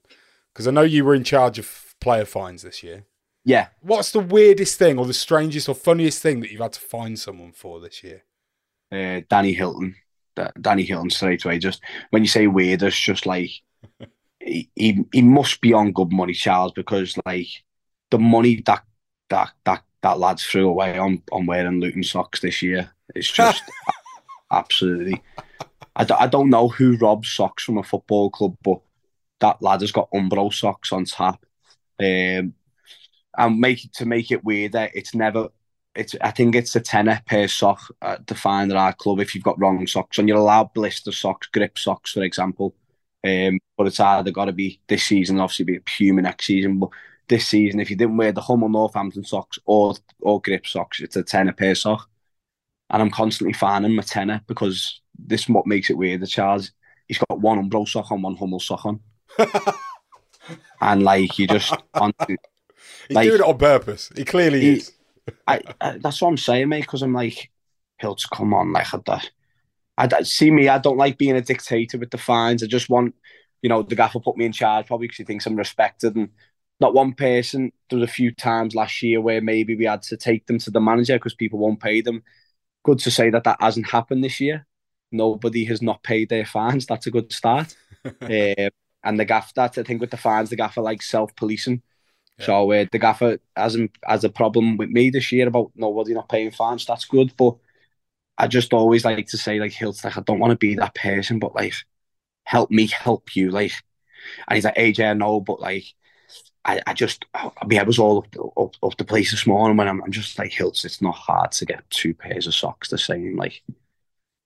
because 0.54 0.66
I 0.66 0.70
know 0.70 0.82
you 0.82 1.04
were 1.04 1.14
in 1.14 1.24
charge 1.24 1.58
of 1.58 1.94
player 2.00 2.24
fines 2.24 2.62
this 2.62 2.82
year. 2.82 3.04
Yeah. 3.48 3.68
What's 3.80 4.10
the 4.10 4.20
weirdest 4.20 4.78
thing 4.78 4.98
or 4.98 5.06
the 5.06 5.14
strangest 5.14 5.70
or 5.70 5.74
funniest 5.74 6.20
thing 6.20 6.40
that 6.40 6.52
you've 6.52 6.60
had 6.60 6.74
to 6.74 6.80
find 6.80 7.18
someone 7.18 7.52
for 7.52 7.80
this 7.80 8.04
year? 8.04 8.24
Uh, 8.92 9.22
Danny 9.30 9.54
Hylton. 9.54 9.94
Danny 10.60 10.84
Hylton 10.84 11.08
straight 11.08 11.42
away. 11.46 11.58
Just 11.58 11.80
when 12.10 12.22
you 12.22 12.28
say 12.28 12.46
weird, 12.46 12.82
it's 12.82 13.00
just 13.00 13.24
like 13.24 13.50
he, 14.40 14.68
he 14.74 15.02
he 15.14 15.22
must 15.22 15.62
be 15.62 15.72
on 15.72 15.92
good 15.92 16.12
money, 16.12 16.34
Charles, 16.34 16.72
because 16.72 17.18
like 17.24 17.46
the 18.10 18.18
money 18.18 18.62
that 18.66 18.84
that 19.30 19.52
that 19.64 19.82
that 20.02 20.18
lads 20.18 20.44
threw 20.44 20.68
away 20.68 20.98
on 20.98 21.22
on 21.32 21.46
wearing 21.46 21.80
Luton 21.80 22.02
socks 22.02 22.40
this 22.40 22.60
year, 22.60 22.90
it's 23.14 23.32
just 23.32 23.62
absolutely. 24.52 25.22
I 25.96 26.04
d- 26.04 26.14
I 26.18 26.26
don't 26.26 26.50
know 26.50 26.68
who 26.68 26.98
robs 26.98 27.30
socks 27.30 27.64
from 27.64 27.78
a 27.78 27.82
football 27.82 28.28
club, 28.28 28.58
but 28.62 28.80
that 29.40 29.62
lad 29.62 29.80
has 29.80 29.90
got 29.90 30.10
Umbro 30.12 30.52
socks 30.52 30.92
on 30.92 31.06
tap. 31.06 31.42
Um, 31.98 32.52
and 33.38 33.60
make 33.60 33.84
it 33.84 33.94
to 33.94 34.04
make 34.06 34.30
it 34.30 34.44
weirder. 34.44 34.90
It's 34.94 35.14
never. 35.14 35.48
It's 35.94 36.14
I 36.20 36.30
think 36.32 36.54
it's 36.54 36.76
a 36.76 36.80
tenner 36.80 37.20
per 37.26 37.48
sock 37.48 37.80
uh, 38.02 38.18
defined 38.26 38.72
at 38.72 38.76
our 38.76 38.92
club 38.92 39.20
if 39.20 39.34
you've 39.34 39.44
got 39.44 39.58
wrong 39.58 39.86
socks 39.86 40.18
and 40.18 40.28
you're 40.28 40.38
allowed 40.38 40.74
blister 40.74 41.12
socks, 41.12 41.46
grip 41.46 41.78
socks, 41.78 42.12
for 42.12 42.22
example. 42.22 42.74
Um, 43.26 43.58
but 43.76 43.86
it's 43.86 44.00
either 44.00 44.30
got 44.30 44.46
to 44.46 44.52
be 44.52 44.80
this 44.88 45.04
season, 45.04 45.40
obviously 45.40 45.64
be 45.64 45.76
a 45.76 45.80
Puma 45.80 46.22
next 46.22 46.46
season. 46.46 46.78
But 46.78 46.90
this 47.28 47.46
season, 47.48 47.80
if 47.80 47.90
you 47.90 47.96
didn't 47.96 48.16
wear 48.16 48.32
the 48.32 48.40
Hummel 48.40 48.68
Northampton 48.68 49.24
socks 49.24 49.58
or 49.64 49.94
or 50.20 50.40
grip 50.40 50.66
socks, 50.66 51.00
it's 51.00 51.16
a 51.16 51.22
tenner 51.22 51.52
per 51.52 51.74
sock. 51.74 52.08
And 52.90 53.02
I'm 53.02 53.10
constantly 53.10 53.52
finding 53.52 53.94
my 53.94 54.02
tenner 54.02 54.40
because 54.46 55.00
this 55.18 55.48
what 55.48 55.66
makes 55.66 55.90
it 55.90 55.98
weird. 55.98 56.20
The 56.20 56.26
Charles, 56.26 56.72
he's 57.06 57.18
got 57.18 57.40
one 57.40 57.68
Umbro 57.68 57.86
sock 57.88 58.10
on, 58.12 58.22
one 58.22 58.36
Hummel 58.36 58.60
sock 58.60 58.84
on. 58.86 59.00
and 60.80 61.02
like 61.02 61.38
you 61.38 61.46
just 61.46 61.74
to, 61.96 62.36
He's 63.08 63.14
like, 63.14 63.26
doing 63.28 63.40
it 63.40 63.46
on 63.46 63.58
purpose. 63.58 64.10
He 64.14 64.24
clearly 64.24 64.60
he, 64.60 64.72
is. 64.74 64.92
I, 65.46 65.60
I, 65.80 65.98
that's 65.98 66.20
what 66.20 66.28
I'm 66.28 66.36
saying, 66.36 66.68
mate. 66.68 66.82
Because 66.82 67.02
I'm 67.02 67.14
like, 67.14 67.50
Hilts, 68.02 68.28
come 68.30 68.54
on, 68.54 68.72
like. 68.72 68.86
I, 69.98 70.08
I 70.12 70.22
see 70.22 70.50
me. 70.50 70.68
I 70.68 70.78
don't 70.78 70.96
like 70.96 71.18
being 71.18 71.36
a 71.36 71.40
dictator 71.40 71.98
with 71.98 72.10
the 72.10 72.18
fines. 72.18 72.62
I 72.62 72.66
just 72.66 72.88
want, 72.88 73.14
you 73.62 73.68
know, 73.68 73.82
the 73.82 73.96
gaffer 73.96 74.20
put 74.20 74.36
me 74.36 74.44
in 74.44 74.52
charge 74.52 74.86
probably 74.86 75.08
because 75.08 75.18
he 75.18 75.24
thinks 75.24 75.46
I'm 75.46 75.56
respected 75.56 76.14
and 76.16 76.28
not 76.80 76.94
one 76.94 77.14
person. 77.14 77.72
There 77.90 77.98
was 77.98 78.08
a 78.08 78.12
few 78.12 78.32
times 78.32 78.74
last 78.74 79.02
year 79.02 79.20
where 79.20 79.40
maybe 79.40 79.74
we 79.74 79.84
had 79.84 80.02
to 80.02 80.16
take 80.16 80.46
them 80.46 80.58
to 80.60 80.70
the 80.70 80.80
manager 80.80 81.14
because 81.14 81.34
people 81.34 81.58
won't 81.58 81.80
pay 81.80 82.00
them. 82.00 82.22
Good 82.84 83.00
to 83.00 83.10
say 83.10 83.30
that 83.30 83.44
that 83.44 83.60
hasn't 83.60 83.90
happened 83.90 84.22
this 84.22 84.40
year. 84.40 84.66
Nobody 85.10 85.64
has 85.64 85.82
not 85.82 86.02
paid 86.02 86.28
their 86.28 86.46
fines. 86.46 86.86
That's 86.86 87.06
a 87.06 87.10
good 87.10 87.32
start. 87.32 87.74
uh, 88.04 88.14
and 89.02 89.18
the 89.18 89.24
gaffer, 89.24 89.52
that 89.56 89.78
I 89.78 89.82
think 89.82 90.00
with 90.00 90.10
the 90.10 90.16
fines, 90.16 90.50
the 90.50 90.56
gaffer 90.56 90.82
like 90.82 91.02
self 91.02 91.34
policing. 91.34 91.82
So 92.40 92.70
uh, 92.72 92.86
the 92.92 92.98
gaffer 92.98 93.38
hasn't 93.56 93.92
has 94.04 94.24
a 94.24 94.28
problem 94.28 94.76
with 94.76 94.90
me 94.90 95.10
this 95.10 95.32
year 95.32 95.48
about 95.48 95.72
nobody 95.74 96.14
not 96.14 96.28
paying 96.28 96.50
fines. 96.52 96.86
That's 96.86 97.04
good, 97.04 97.32
but 97.36 97.56
I 98.38 98.46
just 98.48 98.72
always 98.72 99.04
like 99.04 99.26
to 99.28 99.38
say 99.38 99.58
like 99.60 99.72
Hilt, 99.72 100.04
like 100.04 100.16
I 100.16 100.22
don't 100.22 100.38
want 100.38 100.52
to 100.52 100.56
be 100.56 100.74
that 100.76 100.94
person, 100.94 101.38
but 101.38 101.54
like 101.54 101.74
help 102.44 102.70
me 102.70 102.86
help 102.88 103.36
you, 103.36 103.50
like. 103.50 103.72
And 104.48 104.56
he's 104.56 104.64
like 104.64 104.76
AJ, 104.76 105.10
I 105.10 105.14
know, 105.14 105.40
but 105.40 105.60
like 105.60 105.84
I, 106.64 106.80
I 106.86 106.94
just 106.94 107.24
I 107.34 107.50
mean 107.66 107.80
I 107.80 107.84
was 107.84 107.98
all 107.98 108.18
up, 108.18 108.52
up, 108.58 108.76
up 108.82 108.96
the 108.98 109.04
place 109.04 109.30
this 109.30 109.46
morning 109.46 109.76
when 109.76 109.88
I'm, 109.88 110.02
I'm 110.02 110.12
just 110.12 110.38
like 110.38 110.52
Hilts. 110.52 110.84
It's 110.84 111.02
not 111.02 111.14
hard 111.14 111.52
to 111.52 111.66
get 111.66 111.88
two 111.90 112.14
pairs 112.14 112.46
of 112.46 112.54
socks 112.54 112.90
the 112.90 112.98
same, 112.98 113.36
like, 113.36 113.62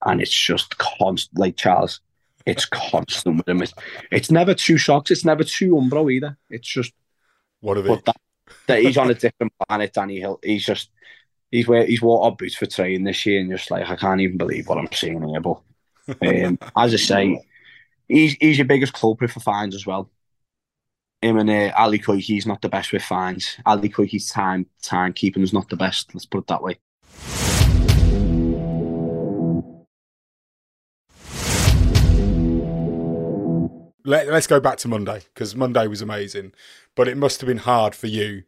and 0.05 0.21
it's 0.21 0.33
just 0.35 0.79
constant, 0.79 1.39
like 1.39 1.57
Charles. 1.57 2.01
It's 2.47 2.65
constant 2.67 3.37
with 3.39 3.49
him. 3.49 3.63
It's, 3.63 3.75
it's 4.11 4.31
never 4.31 4.55
two 4.55 4.79
socks. 4.79 5.11
It's 5.11 5.25
never 5.25 5.45
two 5.45 5.75
Umbro 5.75 6.13
either. 6.13 6.37
It's 6.51 6.69
just 6.69 6.93
what 7.63 7.79
are 7.79 7.83
they? 7.83 7.95
That, 7.95 8.17
that 8.67 8.83
he's 8.83 8.99
on 8.99 9.11
a 9.11 9.15
different 9.15 9.53
planet, 9.67 9.95
Danny 9.95 10.21
Hill. 10.21 10.39
He's 10.43 10.65
just 10.65 10.91
he's 11.51 11.67
wear 11.67 11.87
he's 11.87 12.03
wore 12.03 12.25
our 12.25 12.33
boots 12.33 12.57
for 12.57 12.67
training 12.67 13.05
this 13.05 13.25
year, 13.25 13.41
and 13.41 13.51
just 13.51 13.71
like 13.71 13.89
I 13.89 13.97
can't 13.97 14.21
even 14.21 14.37
believe 14.37 14.69
what 14.69 14.79
I'm 14.79 14.93
seeing 14.93 15.27
here. 15.27 15.41
But 15.41 15.61
um, 16.21 16.59
as 16.77 16.93
I 16.93 16.97
say, 16.97 17.47
he's 18.09 18.35
he's 18.35 18.59
your 18.59 18.67
biggest 18.67 18.93
culprit 18.93 19.31
for 19.31 19.41
fines 19.41 19.75
as 19.75 19.87
well. 19.87 20.11
Him 21.23 21.39
and 21.39 21.49
uh, 21.49 21.73
Ali 21.79 22.01
Koiki's 22.01 22.47
not 22.47 22.61
the 22.61 22.69
best 22.69 22.93
with 22.93 23.03
fines. 23.03 23.57
Ali 23.65 23.89
Koiki's 23.89 24.29
time 24.29 24.67
timekeeping 24.83 25.43
is 25.43 25.53
not 25.53 25.69
the 25.69 25.77
best. 25.77 26.13
Let's 26.15 26.27
put 26.27 26.39
it 26.39 26.47
that 26.49 26.63
way. 26.63 26.79
Let, 34.05 34.29
us 34.29 34.47
go 34.47 34.61
back 34.61 34.79
to 34.79 34.89
Monday 34.89 35.23
because 35.33 35.55
Monday 35.55 35.87
was 35.87 36.03
amazing, 36.03 36.53
but 36.95 37.09
it 37.09 37.17
must 37.17 37.41
have 37.41 37.49
been 37.49 37.59
hard 37.59 37.95
for 37.95 38.07
you 38.07 38.45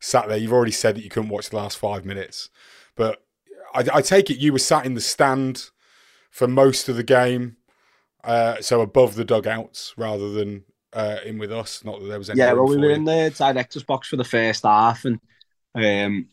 sat 0.00 0.28
there. 0.28 0.36
You've 0.36 0.52
already 0.52 0.72
said 0.72 0.96
that 0.96 1.04
you 1.04 1.10
couldn't 1.10 1.30
watch 1.30 1.50
the 1.50 1.56
last 1.56 1.78
five 1.78 2.04
minutes, 2.04 2.50
but 2.96 3.24
I, 3.74 3.84
I 3.94 4.02
take 4.02 4.30
it 4.30 4.38
you 4.38 4.52
were 4.52 4.58
sat 4.58 4.86
in 4.86 4.94
the 4.94 5.00
stand 5.00 5.70
for 6.30 6.48
most 6.48 6.88
of 6.88 6.96
the 6.96 7.02
game, 7.02 7.56
uh, 8.24 8.60
so 8.60 8.80
above 8.80 9.14
the 9.14 9.24
dugouts 9.24 9.94
rather 9.96 10.30
than 10.30 10.64
uh, 10.92 11.18
in 11.24 11.38
with 11.38 11.52
us. 11.52 11.84
Not 11.84 12.00
that 12.00 12.06
there 12.06 12.18
was 12.18 12.30
any. 12.30 12.38
Yeah, 12.38 12.52
well, 12.52 12.66
we 12.66 12.76
were 12.76 12.90
you. 12.90 12.94
in 12.94 13.04
the 13.04 13.34
director's 13.36 13.84
box 13.84 14.08
for 14.08 14.16
the 14.16 14.24
first 14.24 14.64
half, 14.64 15.04
and 15.04 15.20
um, 15.74 16.28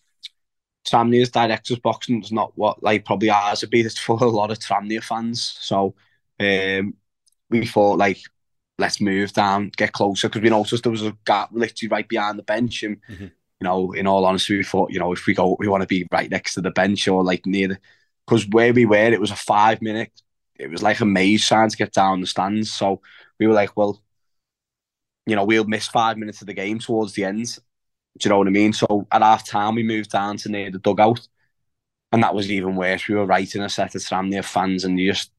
director's 0.84 1.80
box 1.80 2.09
is 2.09 2.32
not 2.32 2.51
what 2.55 2.82
like 2.84 3.05
probably 3.05 3.30
ours 3.30 3.61
would 3.61 3.70
be. 3.70 3.82
It's 3.82 3.99
full 3.99 4.24
a 4.24 4.26
lot 4.26 4.51
of 4.51 4.59
Tranmere 4.59 5.03
fans, 5.03 5.41
so 5.41 5.95
um, 6.39 6.93
we 7.49 7.65
thought 7.65 7.97
like 7.97 8.22
let's 8.80 9.01
move 9.01 9.34
down, 9.34 9.71
get 9.77 9.91
closer 9.93 10.27
because 10.27 10.41
we 10.41 10.49
noticed 10.49 10.84
there 10.84 10.91
was 10.91 11.03
a 11.03 11.17
gap 11.25 11.49
literally 11.51 11.89
right 11.89 12.07
behind 12.07 12.39
the 12.39 12.43
bench, 12.43 12.84
and 12.84 12.97
mm-hmm. 13.09 13.25
you 13.25 13.32
know, 13.61 13.91
in 13.91 14.07
all 14.07 14.25
honesty, 14.25 14.57
we 14.57 14.63
thought, 14.63 14.91
you 14.91 14.99
know, 14.99 15.11
if 15.13 15.27
we 15.27 15.34
go, 15.34 15.55
we 15.59 15.67
want 15.67 15.82
to 15.82 15.88
be 15.88 16.07
right 16.11 16.32
next 16.32 16.55
to 16.55 16.61
the 16.61 16.71
bench 16.71 17.07
or 17.07 17.23
like 17.23 17.45
near 17.45 17.67
the, 17.67 17.77
because 18.25 18.47
where 18.47 18.73
we 18.73 18.86
were, 18.86 18.95
it 18.95 19.21
was 19.21 19.32
a 19.32 19.36
five 19.36 19.82
minute, 19.82 20.11
it 20.55 20.69
was 20.69 20.82
like 20.82 20.99
a 20.99 21.05
maze 21.05 21.45
trying 21.45 21.69
to 21.69 21.77
get 21.77 21.93
down 21.93 22.21
the 22.21 22.27
stands. 22.27 22.71
So 22.71 23.01
we 23.39 23.47
were 23.47 23.53
like, 23.53 23.75
well, 23.77 24.01
you 25.25 25.36
know, 25.36 25.45
we'll 25.45 25.65
miss 25.65 25.88
five 25.88 26.17
minutes 26.17 26.41
of 26.41 26.47
the 26.47 26.53
game 26.53 26.80
towards 26.80 27.13
the 27.13 27.25
end. 27.25 27.45
Do 28.17 28.25
you 28.25 28.30
know 28.30 28.39
what 28.39 28.47
I 28.47 28.51
mean? 28.51 28.73
So 28.73 29.07
at 29.11 29.21
half 29.21 29.47
time, 29.47 29.75
we 29.75 29.84
moved 29.84 30.11
down 30.11 30.38
to 30.38 30.49
near 30.49 30.71
the 30.71 30.80
dugout. 30.80 31.27
And 32.11 32.23
that 32.23 32.34
was 32.34 32.51
even 32.51 32.75
worse. 32.75 33.07
We 33.07 33.15
were 33.15 33.25
right 33.25 33.53
in 33.53 33.61
a 33.61 33.69
set 33.69 33.93
of 33.93 34.01
Tranmere 34.01 34.43
fans, 34.43 34.84
and 34.84 34.99
you 34.99 35.11
just, 35.11 35.32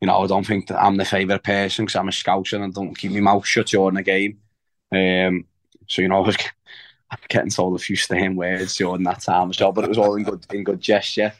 you 0.00 0.06
know, 0.06 0.18
I 0.20 0.26
don't 0.26 0.46
think 0.46 0.70
I'm 0.70 0.96
the 0.96 1.04
favourite 1.04 1.42
person 1.42 1.84
because 1.84 1.96
I'm 1.96 2.08
a 2.08 2.12
scouser 2.12 2.54
and 2.54 2.64
I 2.64 2.68
don't 2.68 2.96
keep 2.96 3.12
my 3.12 3.20
mouth 3.20 3.46
shut 3.46 3.66
during 3.66 3.96
the 3.96 4.02
game. 4.02 4.38
Um, 4.94 5.46
so, 5.86 6.02
you 6.02 6.08
know, 6.08 6.24
I 6.24 6.26
was 6.26 6.36
getting 7.28 7.50
told 7.50 7.74
a 7.74 7.82
few 7.82 7.96
staying 7.96 8.36
words 8.36 8.76
during 8.76 9.02
that 9.04 9.22
time 9.22 9.50
as 9.50 9.60
well, 9.60 9.72
but 9.72 9.84
it 9.84 9.88
was 9.88 9.98
all 9.98 10.14
in 10.16 10.24
good 10.24 10.46
in 10.52 10.64
good 10.64 10.80
gesture. 10.80 11.32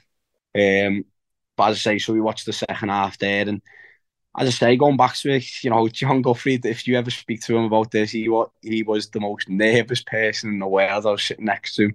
Um, 0.54 1.04
but 1.56 1.70
as 1.70 1.76
I 1.76 1.78
say, 1.78 1.98
so 1.98 2.12
we 2.12 2.20
watched 2.20 2.46
the 2.46 2.52
second 2.52 2.88
half 2.88 3.18
there, 3.18 3.48
and 3.48 3.62
as 4.38 4.48
I 4.48 4.50
say, 4.50 4.76
going 4.76 4.96
back 4.96 5.16
to 5.16 5.34
it, 5.34 5.64
you 5.64 5.70
know, 5.70 5.88
Jon 5.88 6.22
Guthrie, 6.22 6.61
if 6.64 6.86
you 6.86 6.96
ever 6.96 7.11
speak 7.11 7.42
to 7.42 7.56
him 7.56 7.64
about 7.64 7.90
this, 7.90 8.12
he 8.12 8.28
what 8.28 8.50
he 8.62 8.82
was 8.82 9.09
the 9.11 9.20
most 9.20 9.48
nervous 9.48 10.02
person 10.02 10.50
in 10.50 10.59
the 10.61 10.66
world. 10.68 11.06
I 11.06 11.11
was 11.11 11.22
sitting 11.22 11.46
next 11.46 11.74
to 11.76 11.90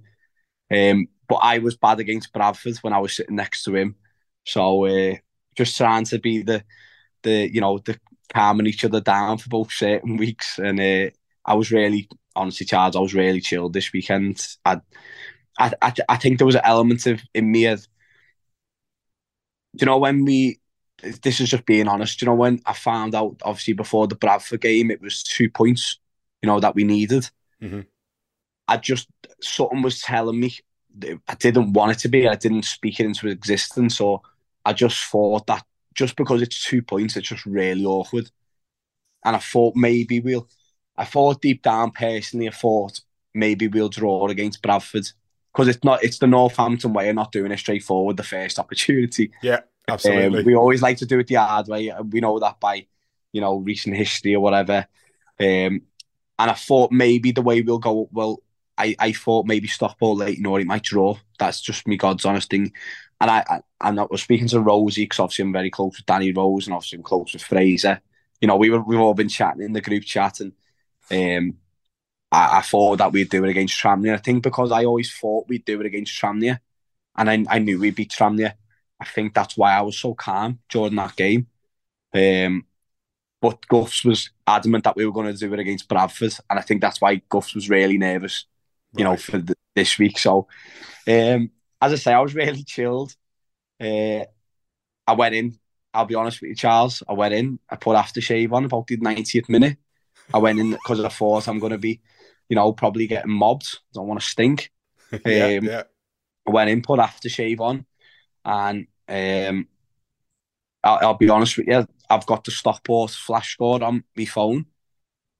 him, 0.69 0.99
um, 0.99 1.07
but 1.27 1.37
I 1.37 1.59
was 1.59 1.77
bad 1.77 1.99
against 1.99 2.33
Bradford 2.33 2.77
when 2.77 2.93
I 2.93 2.99
was 2.99 3.15
sitting 3.15 3.35
next 3.35 3.63
to 3.63 3.75
him. 3.75 3.95
So 4.45 4.85
uh, 4.85 5.15
just 5.55 5.77
trying 5.77 6.05
to 6.05 6.19
be 6.19 6.43
the 6.43 6.63
the 7.23 7.53
you 7.53 7.61
know 7.61 7.79
the 7.79 7.99
calming 8.33 8.67
each 8.67 8.83
other 8.85 9.01
down 9.01 9.37
for 9.37 9.49
both 9.49 9.71
certain 9.71 10.17
weeks, 10.17 10.59
and 10.59 10.79
uh, 10.79 11.09
I 11.45 11.55
was 11.55 11.71
really 11.71 12.09
honestly, 12.35 12.65
Charles, 12.65 12.95
I 12.95 12.99
was 12.99 13.13
really 13.13 13.41
chilled 13.41 13.73
this 13.73 13.91
weekend. 13.93 14.47
I, 14.65 14.81
I, 15.59 15.71
I, 15.81 15.93
I 16.09 16.17
think 16.17 16.37
there 16.37 16.47
was 16.47 16.55
an 16.55 16.61
element 16.63 17.05
of 17.05 17.21
in 17.33 17.51
me 17.51 17.65
of, 17.65 17.87
you 19.73 19.85
know, 19.85 19.97
when 19.97 20.25
we, 20.25 20.59
this 21.21 21.39
is 21.39 21.49
just 21.49 21.65
being 21.65 21.87
honest, 21.87 22.21
you 22.21 22.25
know, 22.25 22.33
when 22.33 22.61
I 22.65 22.73
found 22.73 23.15
out, 23.15 23.37
obviously, 23.43 23.73
before 23.73 24.07
the 24.07 24.15
Bradford 24.15 24.61
game, 24.61 24.89
it 24.89 25.01
was 25.01 25.23
two 25.23 25.49
points, 25.49 25.99
you 26.41 26.47
know, 26.47 26.59
that 26.59 26.75
we 26.75 26.83
needed. 26.83 27.29
Mm-hmm. 27.61 27.81
I 28.67 28.77
just, 28.77 29.07
something 29.41 29.81
was 29.81 30.01
telling 30.01 30.39
me 30.39 30.53
I 31.27 31.35
didn't 31.35 31.73
want 31.73 31.91
it 31.91 31.99
to 31.99 32.07
be. 32.07 32.27
I 32.27 32.35
didn't 32.35 32.65
speak 32.65 32.99
it 32.99 33.05
into 33.05 33.27
existence. 33.27 33.97
So 33.97 34.21
I 34.65 34.73
just 34.73 35.03
thought 35.05 35.47
that 35.47 35.65
just 35.93 36.15
because 36.15 36.41
it's 36.41 36.65
two 36.65 36.81
points, 36.81 37.15
it's 37.15 37.27
just 37.29 37.45
really 37.45 37.85
awkward. 37.85 38.29
And 39.23 39.35
I 39.35 39.39
thought 39.39 39.75
maybe 39.75 40.19
we'll 40.19 40.47
I 40.97 41.05
thought 41.05 41.41
deep 41.41 41.61
down 41.63 41.91
personally, 41.91 42.47
I 42.47 42.51
thought 42.51 43.01
maybe 43.33 43.67
we'll 43.67 43.89
draw 43.89 44.27
against 44.27 44.61
Bradford 44.61 45.07
because 45.53 45.67
it's 45.67 45.83
not 45.83 46.03
it's 46.03 46.19
the 46.19 46.27
Northampton 46.27 46.93
way 46.93 47.09
of 47.09 47.15
not 47.15 47.31
doing 47.31 47.51
it 47.51 47.59
straightforward 47.59 48.17
the 48.17 48.23
first 48.23 48.59
opportunity. 48.59 49.31
Yeah, 49.41 49.61
absolutely. 49.87 50.39
Um, 50.39 50.45
we 50.45 50.55
always 50.55 50.81
like 50.81 50.97
to 50.97 51.05
do 51.05 51.19
it 51.19 51.27
the 51.27 51.35
hard 51.35 51.67
way. 51.67 51.91
We 52.09 52.21
know 52.21 52.39
that 52.39 52.59
by 52.59 52.87
you 53.31 53.41
know 53.41 53.57
recent 53.57 53.95
history 53.95 54.35
or 54.35 54.41
whatever. 54.41 54.87
Um, 55.39 55.81
and 56.39 56.51
I 56.51 56.53
thought 56.53 56.91
maybe 56.91 57.31
the 57.31 57.41
way 57.41 57.61
we'll 57.61 57.79
go 57.79 58.09
well. 58.11 58.39
I, 58.75 58.95
I 58.97 59.11
thought 59.11 59.45
maybe 59.45 59.67
Stockport 59.67 60.17
late 60.17 60.43
or 60.43 60.59
it 60.59 60.65
might 60.65 60.81
draw. 60.81 61.15
That's 61.37 61.61
just 61.61 61.87
me 61.87 61.95
God's 61.95 62.25
honest 62.25 62.49
thing. 62.49 62.73
And 63.23 63.31
I, 63.31 63.45
I 63.47 63.61
and 63.87 64.01
I 64.01 64.05
was 64.09 64.21
speaking 64.21 64.49
to 64.49 64.59
Rosie 64.59 65.05
because 65.05 65.19
obviously 65.19 65.43
I'm 65.43 65.53
very 65.53 65.69
close 65.69 65.95
with 65.95 66.05
Danny 66.05 66.33
Rose 66.33 66.67
and 66.67 66.73
obviously 66.73 66.97
I'm 66.97 67.03
close 67.03 67.31
with 67.31 67.41
Fraser. 67.41 68.01
You 68.41 68.49
know, 68.49 68.57
we 68.57 68.69
were 68.69 68.81
we've 68.81 68.99
all 68.99 69.13
been 69.13 69.29
chatting 69.29 69.61
in 69.61 69.71
the 69.71 69.79
group 69.79 70.03
chat 70.03 70.41
and 70.41 70.51
um, 71.09 71.57
I, 72.33 72.57
I, 72.57 72.61
thought 72.63 72.97
that 72.97 73.13
we'd 73.13 73.29
do 73.29 73.45
it 73.45 73.49
against 73.49 73.81
Tranmere. 73.81 74.15
I 74.15 74.17
think 74.17 74.43
because 74.43 74.73
I 74.73 74.83
always 74.83 75.15
thought 75.15 75.47
we'd 75.47 75.63
do 75.63 75.79
it 75.79 75.85
against 75.85 76.21
Tranmere, 76.21 76.59
and 77.15 77.29
I, 77.29 77.45
I 77.49 77.59
knew 77.59 77.79
we'd 77.79 77.95
beat 77.95 78.11
Tranmere. 78.11 78.55
I 78.99 79.05
think 79.05 79.33
that's 79.33 79.55
why 79.55 79.73
I 79.73 79.81
was 79.83 79.97
so 79.97 80.13
calm 80.13 80.59
during 80.67 80.95
that 80.95 81.15
game. 81.15 81.47
Um, 82.13 82.65
but 83.39 83.65
Guffs 83.69 84.03
was 84.03 84.31
adamant 84.45 84.83
that 84.83 84.97
we 84.97 85.05
were 85.05 85.13
going 85.13 85.31
to 85.31 85.39
do 85.39 85.53
it 85.53 85.59
against 85.59 85.87
Bradford, 85.87 86.33
and 86.49 86.59
I 86.59 86.61
think 86.61 86.81
that's 86.81 86.99
why 86.99 87.21
Guffs 87.29 87.55
was 87.55 87.69
really 87.69 87.97
nervous, 87.97 88.47
you 88.97 89.05
right. 89.05 89.11
know, 89.11 89.17
for 89.17 89.37
the, 89.37 89.55
this 89.75 89.97
week. 89.97 90.19
So, 90.19 90.49
um, 91.07 91.51
as 91.83 91.91
I 91.91 91.95
say, 91.95 92.13
I 92.13 92.21
was 92.21 92.33
really 92.33 92.63
chilled. 92.63 93.15
Uh, 93.79 94.23
I 95.05 95.13
went 95.15 95.35
in. 95.35 95.59
I'll 95.93 96.05
be 96.05 96.15
honest 96.15 96.41
with 96.41 96.49
you, 96.49 96.55
Charles. 96.55 97.03
I 97.07 97.13
went 97.13 97.33
in. 97.33 97.59
I 97.69 97.75
put 97.75 97.97
aftershave 97.97 98.51
on 98.53 98.65
about 98.65 98.87
the 98.87 98.97
90th 98.97 99.49
minute. 99.49 99.77
I 100.33 100.37
went 100.37 100.59
in 100.59 100.71
because 100.71 101.03
I 101.03 101.09
thought 101.09 101.47
I'm 101.47 101.59
going 101.59 101.73
to 101.73 101.77
be, 101.77 102.01
you 102.47 102.55
know, 102.55 102.71
probably 102.71 103.05
getting 103.05 103.31
mobbed. 103.31 103.79
Don't 103.93 104.07
want 104.07 104.21
to 104.21 104.25
stink. 104.25 104.71
yeah, 105.25 105.57
um, 105.57 105.65
yeah. 105.65 105.83
I 106.47 106.51
went 106.51 106.69
in, 106.69 106.81
put 106.81 106.99
aftershave 106.99 107.59
on, 107.59 107.85
and 108.45 108.87
um, 109.07 109.67
I'll, 110.83 111.07
I'll, 111.07 111.13
be 111.17 111.29
honest 111.29 111.57
with 111.57 111.67
you, 111.67 111.85
I've 112.09 112.25
got 112.25 112.43
the 112.43 112.51
Stockport 112.51 113.11
flash 113.11 113.53
score 113.53 113.83
on 113.83 114.03
my 114.15 114.25
phone. 114.25 114.65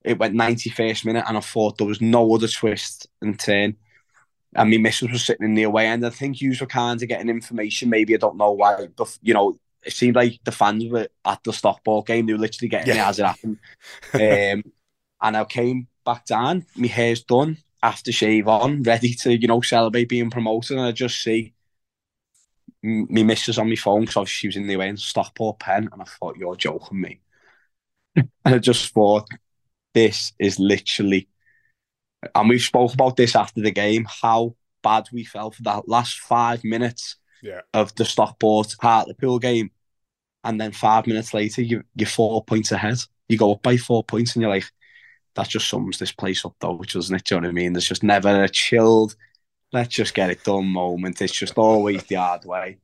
It 0.04 0.20
went 0.20 0.36
91st 0.36 1.06
minute, 1.06 1.26
and 1.28 1.38
I 1.38 1.42
thought 1.42 1.78
there 1.78 1.88
was 1.88 2.02
no 2.02 2.36
other 2.36 2.48
twist 2.48 3.08
and 3.22 3.40
turn. 3.40 3.78
And 4.56 4.70
my 4.70 4.78
missus 4.78 5.12
was 5.12 5.26
sitting 5.26 5.46
in 5.46 5.56
the 5.56 5.64
away 5.64 5.88
end. 5.88 6.06
I 6.06 6.10
think 6.10 6.42
you 6.42 6.56
were 6.60 6.66
kind 6.68 7.02
of 7.02 7.08
getting 7.08 7.30
information. 7.30 7.90
Maybe 7.90 8.14
I 8.14 8.18
don't 8.18 8.38
know 8.38 8.52
why, 8.52 8.88
but 8.96 9.18
you 9.22 9.34
know, 9.34 9.58
it 9.84 9.94
seemed 9.94 10.16
like 10.16 10.40
the 10.44 10.52
fans 10.52 10.86
were 10.86 11.08
at 11.26 11.44
the 11.44 11.54
Stockport 11.54 12.08
game. 12.08 12.26
They 12.26 12.34
were 12.34 12.40
literally 12.40 12.70
getting 12.70 12.96
yeah. 12.96 13.06
it 13.06 13.10
as 13.10 13.20
it 13.20 13.26
happened. 13.26 13.60
um, 14.14 14.72
and 15.22 15.38
I 15.38 15.44
came 15.46 15.88
back 16.06 16.26
down, 16.26 16.66
my 16.76 16.88
hair's 16.88 17.24
done, 17.24 17.58
after 17.82 18.12
shave 18.12 18.48
on, 18.48 18.84
ready 18.84 19.14
to, 19.16 19.36
you 19.36 19.48
know, 19.48 19.62
celebrate 19.62 20.10
being 20.10 20.30
promoted. 20.30 20.78
And 20.78 20.86
I 20.86 20.92
just 20.92 21.22
see 21.22 21.54
me 22.82 23.24
missus 23.24 23.58
on 23.58 23.70
my 23.70 23.76
phone 23.76 24.06
because 24.06 24.30
she 24.30 24.48
was 24.48 24.58
in 24.58 24.68
the 24.68 24.78
way 24.78 24.90
in 24.90 24.98
Stockport 24.98 25.60
pen. 25.60 25.90
And 25.92 26.02
I 26.02 26.06
thought, 26.06 26.38
you're 26.38 26.56
joking 26.56 27.02
me. 27.02 27.22
and 28.16 28.30
I 28.46 28.58
just 28.60 28.94
thought, 28.94 29.28
this 29.94 30.34
is 30.40 30.60
literally, 30.60 31.28
and 32.36 32.50
we 32.50 32.60
spoke 32.60 32.94
about 32.94 33.16
this 33.16 33.36
after 33.36 33.62
the 33.62 33.72
game, 33.72 34.08
how 34.22 34.56
bad 34.82 35.08
we 35.12 35.24
felt 35.24 35.56
for 35.56 35.64
that 35.64 35.88
last 35.88 36.20
five 36.20 36.64
minutes 36.64 37.18
yeah. 37.42 37.62
of 37.74 37.94
the 37.96 38.06
Stockport 38.06 38.76
Hartlepool 38.80 39.40
game. 39.40 39.72
And 40.44 40.60
then 40.60 40.72
five 40.72 41.08
minutes 41.08 41.34
later, 41.34 41.62
you, 41.62 41.84
you're 41.96 42.08
four 42.08 42.44
points 42.44 42.72
ahead. 42.72 42.98
You 43.30 43.38
go 43.38 43.54
up 43.54 43.64
by 43.64 43.78
four 43.78 44.04
points 44.04 44.36
and 44.36 44.42
you're 44.42 44.52
like, 44.52 44.66
that 45.36 45.48
just 45.48 45.70
sums 45.70 45.98
this 45.98 46.12
place 46.12 46.46
up 46.46 46.56
though, 46.60 46.74
which 46.74 46.94
doesn't 46.94 47.16
it? 47.16 47.24
Do 47.24 47.36
you 47.36 47.42
know 47.42 47.48
what 47.48 47.52
I 47.52 47.54
mean? 47.54 47.74
There's 47.74 47.88
just 47.88 48.04
never 48.04 48.44
a 48.44 48.50
chilled, 48.50 49.16
let's 49.74 49.94
just 49.94 50.14
get 50.14 50.30
it 50.30 50.44
done 50.44 50.68
moment. 50.68 51.22
It's 51.22 51.34
just 51.34 51.58
always 51.58 52.04
the 52.04 52.16
hard 52.16 52.46
way. 52.46 52.78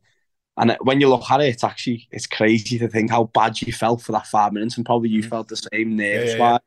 And 0.58 0.76
when 0.82 1.00
you 1.00 1.08
look 1.08 1.30
at 1.32 1.40
it, 1.40 1.50
it's 1.50 1.64
actually 1.64 2.10
it's 2.12 2.28
crazy 2.28 2.78
to 2.80 2.90
think 2.90 3.12
how 3.12 3.26
bad 3.26 3.62
you 3.62 3.72
felt 3.72 4.02
for 4.02 4.12
that 4.12 4.28
five 4.28 4.52
minutes, 4.52 4.76
and 4.76 4.86
probably 4.86 5.10
you 5.10 5.22
mm-hmm. 5.22 5.30
felt 5.30 5.48
the 5.48 5.56
same 5.56 5.96
nerves. 5.96 6.34
Yeah, 6.34 6.38
yeah, 6.38 6.52
yeah. 6.52 6.58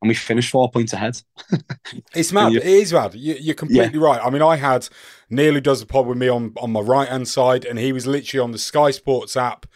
And 0.00 0.08
we 0.08 0.14
finished 0.14 0.50
four 0.50 0.70
points 0.70 0.92
ahead. 0.92 1.20
it's 2.14 2.32
mad. 2.32 2.52
it 2.52 2.64
is 2.64 2.92
mad. 2.92 3.14
You, 3.14 3.50
are 3.50 3.54
completely 3.54 3.98
right. 3.98 4.20
I 4.22 4.30
mean, 4.30 4.42
I 4.42 4.56
had 4.56 4.88
Neil 5.28 5.54
who 5.54 5.60
does 5.60 5.80
the 5.80 5.86
pod 5.86 6.06
with 6.06 6.18
me 6.18 6.28
on 6.28 6.52
on 6.56 6.70
my 6.70 6.80
right 6.80 7.08
hand 7.08 7.26
side, 7.26 7.64
and 7.64 7.78
he 7.78 7.92
was 7.92 8.06
literally 8.06 8.42
on 8.42 8.52
the 8.52 8.58
Sky 8.58 8.92
Sports 8.92 9.36
app, 9.36 9.66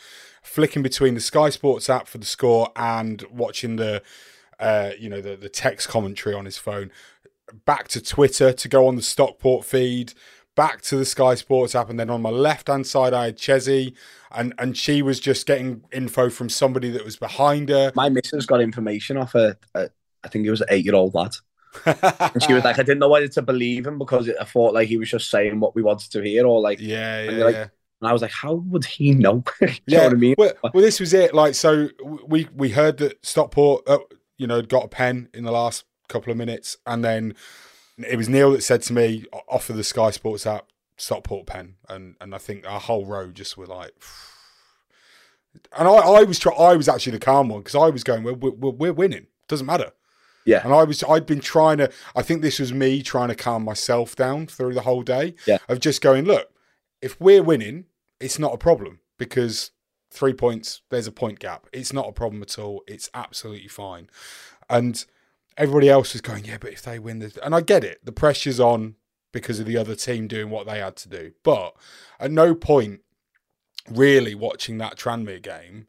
flicking 0.42 0.82
between 0.82 1.14
the 1.14 1.20
Sky 1.20 1.50
Sports 1.50 1.90
app 1.90 2.06
for 2.06 2.18
the 2.18 2.26
score 2.26 2.70
and 2.76 3.24
watching 3.32 3.76
the 3.76 4.02
uh, 4.62 4.92
you 4.98 5.08
know, 5.08 5.20
the, 5.20 5.36
the 5.36 5.48
text 5.48 5.88
commentary 5.88 6.34
on 6.34 6.44
his 6.44 6.56
phone, 6.56 6.92
back 7.64 7.88
to 7.88 8.00
Twitter 8.00 8.52
to 8.52 8.68
go 8.68 8.86
on 8.86 8.94
the 8.94 9.02
Stockport 9.02 9.64
feed, 9.64 10.14
back 10.54 10.82
to 10.82 10.96
the 10.96 11.04
Sky 11.04 11.34
Sports 11.34 11.74
app, 11.74 11.90
and 11.90 11.98
then 11.98 12.08
on 12.08 12.22
my 12.22 12.30
left 12.30 12.68
hand 12.68 12.86
side 12.86 13.12
I 13.12 13.26
had 13.26 13.36
Chessie, 13.36 13.94
and 14.30 14.54
and 14.58 14.76
she 14.76 15.02
was 15.02 15.18
just 15.18 15.46
getting 15.46 15.82
info 15.92 16.30
from 16.30 16.48
somebody 16.48 16.90
that 16.90 17.04
was 17.04 17.16
behind 17.16 17.70
her. 17.70 17.92
My 17.96 18.08
missus 18.08 18.46
got 18.46 18.60
information 18.60 19.16
off 19.16 19.34
a, 19.34 19.56
a 19.74 19.90
I 20.24 20.28
think 20.28 20.44
he 20.44 20.50
was 20.50 20.60
an 20.60 20.68
eight 20.70 20.84
year 20.84 20.94
old 20.94 21.14
lad. 21.14 21.32
and 21.86 22.42
she 22.42 22.52
was 22.52 22.64
like, 22.64 22.78
I 22.78 22.82
didn't 22.82 22.98
know 22.98 23.08
whether 23.08 23.28
to 23.28 23.42
believe 23.42 23.86
him 23.86 23.98
because 23.98 24.28
I 24.28 24.44
thought 24.44 24.74
like 24.74 24.88
he 24.88 24.98
was 24.98 25.10
just 25.10 25.30
saying 25.30 25.58
what 25.58 25.74
we 25.74 25.82
wanted 25.82 26.10
to 26.12 26.22
hear, 26.22 26.46
or 26.46 26.60
like, 26.60 26.80
yeah, 26.80 27.22
yeah, 27.22 27.44
like, 27.44 27.54
yeah. 27.54 27.66
And 28.00 28.08
I 28.08 28.12
was 28.12 28.20
like, 28.20 28.32
how 28.32 28.54
would 28.54 28.84
he 28.84 29.12
know? 29.12 29.44
yeah, 29.86 30.06
I 30.06 30.14
mean? 30.14 30.34
Well, 30.36 30.52
well, 30.62 30.82
this 30.82 30.98
was 30.98 31.14
it. 31.14 31.34
Like, 31.34 31.54
so 31.54 31.88
we 32.26 32.48
we 32.54 32.70
heard 32.70 32.98
that 32.98 33.24
Stockport, 33.24 33.88
uh, 33.88 33.98
you 34.36 34.46
know, 34.46 34.60
got 34.60 34.84
a 34.84 34.88
pen 34.88 35.28
in 35.32 35.44
the 35.44 35.52
last 35.52 35.84
couple 36.08 36.30
of 36.30 36.36
minutes, 36.36 36.76
and 36.84 37.04
then 37.04 37.34
it 37.96 38.16
was 38.16 38.28
Neil 38.28 38.50
that 38.52 38.62
said 38.62 38.82
to 38.82 38.92
me, 38.92 39.24
"Offer 39.48 39.72
the 39.72 39.84
Sky 39.84 40.10
Sports 40.10 40.46
app 40.46 40.66
Stockport 40.96 41.46
pen," 41.46 41.76
and 41.88 42.16
and 42.20 42.34
I 42.34 42.38
think 42.38 42.68
our 42.68 42.80
whole 42.80 43.06
row 43.06 43.30
just 43.30 43.56
were 43.56 43.66
like. 43.66 43.92
And 45.76 45.86
I, 45.86 45.92
I 45.92 46.22
was 46.22 46.38
try, 46.38 46.54
I 46.54 46.76
was 46.76 46.88
actually 46.88 47.12
the 47.12 47.18
calm 47.18 47.50
one 47.50 47.60
because 47.60 47.74
I 47.74 47.90
was 47.90 48.02
going, 48.02 48.22
we're, 48.22 48.32
we're, 48.32 48.70
we're 48.70 48.92
winning. 48.94 49.26
Doesn't 49.48 49.66
matter. 49.66 49.92
Yeah. 50.44 50.62
And 50.64 50.72
I 50.72 50.84
was, 50.84 51.02
I'd 51.04 51.26
been 51.26 51.40
trying 51.40 51.78
to, 51.78 51.90
I 52.16 52.22
think 52.22 52.42
this 52.42 52.58
was 52.58 52.72
me 52.72 53.02
trying 53.02 53.28
to 53.28 53.34
calm 53.34 53.64
myself 53.64 54.16
down 54.16 54.46
through 54.46 54.74
the 54.74 54.82
whole 54.82 55.02
day. 55.02 55.34
Yeah. 55.46 55.58
Of 55.68 55.80
just 55.80 56.00
going, 56.00 56.24
look, 56.24 56.50
if 57.00 57.20
we're 57.20 57.42
winning, 57.42 57.84
it's 58.20 58.38
not 58.38 58.54
a 58.54 58.58
problem 58.58 59.00
because 59.18 59.70
three 60.10 60.34
points, 60.34 60.82
there's 60.90 61.06
a 61.06 61.12
point 61.12 61.38
gap. 61.38 61.66
It's 61.72 61.92
not 61.92 62.08
a 62.08 62.12
problem 62.12 62.42
at 62.42 62.58
all. 62.58 62.82
It's 62.86 63.08
absolutely 63.14 63.68
fine. 63.68 64.08
And 64.68 65.04
everybody 65.56 65.88
else 65.88 66.12
was 66.12 66.22
going, 66.22 66.44
yeah, 66.44 66.58
but 66.60 66.72
if 66.72 66.82
they 66.82 66.98
win 66.98 67.18
this, 67.18 67.36
and 67.38 67.54
I 67.54 67.60
get 67.60 67.84
it, 67.84 68.04
the 68.04 68.12
pressure's 68.12 68.60
on 68.60 68.96
because 69.32 69.58
of 69.58 69.66
the 69.66 69.76
other 69.76 69.94
team 69.94 70.28
doing 70.28 70.50
what 70.50 70.66
they 70.66 70.78
had 70.78 70.96
to 70.96 71.08
do. 71.08 71.32
But 71.42 71.74
at 72.20 72.30
no 72.30 72.54
point, 72.54 73.00
really, 73.90 74.34
watching 74.34 74.78
that 74.78 74.96
Tranmere 74.96 75.42
game, 75.42 75.86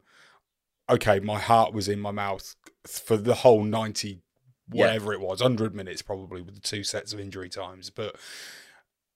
okay, 0.88 1.20
my 1.20 1.38
heart 1.38 1.72
was 1.72 1.88
in 1.88 2.00
my 2.00 2.10
mouth 2.10 2.56
for 2.86 3.16
the 3.16 3.34
whole 3.36 3.62
ninety, 3.62 4.20
whatever 4.68 5.12
yeah. 5.12 5.18
it 5.18 5.20
was, 5.20 5.40
hundred 5.40 5.74
minutes 5.74 6.02
probably 6.02 6.42
with 6.42 6.54
the 6.54 6.60
two 6.60 6.84
sets 6.84 7.12
of 7.12 7.20
injury 7.20 7.48
times, 7.48 7.90
but. 7.90 8.16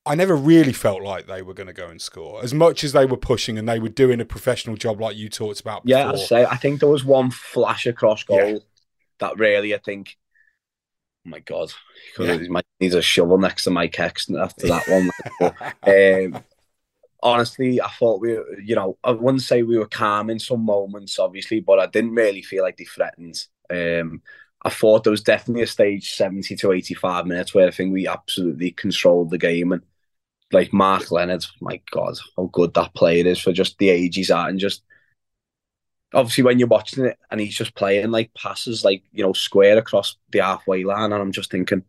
I 0.06 0.14
never 0.14 0.34
really 0.34 0.72
felt 0.72 1.02
like 1.02 1.26
they 1.26 1.42
were 1.42 1.52
going 1.52 1.66
to 1.66 1.74
go 1.74 1.88
and 1.88 2.00
score 2.00 2.42
as 2.42 2.54
much 2.54 2.82
as 2.82 2.92
they 2.92 3.04
were 3.04 3.18
pushing 3.18 3.58
and 3.58 3.68
they 3.68 3.78
were 3.78 3.90
doing 3.90 4.22
a 4.22 4.24
professional 4.24 4.74
job 4.74 5.02
like 5.02 5.16
you 5.18 5.28
talked 5.28 5.60
about. 5.60 5.84
Before. 5.84 6.00
Yeah, 6.00 6.10
I 6.10 6.16
say 6.16 6.44
I 6.46 6.56
think 6.56 6.80
there 6.80 6.88
was 6.88 7.04
one 7.04 7.30
flash 7.30 7.84
across 7.84 8.22
goal 8.22 8.38
yeah. 8.38 8.58
that 9.18 9.38
really 9.38 9.74
I 9.74 9.78
think 9.78 10.16
Oh 11.28 11.30
my 11.30 11.40
god, 11.40 11.70
yeah. 12.18 12.38
he 12.38 12.48
might 12.48 12.64
need 12.80 12.94
a 12.94 13.02
shovel 13.02 13.36
next 13.36 13.64
to 13.64 13.70
Mike 13.70 13.92
Hexton 13.92 14.40
after 14.40 14.66
that 14.68 14.88
one. 14.88 16.32
um, 16.34 16.44
honestly, 17.22 17.82
I 17.82 17.88
thought 17.88 18.20
we, 18.20 18.32
you 18.64 18.74
know, 18.74 18.96
I 19.04 19.10
wouldn't 19.10 19.42
say 19.42 19.62
we 19.62 19.78
were 19.78 19.86
calm 19.86 20.30
in 20.30 20.38
some 20.38 20.64
moments, 20.64 21.18
obviously, 21.18 21.60
but 21.60 21.78
I 21.80 21.86
didn't 21.86 22.14
really 22.14 22.42
feel 22.42 22.62
like 22.62 22.78
they 22.78 22.84
threatened. 22.84 23.44
Um, 23.68 24.22
I 24.62 24.70
thought 24.70 25.04
there 25.04 25.10
was 25.12 25.22
definitely 25.22 25.62
a 25.62 25.66
stage 25.68 26.12
70 26.12 26.56
to 26.56 26.72
85 26.72 27.26
minutes 27.26 27.54
where 27.54 27.68
I 27.68 27.70
think 27.70 27.92
we 27.92 28.08
absolutely 28.08 28.72
controlled 28.72 29.30
the 29.30 29.38
game. 29.38 29.72
And 29.72 29.82
like 30.52 30.72
Marc 30.72 31.10
Leonard, 31.12 31.44
my 31.60 31.80
God, 31.90 32.18
how 32.36 32.50
good 32.52 32.74
that 32.74 32.94
player 32.94 33.26
is 33.26 33.38
for 33.38 33.52
just 33.52 33.78
the 33.78 33.90
age 33.90 34.16
he's 34.16 34.30
at 34.30 34.48
and 34.48 34.58
just 34.58 34.82
obviously 36.14 36.44
when 36.44 36.58
you're 36.58 36.68
watching 36.68 37.04
it 37.04 37.18
and 37.30 37.40
he's 37.40 37.56
just 37.56 37.74
playing 37.74 38.10
like 38.10 38.32
passes 38.34 38.84
like 38.84 39.02
you 39.12 39.22
know 39.22 39.32
square 39.32 39.76
across 39.76 40.16
the 40.30 40.38
halfway 40.38 40.84
line 40.84 41.12
and 41.12 41.22
I'm 41.22 41.32
just 41.32 41.50
thinking 41.50 41.84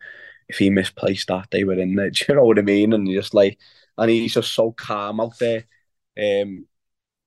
if 0.49 0.57
he 0.57 0.70
misplaced 0.70 1.28
that 1.30 1.47
they 1.51 1.63
were 1.63 1.80
in 1.80 1.95
there 1.95 2.09
do 2.11 2.26
you 2.28 2.36
know 2.36 2.43
what 2.43 2.59
I 2.59 2.63
mean 2.63 2.93
and 2.93 3.07
just 3.07 3.34
like 3.34 3.57
and 3.97 4.09
he's 4.09 4.34
just 4.34 4.53
so 4.53 4.72
calm 4.74 5.20
out 5.22 5.39
there 5.39 5.65
um 6.22 6.65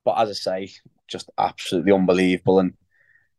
but 0.05 0.19
as 0.19 0.31
I 0.31 0.33
say 0.33 0.73
just 1.09 1.31
absolutely 1.39 1.93
unbelievable 1.93 2.59
and 2.59 2.75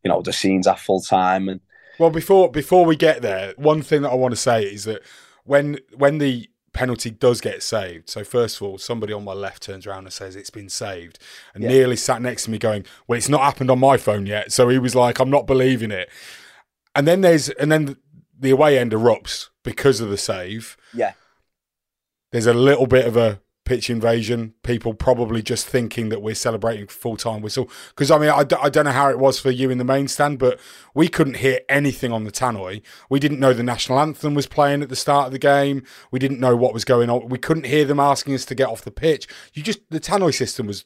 you 0.03 0.09
know 0.09 0.21
the 0.21 0.33
scenes 0.33 0.67
at 0.67 0.79
full 0.79 1.01
time 1.01 1.49
and 1.49 1.61
well 1.99 2.09
before 2.09 2.51
before 2.51 2.85
we 2.85 2.95
get 2.95 3.21
there 3.21 3.53
one 3.57 3.81
thing 3.81 4.01
that 4.01 4.09
I 4.11 4.15
want 4.15 4.31
to 4.33 4.39
say 4.39 4.63
is 4.63 4.83
that 4.85 5.01
when 5.43 5.79
when 5.95 6.17
the 6.17 6.49
penalty 6.73 7.11
does 7.11 7.39
get 7.39 7.63
saved. 7.63 8.09
So 8.09 8.23
first 8.23 8.57
of 8.57 8.63
all, 8.63 8.77
somebody 8.77 9.13
on 9.13 9.23
my 9.23 9.33
left 9.33 9.63
turns 9.63 9.87
around 9.87 10.05
and 10.05 10.13
says 10.13 10.35
it's 10.35 10.49
been 10.49 10.69
saved, 10.69 11.19
and 11.53 11.63
yeah. 11.63 11.69
nearly 11.69 11.95
sat 11.95 12.21
next 12.21 12.45
to 12.45 12.51
me 12.51 12.57
going, 12.57 12.85
"Well, 13.07 13.17
it's 13.17 13.29
not 13.29 13.41
happened 13.41 13.71
on 13.71 13.79
my 13.79 13.97
phone 13.97 14.25
yet." 14.25 14.51
So 14.51 14.67
he 14.69 14.79
was 14.79 14.95
like, 14.95 15.19
"I'm 15.19 15.29
not 15.29 15.47
believing 15.47 15.91
it." 15.91 16.09
And 16.95 17.07
then 17.07 17.21
there's 17.21 17.49
and 17.49 17.71
then 17.71 17.97
the 18.37 18.49
away 18.49 18.77
end 18.77 18.91
erupts 18.91 19.49
because 19.63 20.01
of 20.01 20.09
the 20.09 20.17
save. 20.17 20.75
Yeah. 20.93 21.13
There's 22.31 22.47
a 22.47 22.53
little 22.53 22.87
bit 22.87 23.05
of 23.05 23.15
a 23.15 23.39
pitch 23.65 23.89
invasion. 23.89 24.53
People 24.63 24.93
probably 24.93 25.41
just 25.41 25.67
thinking 25.67 26.09
that 26.09 26.21
we're 26.21 26.35
celebrating 26.35 26.87
full 26.87 27.17
time 27.17 27.41
whistle. 27.41 27.69
Because 27.89 28.11
I 28.11 28.17
mean, 28.17 28.29
I 28.29 28.43
d- 28.43 28.57
I 28.61 28.69
don't 28.69 28.85
know 28.85 28.91
how 28.91 29.09
it 29.09 29.19
was 29.19 29.39
for 29.39 29.51
you 29.51 29.69
in 29.69 29.77
the 29.77 29.83
main 29.83 30.07
stand, 30.07 30.39
but 30.39 30.59
we 30.93 31.07
couldn't 31.07 31.37
hear 31.37 31.59
anything 31.69 32.11
on 32.11 32.23
the 32.23 32.31
tannoy. 32.31 32.81
We 33.09 33.19
didn't 33.19 33.39
know 33.39 33.53
the 33.53 33.63
national 33.63 33.99
anthem 33.99 34.33
was 34.33 34.47
playing 34.47 34.81
at 34.81 34.89
the 34.89 34.95
start 34.95 35.27
of 35.27 35.31
the 35.31 35.39
game. 35.39 35.83
We 36.11 36.19
didn't 36.19 36.39
know 36.39 36.55
what 36.55 36.73
was 36.73 36.85
going 36.85 37.09
on. 37.09 37.29
We 37.29 37.37
couldn't 37.37 37.65
hear 37.65 37.85
them 37.85 37.99
asking 37.99 38.35
us 38.35 38.45
to 38.45 38.55
get 38.55 38.69
off 38.69 38.81
the 38.81 38.91
pitch. 38.91 39.27
You 39.53 39.63
just 39.63 39.79
the 39.89 39.99
tannoy 39.99 40.33
system 40.33 40.67
was 40.67 40.85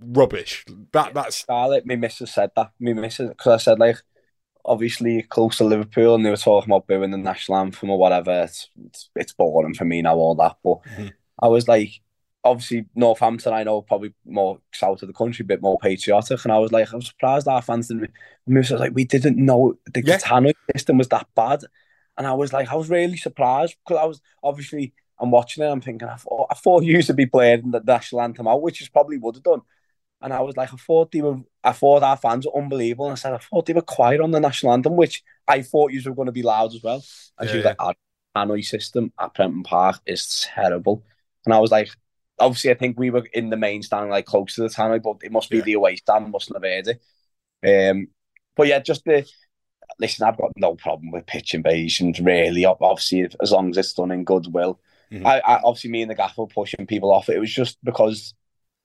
rubbish. 0.00 0.64
That 0.92 1.14
that's 1.14 1.38
Scarlett. 1.38 1.86
My 1.86 1.96
missus 1.96 2.34
said 2.34 2.50
that. 2.56 2.72
My 2.78 2.92
missus 2.92 3.28
because 3.28 3.52
I 3.52 3.56
said 3.56 3.78
like. 3.78 3.96
Obviously, 4.64 5.22
close 5.22 5.56
to 5.58 5.64
Liverpool, 5.64 6.14
and 6.14 6.26
they 6.26 6.28
were 6.28 6.36
talking 6.36 6.70
about 6.70 6.86
booing 6.86 7.10
the 7.10 7.16
national 7.16 7.56
anthem 7.56 7.88
or 7.88 7.98
whatever. 7.98 8.42
It's, 8.42 8.68
it's, 8.84 9.08
it's 9.16 9.32
boring 9.32 9.72
for 9.72 9.86
me 9.86 10.02
now, 10.02 10.16
all 10.16 10.34
that. 10.34 10.56
But 10.62 10.82
mm-hmm. 10.82 11.06
I 11.40 11.48
was 11.48 11.66
like, 11.66 12.02
obviously 12.48 12.86
Northampton, 12.94 13.52
I 13.52 13.64
know 13.64 13.82
probably 13.82 14.14
more 14.24 14.60
south 14.72 15.02
of 15.02 15.08
the 15.08 15.14
country, 15.14 15.42
a 15.42 15.46
bit 15.46 15.62
more 15.62 15.78
patriotic. 15.78 16.44
And 16.44 16.52
I 16.52 16.58
was 16.58 16.72
like, 16.72 16.92
I 16.92 16.96
was 16.96 17.06
surprised 17.06 17.48
our 17.48 17.62
fans 17.62 17.88
didn't. 17.88 18.10
I 18.48 18.52
was 18.52 18.70
like, 18.72 18.94
we 18.94 19.04
didn't 19.04 19.36
know 19.36 19.74
the 19.92 20.02
yeah. 20.04 20.18
System 20.74 20.98
was 20.98 21.08
that 21.08 21.26
bad. 21.34 21.64
And 22.16 22.26
I 22.26 22.32
was 22.32 22.52
like, 22.52 22.68
I 22.68 22.74
was 22.74 22.90
really 22.90 23.16
surprised 23.16 23.76
because 23.84 24.00
I 24.02 24.04
was 24.04 24.20
obviously 24.42 24.92
I'm 25.20 25.30
watching 25.30 25.64
it. 25.64 25.68
I'm 25.68 25.80
thinking, 25.80 26.08
I 26.08 26.16
thought, 26.16 26.46
I 26.50 26.54
thought 26.54 26.84
you 26.84 26.94
used 26.94 27.08
to 27.08 27.14
be 27.14 27.26
playing 27.26 27.70
the 27.70 27.80
national 27.80 28.22
anthem 28.22 28.48
out, 28.48 28.62
which 28.62 28.80
is 28.82 28.88
probably 28.88 29.18
would 29.18 29.36
have 29.36 29.44
done. 29.44 29.62
And 30.20 30.32
I 30.32 30.40
was 30.40 30.56
like, 30.56 30.72
I 30.72 30.76
thought 30.76 31.12
they 31.12 31.22
were, 31.22 31.38
I 31.62 31.72
thought 31.72 32.02
our 32.02 32.16
fans 32.16 32.46
were 32.46 32.60
unbelievable. 32.60 33.06
And 33.06 33.12
I 33.12 33.16
said, 33.16 33.34
I 33.34 33.38
thought 33.38 33.66
they 33.66 33.72
were 33.72 33.82
quiet 33.82 34.20
on 34.20 34.32
the 34.32 34.40
national 34.40 34.72
anthem, 34.72 34.96
which 34.96 35.22
I 35.46 35.62
thought 35.62 35.92
you 35.92 36.02
were 36.04 36.14
going 36.14 36.26
to 36.26 36.32
be 36.32 36.42
loud 36.42 36.74
as 36.74 36.82
well. 36.82 37.04
And 37.38 37.46
yeah, 37.46 37.52
she 37.52 37.56
was 37.58 37.64
yeah. 37.64 37.70
like, 37.70 37.82
our 37.82 37.94
tannoy 38.36 38.64
system 38.64 39.12
at 39.18 39.34
Prenton 39.34 39.62
Park 39.62 40.00
is 40.06 40.46
terrible. 40.52 41.04
And 41.44 41.54
I 41.54 41.60
was 41.60 41.70
like, 41.70 41.90
obviously, 42.40 42.70
I 42.70 42.74
think 42.74 42.98
we 42.98 43.10
were 43.10 43.26
in 43.32 43.50
the 43.50 43.56
main 43.56 43.82
stand, 43.82 44.10
like 44.10 44.26
close 44.26 44.54
to 44.54 44.62
the 44.62 44.68
tannoy, 44.68 45.02
but 45.02 45.18
it 45.22 45.32
must 45.32 45.50
be 45.50 45.58
yeah. 45.58 45.64
the 45.64 45.72
away 45.74 45.96
stand, 45.96 46.30
mustn't 46.30 46.56
have 46.56 46.62
heard 46.62 46.96
it. 47.62 47.90
Um, 47.90 48.08
but 48.56 48.66
yeah, 48.66 48.78
just 48.80 49.04
the 49.04 49.28
listen, 49.98 50.26
I've 50.26 50.38
got 50.38 50.52
no 50.56 50.74
problem 50.74 51.10
with 51.10 51.26
pitch 51.26 51.54
invasions, 51.54 52.20
really. 52.20 52.64
Obviously, 52.64 53.28
as 53.40 53.52
long 53.52 53.70
as 53.70 53.78
it's 53.78 53.94
done 53.94 54.10
in 54.10 54.24
goodwill. 54.24 54.80
Mm-hmm. 55.10 55.26
I, 55.26 55.40
I, 55.40 55.60
obviously, 55.64 55.90
me 55.90 56.02
and 56.02 56.10
the 56.10 56.14
gaffer 56.14 56.46
pushing 56.46 56.86
people 56.86 57.12
off 57.12 57.28
it. 57.28 57.38
Was 57.38 57.52
just 57.52 57.78
because 57.82 58.34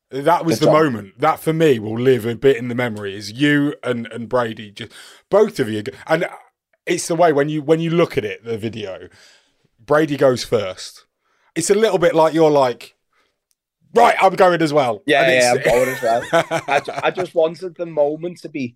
that 0.09 0.45
was 0.45 0.59
the, 0.59 0.67
the 0.67 0.71
moment 0.71 1.19
that 1.19 1.39
for 1.39 1.53
me 1.53 1.79
will 1.79 1.99
live 1.99 2.25
a 2.25 2.35
bit 2.35 2.57
in 2.57 2.69
the 2.69 2.75
memory. 2.75 3.15
Is 3.15 3.31
you 3.31 3.75
and 3.83 4.07
and 4.07 4.29
Brady, 4.29 4.71
just 4.71 4.91
both 5.29 5.59
of 5.59 5.69
you, 5.69 5.83
and 6.07 6.27
it's 6.85 7.07
the 7.07 7.15
way 7.15 7.33
when 7.33 7.49
you 7.49 7.61
when 7.61 7.79
you 7.79 7.89
look 7.89 8.17
at 8.17 8.25
it, 8.25 8.43
the 8.43 8.57
video. 8.57 9.09
Brady 9.79 10.15
goes 10.15 10.45
first. 10.45 11.05
It's 11.55 11.69
a 11.69 11.75
little 11.75 11.99
bit 11.99 12.15
like 12.15 12.33
you're 12.33 12.49
like, 12.49 12.95
right, 13.93 14.15
I'm 14.21 14.35
going 14.35 14.61
as 14.61 14.73
well. 14.73 15.03
Yeah, 15.05 15.29
yeah, 15.29 15.53
I'm 15.55 15.63
going 15.63 15.89
as 15.89 16.01
well. 16.01 16.23
I, 16.31 16.81
I, 17.03 17.11
just 17.11 17.35
wanted 17.35 17.75
the 17.75 17.85
moment 17.85 18.39
to 18.39 18.49
be, 18.49 18.75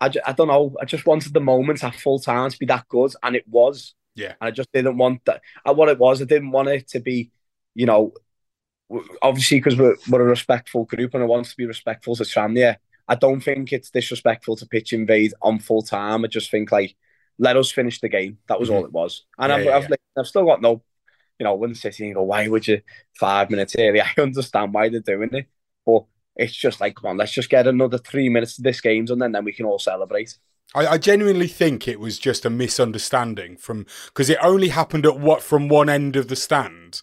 I, 0.00 0.08
just, 0.08 0.28
I 0.28 0.32
don't 0.32 0.48
know, 0.48 0.74
I 0.80 0.84
just 0.84 1.06
wanted 1.06 1.32
the 1.32 1.40
moment 1.40 1.84
at 1.84 1.94
full 1.94 2.18
time 2.18 2.50
to 2.50 2.58
be 2.58 2.66
that 2.66 2.88
good, 2.88 3.12
and 3.22 3.36
it 3.36 3.46
was. 3.48 3.94
Yeah. 4.14 4.32
And 4.40 4.48
I 4.48 4.50
just 4.50 4.72
didn't 4.72 4.96
want 4.96 5.24
that. 5.26 5.42
Uh, 5.64 5.74
what 5.74 5.88
it 5.88 5.98
was, 5.98 6.22
I 6.22 6.24
didn't 6.24 6.50
want 6.50 6.68
it 6.68 6.88
to 6.88 7.00
be, 7.00 7.30
you 7.74 7.86
know, 7.86 8.14
obviously 9.22 9.58
because 9.58 9.76
we're, 9.76 9.96
we're 10.08 10.22
a 10.22 10.24
respectful 10.24 10.84
group 10.84 11.14
and 11.14 11.22
I 11.22 11.26
want 11.26 11.46
to 11.46 11.56
be 11.56 11.66
respectful 11.66 12.16
to 12.16 12.22
Tranmere. 12.22 12.76
I 13.08 13.14
don't 13.14 13.40
think 13.40 13.72
it's 13.72 13.90
disrespectful 13.90 14.56
to 14.56 14.66
pitch 14.66 14.92
invade 14.92 15.34
on 15.42 15.58
full 15.58 15.82
time. 15.82 16.24
I 16.24 16.28
just 16.28 16.50
think 16.50 16.72
like, 16.72 16.96
let 17.38 17.56
us 17.56 17.70
finish 17.70 18.00
the 18.00 18.08
game. 18.08 18.38
That 18.48 18.58
was 18.58 18.68
mm-hmm. 18.68 18.78
all 18.78 18.84
it 18.86 18.92
was. 18.92 19.24
And 19.38 19.50
yeah, 19.50 19.56
I've, 19.56 19.64
yeah. 19.64 19.76
I've, 19.76 19.86
I've, 20.18 20.26
still 20.26 20.46
got 20.46 20.62
no 20.62 20.82
you 21.38 21.44
know, 21.44 21.54
when 21.54 21.74
City 21.74 22.06
and 22.06 22.14
go, 22.14 22.22
why 22.22 22.48
would 22.48 22.66
you 22.66 22.80
five 23.18 23.50
minutes 23.50 23.76
early? 23.78 24.00
I 24.02 24.12
understand 24.18 24.74
why 24.74 24.88
they're 24.88 25.00
doing 25.00 25.30
it, 25.32 25.46
but 25.84 26.04
it's 26.36 26.54
just 26.54 26.80
like, 26.80 26.96
come 26.96 27.10
on, 27.10 27.16
let's 27.16 27.32
just 27.32 27.50
get 27.50 27.66
another 27.66 27.98
three 27.98 28.28
minutes 28.28 28.58
of 28.58 28.64
this 28.64 28.80
game 28.80 29.06
and 29.08 29.20
then, 29.20 29.32
then 29.32 29.44
we 29.44 29.52
can 29.52 29.66
all 29.66 29.78
celebrate. 29.78 30.36
I, 30.74 30.86
I 30.86 30.98
genuinely 30.98 31.48
think 31.48 31.86
it 31.86 32.00
was 32.00 32.18
just 32.18 32.44
a 32.44 32.50
misunderstanding 32.50 33.56
from 33.56 33.86
because 34.06 34.28
it 34.28 34.38
only 34.42 34.68
happened 34.68 35.06
at 35.06 35.18
what 35.18 35.42
from 35.42 35.68
one 35.68 35.88
end 35.88 36.16
of 36.16 36.28
the 36.28 36.36
stand, 36.36 37.00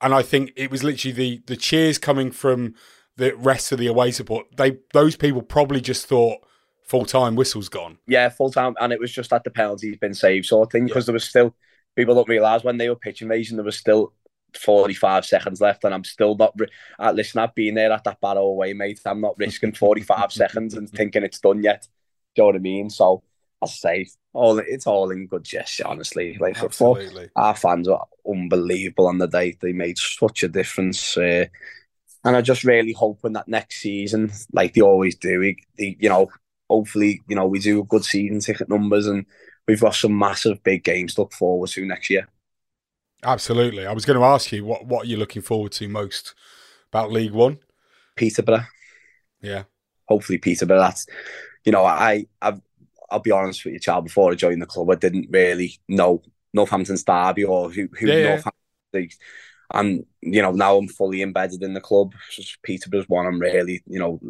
and 0.00 0.12
I 0.14 0.22
think 0.22 0.52
it 0.56 0.70
was 0.70 0.82
literally 0.82 1.12
the 1.12 1.42
the 1.46 1.56
cheers 1.56 1.98
coming 1.98 2.30
from 2.30 2.74
the 3.16 3.34
rest 3.36 3.70
of 3.70 3.78
the 3.78 3.86
away 3.86 4.10
support. 4.10 4.46
They 4.56 4.78
those 4.92 5.16
people 5.16 5.42
probably 5.42 5.80
just 5.80 6.06
thought 6.06 6.38
full 6.82 7.04
time 7.04 7.36
whistle's 7.36 7.68
gone. 7.68 7.98
Yeah, 8.06 8.28
full 8.28 8.50
time, 8.50 8.74
and 8.80 8.92
it 8.92 9.00
was 9.00 9.12
just 9.12 9.30
that 9.30 9.44
the 9.44 9.50
penalty's 9.50 9.96
been 9.96 10.14
saved 10.14 10.46
sort 10.46 10.66
of 10.66 10.72
thing 10.72 10.86
because 10.86 11.04
yeah. 11.04 11.06
there 11.06 11.14
was 11.14 11.24
still 11.28 11.54
people 11.96 12.14
don't 12.14 12.28
realise 12.28 12.64
when 12.64 12.76
they 12.76 12.88
were 12.88 12.96
pitching 12.96 13.26
invasion, 13.26 13.56
there 13.56 13.64
was 13.64 13.76
still 13.76 14.12
45 14.56 15.24
seconds 15.24 15.60
left, 15.60 15.84
and 15.84 15.94
I'm 15.94 16.04
still 16.04 16.36
not. 16.36 16.54
Uh, 16.98 17.12
listen, 17.12 17.40
I've 17.40 17.54
been 17.54 17.74
there 17.74 17.92
at 17.92 18.04
that 18.04 18.20
Barrow 18.20 18.46
away, 18.46 18.72
mate. 18.72 19.00
I'm 19.04 19.20
not 19.20 19.38
risking 19.38 19.72
45 19.72 20.32
seconds 20.32 20.74
and 20.74 20.88
thinking 20.88 21.24
it's 21.24 21.40
done 21.40 21.62
yet. 21.62 21.86
Do 22.34 22.42
you 22.42 22.42
know 22.42 22.46
what 22.46 22.56
I 22.56 22.60
mean? 22.60 22.90
So 22.90 23.22
I 23.62 23.66
say, 23.66 24.06
all 24.32 24.58
it's 24.58 24.86
all 24.86 25.10
in 25.10 25.26
good 25.26 25.44
gesture, 25.44 25.86
honestly. 25.86 26.36
Like 26.38 26.62
Absolutely. 26.62 27.30
our 27.36 27.56
fans 27.56 27.88
were 27.88 27.98
unbelievable 28.28 29.06
on 29.06 29.18
the 29.18 29.28
day. 29.28 29.56
They 29.60 29.72
made 29.72 29.98
such 29.98 30.42
a 30.42 30.48
difference. 30.48 31.16
Uh, 31.16 31.46
and 32.24 32.36
I'm 32.36 32.44
just 32.44 32.64
really 32.64 32.92
hoping 32.92 33.34
that 33.34 33.48
next 33.48 33.80
season, 33.80 34.32
like 34.52 34.74
they 34.74 34.80
always 34.80 35.14
do, 35.16 35.40
we, 35.40 35.56
they, 35.78 35.96
you 36.00 36.08
know, 36.08 36.30
hopefully, 36.70 37.20
you 37.28 37.36
know, 37.36 37.46
we 37.46 37.58
do 37.58 37.80
a 37.80 37.84
good 37.84 38.04
season 38.04 38.40
ticket 38.40 38.68
numbers 38.68 39.06
and 39.06 39.26
we've 39.66 39.80
got 39.80 39.94
some 39.94 40.16
massive 40.16 40.62
big 40.62 40.84
games 40.84 41.14
to 41.14 41.22
look 41.22 41.32
forward 41.32 41.70
to 41.70 41.84
next 41.84 42.10
year. 42.10 42.28
Absolutely. 43.22 43.86
I 43.86 43.92
was 43.92 44.04
going 44.04 44.18
to 44.18 44.24
ask 44.24 44.52
you 44.52 44.64
what 44.64 44.86
what 44.86 45.06
you're 45.06 45.16
you 45.16 45.20
looking 45.20 45.42
forward 45.42 45.72
to 45.72 45.88
most 45.88 46.34
about 46.92 47.10
League 47.10 47.32
One? 47.32 47.58
Peterborough. 48.16 48.66
Yeah. 49.40 49.64
Hopefully 50.06 50.38
Peterborough. 50.38 50.78
That's 50.78 51.06
you 51.64 51.72
know 51.72 51.84
I 51.84 52.26
I've, 52.42 52.60
I'll 53.10 53.20
be 53.20 53.30
honest 53.30 53.64
with 53.64 53.74
you, 53.74 53.80
child. 53.80 54.04
Before 54.04 54.30
I 54.30 54.34
joined 54.34 54.60
the 54.60 54.66
club, 54.66 54.90
I 54.90 54.96
didn't 54.96 55.28
really 55.30 55.78
know 55.88 56.22
Northampton's 56.52 57.04
derby 57.04 57.44
or 57.44 57.70
who 57.70 57.88
who 57.98 58.06
yeah, 58.06 58.28
Northampton. 58.28 58.52
Yeah. 58.92 59.06
And 59.72 60.06
you 60.20 60.42
know 60.42 60.52
now 60.52 60.76
I'm 60.76 60.88
fully 60.88 61.22
embedded 61.22 61.62
in 61.62 61.74
the 61.74 61.80
club. 61.80 62.14
Peterborough's 62.62 63.08
one 63.08 63.26
I'm 63.26 63.40
really 63.40 63.82
you 63.86 63.98
know 63.98 64.20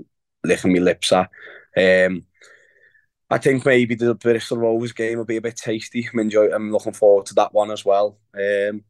licking 0.44 0.72
my 0.72 0.78
lips 0.78 1.12
at. 1.12 1.30
Um, 1.76 2.24
I 3.30 3.38
think 3.38 3.64
maybe 3.64 3.94
the 3.94 4.14
Bristol 4.14 4.58
Rovers 4.58 4.92
game 4.92 5.18
will 5.18 5.24
be 5.24 5.36
a 5.36 5.42
bit 5.42 5.56
tasty. 5.56 6.08
I'm 6.12 6.18
enjoy. 6.18 6.50
I'm 6.52 6.70
looking 6.70 6.92
forward 6.92 7.26
to 7.26 7.34
that 7.34 7.54
one 7.54 7.70
as 7.70 7.84
well. 7.84 8.18
Um, 8.34 8.84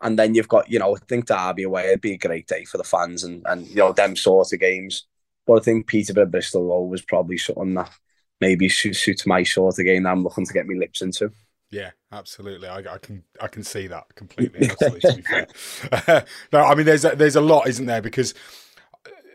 and 0.00 0.18
then 0.18 0.34
you've 0.34 0.48
got, 0.48 0.70
you 0.70 0.78
know, 0.78 0.94
I 0.94 0.98
think 1.08 1.26
Derby 1.26 1.62
away 1.62 1.88
would 1.90 2.00
be 2.00 2.12
a 2.12 2.18
great 2.18 2.46
day 2.46 2.64
for 2.64 2.78
the 2.78 2.84
fans 2.84 3.24
and 3.24 3.42
and 3.46 3.66
you 3.68 3.76
know 3.76 3.92
them 3.92 4.16
sort 4.16 4.52
of 4.52 4.60
games. 4.60 5.06
But 5.46 5.60
I 5.60 5.60
think 5.60 5.86
Peterborough 5.86 6.26
Bristol 6.26 6.66
Rovers 6.66 7.02
probably 7.02 7.38
something 7.38 7.74
that 7.74 7.90
maybe 8.40 8.68
suits, 8.68 8.98
suits 8.98 9.26
my 9.26 9.42
sort 9.42 9.78
of 9.78 9.84
game 9.84 10.02
that 10.02 10.10
I'm 10.10 10.24
looking 10.24 10.44
to 10.44 10.52
get 10.52 10.66
my 10.66 10.74
lips 10.74 11.00
into. 11.00 11.32
Yeah, 11.70 11.90
absolutely. 12.12 12.68
I, 12.68 12.78
I, 12.78 12.98
can 12.98 13.22
I 13.40 13.48
can 13.48 13.62
see 13.62 13.86
that 13.86 14.14
completely. 14.14 14.68
fair. 15.22 16.24
no, 16.52 16.60
I 16.60 16.74
mean 16.74 16.86
there's 16.86 17.04
a, 17.04 17.16
there's 17.16 17.36
a 17.36 17.40
lot, 17.40 17.68
isn't 17.68 17.86
there? 17.86 18.02
Because 18.02 18.34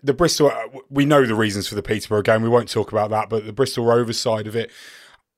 the 0.03 0.13
Bristol, 0.13 0.47
uh, 0.47 0.79
we 0.89 1.05
know 1.05 1.25
the 1.25 1.35
reasons 1.35 1.67
for 1.67 1.75
the 1.75 1.83
Peterborough 1.83 2.21
game. 2.21 2.41
We 2.41 2.49
won't 2.49 2.69
talk 2.69 2.91
about 2.91 3.09
that, 3.11 3.29
but 3.29 3.45
the 3.45 3.53
Bristol 3.53 3.85
Rovers 3.85 4.19
side 4.19 4.47
of 4.47 4.55
it. 4.55 4.71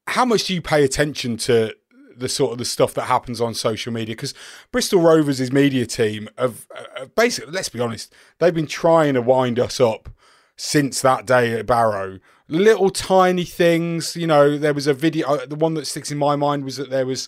How 0.07 0.25
much 0.25 0.45
do 0.45 0.53
you 0.53 0.61
pay 0.61 0.83
attention 0.83 1.37
to 1.37 1.75
the 2.15 2.29
sort 2.29 2.51
of 2.51 2.57
the 2.57 2.65
stuff 2.65 2.93
that 2.93 3.03
happens 3.03 3.41
on 3.41 3.53
social 3.53 3.91
media? 3.91 4.15
Because 4.15 4.33
Bristol 4.71 5.01
Rovers' 5.01 5.51
media 5.51 5.85
team 5.85 6.29
have, 6.37 6.67
have 6.97 7.15
basically, 7.15 7.51
let's 7.51 7.69
be 7.69 7.79
honest, 7.79 8.13
they've 8.39 8.53
been 8.53 8.67
trying 8.67 9.13
to 9.15 9.21
wind 9.21 9.59
us 9.59 9.79
up 9.79 10.09
since 10.55 11.01
that 11.01 11.25
day 11.25 11.53
at 11.53 11.65
Barrow. 11.65 12.19
Little 12.47 12.89
tiny 12.89 13.45
things, 13.45 14.15
you 14.15 14.27
know. 14.27 14.57
There 14.57 14.73
was 14.73 14.87
a 14.87 14.93
video. 14.93 15.27
Uh, 15.27 15.45
the 15.45 15.55
one 15.55 15.73
that 15.75 15.87
sticks 15.87 16.11
in 16.11 16.17
my 16.17 16.35
mind 16.35 16.65
was 16.65 16.77
that 16.77 16.89
there 16.89 17.05
was 17.05 17.27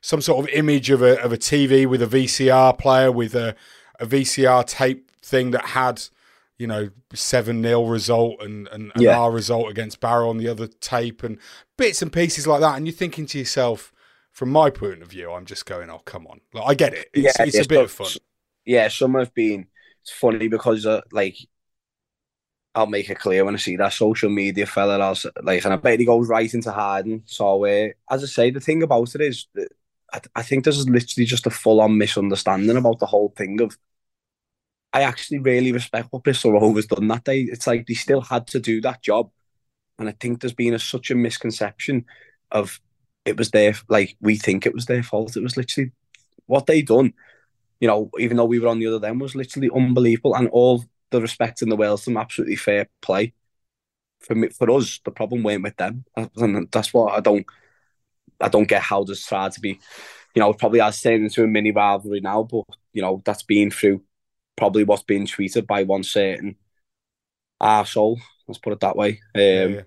some 0.00 0.20
sort 0.20 0.44
of 0.44 0.54
image 0.54 0.90
of 0.90 1.02
a 1.02 1.20
of 1.22 1.32
a 1.32 1.38
TV 1.38 1.86
with 1.86 2.02
a 2.02 2.06
VCR 2.06 2.76
player 2.78 3.12
with 3.12 3.34
a 3.34 3.54
a 4.00 4.06
VCR 4.06 4.66
tape 4.66 5.10
thing 5.20 5.50
that 5.50 5.66
had 5.66 6.02
you 6.58 6.66
know, 6.66 6.90
7 7.14 7.62
0 7.62 7.86
result 7.86 8.42
and, 8.42 8.66
and 8.68 8.92
an 8.94 9.02
yeah. 9.02 9.18
R 9.18 9.30
result 9.30 9.70
against 9.70 10.00
Barrow 10.00 10.28
on 10.28 10.38
the 10.38 10.48
other 10.48 10.66
tape 10.66 11.22
and 11.22 11.38
bits 11.76 12.02
and 12.02 12.12
pieces 12.12 12.46
like 12.46 12.60
that. 12.60 12.76
And 12.76 12.86
you're 12.86 12.94
thinking 12.94 13.26
to 13.26 13.38
yourself, 13.38 13.92
from 14.32 14.50
my 14.50 14.70
point 14.70 15.02
of 15.02 15.08
view, 15.08 15.32
I'm 15.32 15.46
just 15.46 15.66
going, 15.66 15.88
oh, 15.88 16.02
come 16.04 16.26
on. 16.26 16.40
Like, 16.52 16.64
I 16.66 16.74
get 16.74 16.94
it. 16.94 17.08
It's, 17.12 17.38
yeah, 17.38 17.46
it's 17.46 17.58
a 17.58 17.68
bit 17.68 17.84
of 17.84 17.90
fun. 17.90 18.08
Yeah, 18.64 18.88
some 18.88 19.14
have 19.14 19.32
been, 19.34 19.66
it's 20.02 20.10
funny 20.10 20.48
because, 20.48 20.84
uh, 20.84 21.00
like, 21.12 21.36
I'll 22.74 22.86
make 22.86 23.08
it 23.08 23.18
clear 23.18 23.44
when 23.44 23.54
I 23.54 23.58
see 23.58 23.76
that 23.76 23.92
social 23.92 24.30
media 24.30 24.66
fella, 24.66 24.98
I'll, 24.98 25.16
like, 25.42 25.64
and 25.64 25.72
I 25.72 25.76
bet 25.76 26.00
he 26.00 26.06
goes 26.06 26.28
right 26.28 26.52
into 26.52 26.70
hiding. 26.70 27.22
So, 27.26 27.64
uh, 27.64 27.88
as 28.10 28.22
I 28.22 28.26
say, 28.26 28.50
the 28.50 28.60
thing 28.60 28.82
about 28.82 29.14
it 29.14 29.20
is, 29.20 29.46
I, 30.12 30.20
I 30.36 30.42
think 30.42 30.64
this 30.64 30.76
is 30.76 30.88
literally 30.88 31.26
just 31.26 31.46
a 31.46 31.50
full 31.50 31.80
on 31.80 31.98
misunderstanding 31.98 32.76
about 32.76 32.98
the 32.98 33.06
whole 33.06 33.32
thing 33.36 33.60
of 33.60 33.76
I 34.92 35.02
actually 35.02 35.38
really 35.38 35.72
respect 35.72 36.08
what 36.10 36.24
Bristol 36.24 36.52
Rovers 36.52 36.86
done 36.86 37.08
that 37.08 37.24
day. 37.24 37.42
It's 37.42 37.66
like 37.66 37.86
they 37.86 37.94
still 37.94 38.20
had 38.22 38.46
to 38.48 38.60
do 38.60 38.80
that 38.82 39.02
job, 39.02 39.30
and 39.98 40.08
I 40.08 40.12
think 40.12 40.40
there's 40.40 40.54
been 40.54 40.74
a, 40.74 40.78
such 40.78 41.10
a 41.10 41.14
misconception 41.14 42.06
of 42.50 42.80
it 43.24 43.36
was 43.36 43.50
their 43.50 43.74
like 43.88 44.16
we 44.20 44.36
think 44.36 44.64
it 44.66 44.74
was 44.74 44.86
their 44.86 45.02
fault. 45.02 45.36
It 45.36 45.42
was 45.42 45.56
literally 45.56 45.92
what 46.46 46.66
they 46.66 46.82
done. 46.82 47.12
You 47.80 47.88
know, 47.88 48.10
even 48.18 48.36
though 48.36 48.46
we 48.46 48.58
were 48.58 48.68
on 48.68 48.80
the 48.80 48.86
other 48.88 49.06
end, 49.06 49.20
was 49.20 49.34
literally 49.36 49.70
unbelievable, 49.74 50.34
and 50.34 50.48
all 50.48 50.84
the 51.10 51.20
respect 51.20 51.62
in 51.62 51.68
the 51.68 51.76
world 51.76 52.04
them, 52.04 52.16
absolutely 52.16 52.56
fair 52.56 52.88
play. 53.02 53.34
For 54.20 54.34
me, 54.34 54.48
for 54.48 54.70
us, 54.70 55.00
the 55.04 55.10
problem 55.12 55.42
went 55.42 55.62
with 55.62 55.76
them, 55.76 56.04
uh, 56.16 56.28
and 56.36 56.68
that's 56.72 56.92
what 56.94 57.14
I 57.14 57.20
don't, 57.20 57.46
I 58.40 58.48
don't 58.48 58.68
get 58.68 58.82
how 58.82 59.04
there's 59.04 59.24
tried 59.24 59.52
to 59.52 59.60
be, 59.60 59.80
you 60.34 60.40
know, 60.40 60.52
probably 60.54 60.80
has 60.80 61.00
turned 61.00 61.24
into 61.24 61.44
a 61.44 61.48
mini 61.48 61.72
rivalry 61.72 62.20
now, 62.20 62.44
but 62.44 62.64
you 62.92 63.02
know 63.02 63.22
that's 63.24 63.44
been 63.44 63.70
through 63.70 64.02
probably 64.58 64.84
what's 64.84 65.04
being 65.04 65.26
tweeted 65.26 65.66
by 65.66 65.84
one 65.84 66.02
certain 66.02 66.56
arsehole. 67.62 68.18
Let's 68.46 68.58
put 68.58 68.72
it 68.72 68.80
that 68.80 68.96
way. 68.96 69.20
Um, 69.34 69.74
yeah. 69.74 69.82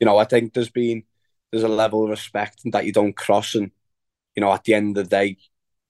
You 0.00 0.04
know, 0.04 0.18
I 0.18 0.24
think 0.24 0.52
there's 0.52 0.70
been 0.70 1.04
there's 1.50 1.62
a 1.62 1.68
level 1.68 2.04
of 2.04 2.10
respect 2.10 2.60
that 2.72 2.84
you 2.84 2.92
don't 2.92 3.16
cross, 3.16 3.54
and 3.54 3.70
you 4.34 4.40
know, 4.42 4.52
at 4.52 4.64
the 4.64 4.74
end 4.74 4.98
of 4.98 5.08
the 5.08 5.10
day, 5.10 5.36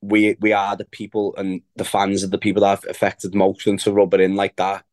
we 0.00 0.36
we 0.40 0.52
are 0.52 0.76
the 0.76 0.84
people 0.84 1.34
and 1.36 1.62
the 1.74 1.84
fans 1.84 2.22
of 2.22 2.30
the 2.30 2.38
people 2.38 2.62
that 2.62 2.68
have 2.68 2.84
affected 2.88 3.34
most, 3.34 3.66
and 3.66 3.80
to 3.80 3.92
rub 3.92 4.14
it 4.14 4.20
in 4.20 4.36
like 4.36 4.56
that, 4.56 4.84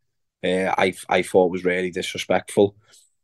uh, 0.43 0.73
I 0.77 0.93
I 1.09 1.21
thought 1.21 1.51
was 1.51 1.65
really 1.65 1.91
disrespectful. 1.91 2.75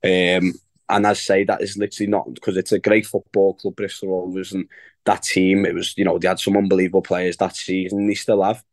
Um, 0.03 0.53
and 0.91 1.05
as 1.05 1.17
I 1.17 1.21
say, 1.21 1.43
that 1.43 1.61
is 1.61 1.77
literally 1.77 2.09
not 2.09 2.33
because 2.33 2.57
it's 2.57 2.71
a 2.71 2.79
great 2.79 3.05
football 3.05 3.53
club, 3.53 3.75
Bristol 3.75 4.09
Rovers, 4.09 4.53
and 4.53 4.67
that 5.05 5.23
team. 5.23 5.65
It 5.65 5.75
was, 5.75 5.95
you 5.97 6.03
know, 6.03 6.17
they 6.17 6.27
had 6.27 6.39
some 6.39 6.57
unbelievable 6.57 7.03
players 7.03 7.37
that 7.37 7.55
season. 7.55 8.07
They 8.07 8.15
still 8.15 8.43
have. 8.43 8.63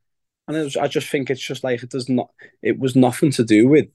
And 0.48 0.56
was, 0.56 0.76
I 0.76 0.86
just 0.88 1.08
think 1.08 1.30
it's 1.30 1.44
just 1.44 1.64
like 1.64 1.82
it 1.82 1.90
does 1.90 2.08
not. 2.08 2.30
It 2.62 2.78
was 2.78 2.94
nothing 2.96 3.30
to 3.32 3.44
do 3.44 3.68
with 3.68 3.86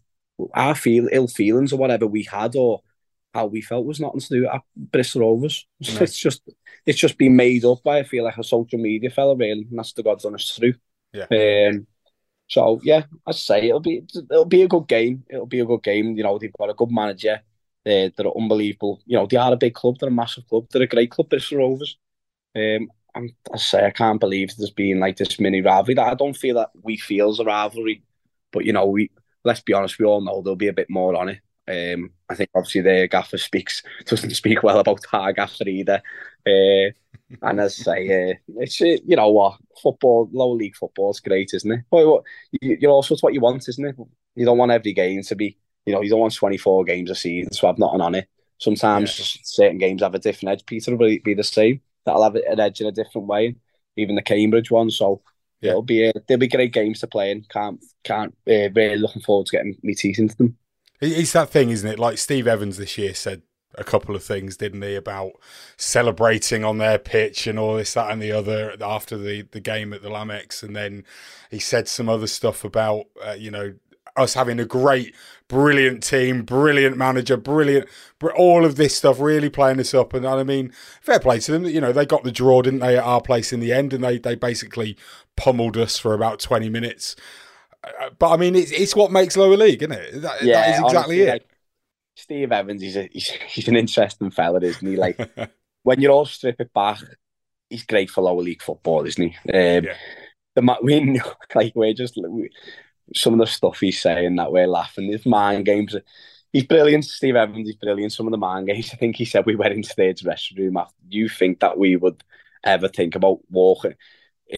our 0.54 0.76
feel 0.76 1.08
ill 1.12 1.28
feelings 1.28 1.72
or 1.72 1.78
whatever 1.78 2.08
we 2.08 2.24
had 2.24 2.56
or 2.56 2.82
how 3.34 3.46
we 3.46 3.62
felt 3.62 3.86
was 3.86 4.00
nothing 4.00 4.20
to 4.20 4.28
do 4.30 4.42
with 4.42 4.62
Bristol 4.76 5.22
Rovers. 5.22 5.66
It's 5.80 6.18
just 6.18 6.42
it's 6.86 7.00
just 7.00 7.18
been 7.18 7.36
made 7.36 7.64
up 7.64 7.84
by 7.84 8.00
I 8.00 8.04
feel 8.04 8.24
like 8.24 8.38
a 8.38 8.44
social 8.44 8.80
media 8.80 9.10
fella 9.10 9.36
really, 9.36 9.68
and 9.70 9.80
that's 9.80 9.94
the 9.94 10.04
God's 10.04 10.26
honest 10.26 10.58
truth. 10.58 10.78
Yeah. 11.14 11.28
Um, 11.32 11.88
so 12.48 12.82
yeah, 12.84 13.04
I 13.26 13.32
say 13.32 13.70
it'll 13.70 13.80
be 13.80 14.04
it'll 14.30 14.46
be 14.46 14.64
a 14.64 14.68
good 14.68 14.88
game. 14.88 15.24
It'll 15.30 15.46
be 15.46 15.62
a 15.62 15.66
good 15.66 15.84
game. 15.84 16.18
You 16.18 16.24
know, 16.24 16.38
they've 16.38 16.52
got 16.52 16.70
a 16.70 16.74
good 16.74 16.92
manager. 16.92 17.42
They're, 17.86 18.12
they're 18.16 18.38
unbelievable. 18.38 19.02
You 19.06 19.18
know, 19.18 19.26
they 19.26 19.38
are 19.38 19.54
a 19.54 19.58
big 19.58 19.74
club. 19.74 19.98
They're 20.00 20.10
a 20.10 20.12
massive 20.12 20.48
club. 20.48 20.68
They're 20.70 20.84
a 20.84 20.88
great 20.88 21.12
club, 21.12 21.30
Bristol 21.30 21.60
Rovers. 21.60 21.98
Um, 22.56 22.90
I'm, 23.16 23.30
I 23.54 23.58
say 23.58 23.86
I 23.86 23.92
can't 23.92 24.20
believe 24.20 24.56
there's 24.58 24.72
been 24.72 25.00
like 25.00 25.18
this 25.18 25.40
mini 25.40 25.62
rivalry. 25.62 25.96
That 25.96 26.08
I 26.08 26.16
don't 26.16 26.38
feel 26.38 26.56
that 26.56 26.72
we 26.82 26.98
feel 26.98 27.30
as 27.30 27.40
a 27.40 27.44
rivalry, 27.44 28.04
but 28.52 28.66
you 28.66 28.74
know, 28.74 28.88
we 28.88 29.12
let's 29.44 29.62
be 29.62 29.74
honest, 29.74 30.00
we 30.00 30.06
all 30.06 30.22
know 30.22 30.42
there'll 30.42 30.56
be 30.56 30.68
a 30.68 30.74
bit 30.74 30.90
more 30.90 31.16
on 31.16 31.30
it. 31.30 31.40
Um, 31.68 32.12
I 32.30 32.36
think 32.36 32.50
obviously 32.56 32.82
the 32.82 33.08
gaffer 33.10 33.38
speaks 33.38 33.84
doesn't 34.06 34.32
speak 34.32 34.64
well 34.64 34.80
about 34.80 35.06
our 35.14 35.34
gaffer 35.34 35.68
either. 35.68 36.02
Uh, 36.46 36.92
and 37.42 37.60
as 37.60 37.80
I 37.82 37.84
say, 37.84 38.32
uh, 38.32 38.36
it's 38.58 38.82
uh, 38.82 38.98
you 39.06 39.16
know 39.16 39.30
what 39.30 39.58
football, 39.82 40.30
lower 40.32 40.56
league 40.56 40.76
football 40.76 41.12
is 41.12 41.20
great, 41.20 41.52
isn't 41.54 41.72
it? 41.72 41.82
But 41.90 42.24
you, 42.62 42.78
you 42.82 42.90
also 42.90 43.14
it's 43.14 43.24
what 43.24 43.34
you 43.34 43.42
want, 43.42 43.68
isn't 43.68 43.86
it? 43.86 43.96
You 44.36 44.46
don't 44.46 44.58
want 44.58 44.72
every 44.72 44.94
game 44.94 45.22
to 45.24 45.36
be, 45.36 45.58
you 45.86 45.94
know, 45.94 46.02
you 46.02 46.10
don't 46.10 46.20
want 46.20 46.36
twenty 46.36 46.58
four 46.58 46.84
games 46.84 47.10
a 47.10 47.16
season 47.16 47.52
to 47.52 47.68
have 47.68 47.78
nothing 47.78 48.02
on 48.02 48.16
it. 48.16 48.28
Sometimes 48.58 49.18
yeah. 49.18 49.42
certain 49.44 49.78
games 49.78 50.02
have 50.02 50.14
a 50.14 50.20
different 50.20 50.54
edge. 50.54 50.66
Peter 50.66 50.96
will 50.96 51.18
be 51.24 51.34
the 51.34 51.44
same 51.44 51.82
that'll 52.06 52.24
have 52.24 52.36
an 52.36 52.60
edge 52.60 52.82
in 52.82 52.88
a 52.88 52.92
different 52.92 53.28
way. 53.28 53.56
Even 53.98 54.16
the 54.16 54.22
Cambridge 54.22 54.72
one, 54.72 54.90
so 54.90 55.22
yeah. 55.60 55.72
it'll 55.72 55.82
be 55.82 56.06
a, 56.06 56.14
they'll 56.28 56.38
be 56.38 56.48
great 56.48 56.74
games 56.74 57.02
to 57.02 57.08
play 57.08 57.32
in. 57.32 57.44
Can't 57.50 57.84
can't 58.04 58.34
uh, 58.50 58.70
really 58.72 58.98
looking 58.98 59.22
forward 59.22 59.48
to 59.48 59.58
getting 59.58 59.76
me 59.84 59.94
teeth 59.94 60.20
into 60.20 60.36
them. 60.38 60.58
It's 61.02 61.34
that 61.34 61.50
thing, 61.50 61.72
isn't 61.72 61.90
it? 61.90 62.00
Like 62.00 62.18
Steve 62.18 62.48
Evans 62.48 62.78
this 62.78 62.98
year 62.98 63.14
said 63.14 63.42
a 63.76 63.84
couple 63.84 64.16
of 64.16 64.24
things, 64.24 64.58
didn't 64.58 64.82
he, 64.82 64.96
about 64.96 65.32
celebrating 65.78 66.64
on 66.64 66.78
their 66.78 67.00
pitch 67.00 67.48
and 67.48 67.58
all 67.58 67.76
this, 67.76 67.94
that, 67.94 68.12
and 68.12 68.22
the 68.22 68.32
other 68.32 68.76
after 68.82 69.18
the, 69.18 69.44
the 69.52 69.60
game 69.60 69.94
at 69.94 70.02
the 70.02 70.10
Lamex. 70.10 70.62
And 70.62 70.76
then 70.76 71.04
he 71.50 71.60
said 71.60 71.88
some 71.88 72.10
other 72.10 72.28
stuff 72.28 72.64
about, 72.64 73.06
uh, 73.26 73.32
you 73.32 73.50
know, 73.50 73.74
us 74.18 74.34
having 74.34 74.60
a 74.60 74.66
great, 74.66 75.16
brilliant 75.48 76.04
team, 76.04 76.44
brilliant 76.44 76.98
manager, 76.98 77.38
brilliant, 77.38 77.88
all 78.36 78.66
of 78.66 78.76
this 78.76 78.96
stuff 78.96 79.20
really 79.20 79.50
playing 79.50 79.80
us 79.80 79.94
up. 79.94 80.14
And 80.14 80.26
I 80.26 80.44
mean, 80.44 80.72
fair 81.02 81.20
play 81.20 81.40
to 81.40 81.52
them. 81.52 81.66
You 81.66 81.82
know, 81.82 81.92
they 81.92 82.06
got 82.06 82.24
the 82.24 82.32
draw, 82.32 82.62
didn't 82.62 82.80
they, 82.80 82.98
at 82.98 83.04
our 83.04 83.22
place 83.22 83.52
in 83.54 83.60
the 83.60 83.74
end, 83.74 83.94
and 83.94 84.04
they 84.04 84.18
they 84.18 84.36
basically 84.36 84.98
pummeled 85.36 85.78
us 85.78 85.98
for 85.98 86.14
about 86.14 86.40
twenty 86.40 86.70
minutes. 86.70 87.16
Uh, 87.84 88.10
but 88.18 88.32
I 88.32 88.38
mean, 88.38 88.56
it's 88.56 88.72
it's 88.72 88.96
what 88.96 89.12
makes 89.12 89.38
lower 89.38 89.58
league, 89.58 89.82
isn't 89.84 89.92
it? 89.92 90.22
That, 90.22 90.44
yeah, 90.44 90.62
that 90.62 90.70
is 90.70 90.80
exactly 90.80 90.98
honestly, 90.98 91.22
it. 91.22 91.30
Like, 91.30 91.48
Steve 92.16 92.52
Evans, 92.52 92.82
he's 92.82 92.98
a 92.98 93.10
he's, 93.12 93.30
he's 93.30 93.68
an 93.68 93.76
interesting 93.76 94.32
fella, 94.32 94.60
isn't 94.62 94.88
he? 94.88 94.96
Like 94.96 95.20
when 95.84 96.02
you 96.02 96.10
all 96.10 96.26
strip 96.26 96.60
it 96.60 96.74
back, 96.74 97.00
he's 97.70 97.84
great 97.84 98.10
for 98.10 98.22
lower 98.22 98.42
league 98.42 98.62
football, 98.62 99.06
isn't 99.06 99.30
he? 99.30 99.50
Um, 99.50 99.86
yeah. 99.86 99.96
The 100.54 100.78
we 100.84 101.22
like 101.56 101.74
we're 101.76 101.94
just 101.94 102.18
we, 102.18 102.50
some 103.16 103.34
of 103.34 103.40
the 103.40 103.48
stuff 103.48 103.80
he's 103.80 104.02
saying 104.02 104.36
that 104.36 104.52
we're 104.52 104.68
laughing. 104.68 105.12
His 105.12 105.26
mind 105.26 105.66
games, 105.66 105.96
he's 106.52 106.66
brilliant. 106.66 107.06
Steve 107.06 107.36
Evans, 107.36 107.68
he's 107.68 107.76
brilliant. 107.76 108.14
Some 108.14 108.28
of 108.28 108.32
the 108.32 108.38
mind 108.38 108.68
games, 108.68 108.92
I 108.94 108.98
think 108.98 109.16
he 109.16 109.26
said 109.26 109.46
we 109.46 109.56
went 109.56 109.74
into 109.74 109.94
the 109.96 110.14
dressing 110.14 110.58
room 110.58 110.78
after. 110.78 110.96
You 111.10 111.30
think 111.30 111.60
that 111.60 111.78
we 111.78 111.96
would 111.96 112.24
ever 112.64 112.88
think 112.88 113.16
about 113.16 113.40
walking? 113.50 113.96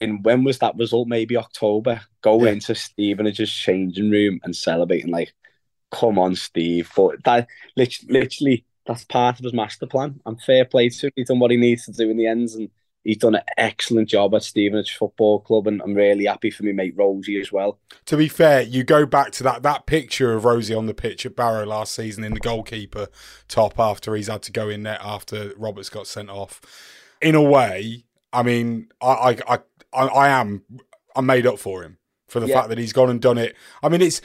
In 0.01 0.23
when 0.23 0.43
was 0.43 0.59
that 0.59 0.75
result? 0.75 1.07
Maybe 1.07 1.37
October. 1.37 2.01
Go 2.21 2.43
yeah. 2.43 2.51
into 2.51 2.73
Stevenage's 2.73 3.51
changing 3.51 4.09
room 4.09 4.39
and 4.43 4.55
celebrating 4.55 5.11
like, 5.11 5.33
come 5.91 6.17
on, 6.17 6.35
Steve. 6.35 6.91
But 6.95 7.23
that 7.23 7.47
literally, 7.75 8.65
that's 8.85 9.05
part 9.05 9.39
of 9.39 9.43
his 9.43 9.53
master 9.53 9.85
plan. 9.85 10.19
And 10.25 10.41
fair 10.41 10.65
play 10.65 10.89
to 10.89 11.07
him. 11.07 11.13
He's 11.15 11.27
done 11.27 11.39
what 11.39 11.51
he 11.51 11.57
needs 11.57 11.85
to 11.85 11.91
do 11.91 12.09
in 12.09 12.17
the 12.17 12.27
ends 12.27 12.55
and 12.55 12.69
he's 13.03 13.17
done 13.17 13.35
an 13.35 13.41
excellent 13.57 14.09
job 14.09 14.33
at 14.35 14.43
Stevenage 14.43 14.95
Football 14.95 15.41
Club, 15.41 15.67
and 15.67 15.81
I'm 15.81 15.93
really 15.93 16.25
happy 16.25 16.49
for 16.49 16.63
me 16.63 16.71
mate 16.71 16.93
Rosie 16.95 17.39
as 17.39 17.51
well. 17.51 17.79
To 18.05 18.17
be 18.17 18.27
fair, 18.27 18.61
you 18.61 18.83
go 18.83 19.05
back 19.05 19.31
to 19.33 19.43
that 19.43 19.63
that 19.63 19.85
picture 19.85 20.33
of 20.33 20.45
Rosie 20.45 20.73
on 20.73 20.85
the 20.85 20.93
pitch 20.93 21.25
at 21.25 21.35
Barrow 21.35 21.65
last 21.65 21.93
season 21.93 22.23
in 22.23 22.33
the 22.33 22.39
goalkeeper 22.39 23.07
top 23.47 23.79
after 23.79 24.15
he's 24.15 24.27
had 24.27 24.41
to 24.43 24.51
go 24.51 24.69
in 24.69 24.83
net 24.83 24.99
after 25.03 25.53
Roberts 25.57 25.89
got 25.89 26.07
sent 26.07 26.29
off. 26.29 26.61
In 27.21 27.35
a 27.35 27.41
way, 27.41 28.05
I 28.31 28.43
mean, 28.43 28.87
I 29.01 29.37
I 29.47 29.59
I, 29.93 30.07
I 30.07 30.29
am 30.29 30.63
I'm 31.15 31.25
made 31.25 31.45
up 31.45 31.59
for 31.59 31.83
him 31.83 31.97
for 32.27 32.39
the 32.39 32.47
yeah. 32.47 32.55
fact 32.55 32.69
that 32.69 32.77
he's 32.77 32.93
gone 32.93 33.09
and 33.09 33.21
done 33.21 33.37
it. 33.37 33.55
I 33.81 33.89
mean, 33.89 34.01
it's 34.01 34.21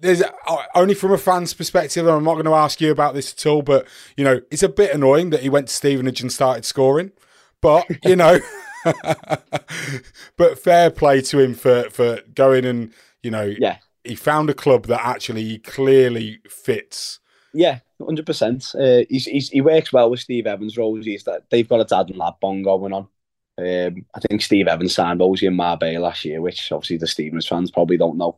there's 0.00 0.22
uh, 0.22 0.56
only 0.74 0.94
from 0.94 1.12
a 1.12 1.18
fan's 1.18 1.54
perspective, 1.54 2.06
and 2.06 2.14
I'm 2.14 2.24
not 2.24 2.34
going 2.34 2.44
to 2.46 2.54
ask 2.54 2.80
you 2.80 2.90
about 2.90 3.14
this 3.14 3.32
at 3.32 3.46
all, 3.46 3.62
but 3.62 3.86
you 4.16 4.24
know, 4.24 4.40
it's 4.50 4.62
a 4.62 4.68
bit 4.68 4.94
annoying 4.94 5.30
that 5.30 5.40
he 5.40 5.48
went 5.48 5.68
to 5.68 5.74
Stevenage 5.74 6.20
and 6.20 6.32
started 6.32 6.64
scoring. 6.64 7.12
But 7.66 7.86
you 8.04 8.14
know, 8.14 8.38
but 10.36 10.58
fair 10.58 10.90
play 10.90 11.20
to 11.22 11.38
him 11.40 11.54
for 11.54 11.90
for 11.90 12.20
going 12.34 12.64
and 12.64 12.92
you 13.24 13.30
know, 13.32 13.52
Yeah. 13.58 13.78
he 14.04 14.14
found 14.14 14.50
a 14.50 14.54
club 14.54 14.86
that 14.86 15.04
actually 15.04 15.58
clearly 15.58 16.38
fits. 16.48 17.18
Yeah, 17.52 17.80
hundred 18.00 18.24
percent. 18.26 18.72
Uh, 18.78 19.02
he's, 19.08 19.24
he's 19.24 19.48
he 19.50 19.60
works 19.62 19.92
well 19.92 20.10
with 20.10 20.20
Steve 20.20 20.46
Evans. 20.46 20.76
Rosie, 20.78 21.18
that 21.26 21.44
they've 21.50 21.68
got 21.68 21.80
a 21.80 21.84
dad 21.84 22.08
and 22.10 22.18
lad 22.18 22.34
bond 22.40 22.62
going 22.64 22.92
on. 22.92 23.08
Um, 23.58 24.04
I 24.14 24.20
think 24.20 24.42
Steve 24.42 24.68
Evans 24.68 24.94
signed 24.94 25.18
Rosie 25.18 25.46
in 25.46 25.56
Marbella 25.56 25.98
last 25.98 26.24
year, 26.24 26.40
which 26.40 26.70
obviously 26.70 26.98
the 26.98 27.06
Stevens 27.08 27.48
fans 27.48 27.72
probably 27.72 27.96
don't 27.96 28.18
know, 28.18 28.36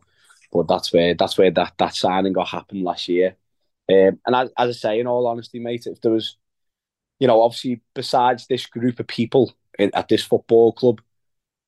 but 0.52 0.68
that's 0.68 0.90
where 0.90 1.12
that's 1.14 1.36
where 1.36 1.50
that 1.50 1.74
that 1.76 1.94
signing 1.94 2.32
got 2.32 2.48
happened 2.48 2.82
last 2.84 3.08
year. 3.08 3.36
Um, 3.90 4.18
and 4.24 4.34
as, 4.36 4.50
as 4.56 4.68
I 4.70 4.72
say, 4.72 5.00
in 5.00 5.06
all 5.06 5.26
honesty, 5.26 5.58
mate, 5.58 5.86
if 5.86 6.00
there 6.00 6.12
was, 6.12 6.36
you 7.18 7.26
know, 7.26 7.42
obviously 7.42 7.80
besides 7.94 8.46
this 8.46 8.66
group 8.66 9.00
of 9.00 9.06
people 9.06 9.52
in, 9.78 9.90
at 9.94 10.08
this 10.08 10.24
football 10.24 10.72
club, 10.72 11.00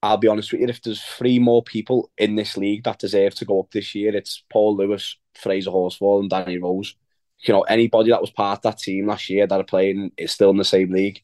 I'll 0.02 0.16
be 0.16 0.28
honest 0.28 0.52
with 0.52 0.62
you, 0.62 0.68
if 0.68 0.80
there's 0.82 1.02
three 1.02 1.38
more 1.38 1.62
people 1.62 2.10
in 2.16 2.36
this 2.36 2.56
league 2.56 2.84
that 2.84 2.98
deserve 2.98 3.34
to 3.36 3.44
go 3.44 3.60
up 3.60 3.70
this 3.70 3.94
year, 3.94 4.16
it's 4.16 4.42
Paul 4.50 4.76
Lewis, 4.76 5.16
Fraser 5.34 5.70
Horsfall, 5.70 6.20
and 6.20 6.30
Danny 6.30 6.58
Rose 6.58 6.94
you 7.42 7.54
know, 7.54 7.62
anybody 7.62 8.10
that 8.10 8.20
was 8.20 8.30
part 8.30 8.58
of 8.58 8.62
that 8.62 8.78
team 8.78 9.06
last 9.06 9.30
year 9.30 9.46
that 9.46 9.60
are 9.60 9.64
playing 9.64 10.12
is 10.16 10.32
still 10.32 10.50
in 10.50 10.56
the 10.56 10.64
same 10.64 10.92
league. 10.92 11.22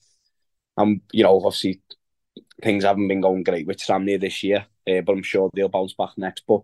And, 0.76 1.00
you 1.12 1.22
know, 1.22 1.36
obviously 1.36 1.80
things 2.62 2.84
haven't 2.84 3.08
been 3.08 3.20
going 3.20 3.42
great 3.42 3.66
with 3.66 3.78
Tranmere 3.78 4.20
this 4.20 4.42
year, 4.42 4.66
uh, 4.88 5.00
but 5.02 5.12
I'm 5.12 5.22
sure 5.22 5.50
they'll 5.54 5.68
bounce 5.68 5.92
back 5.92 6.10
next. 6.16 6.44
But, 6.46 6.62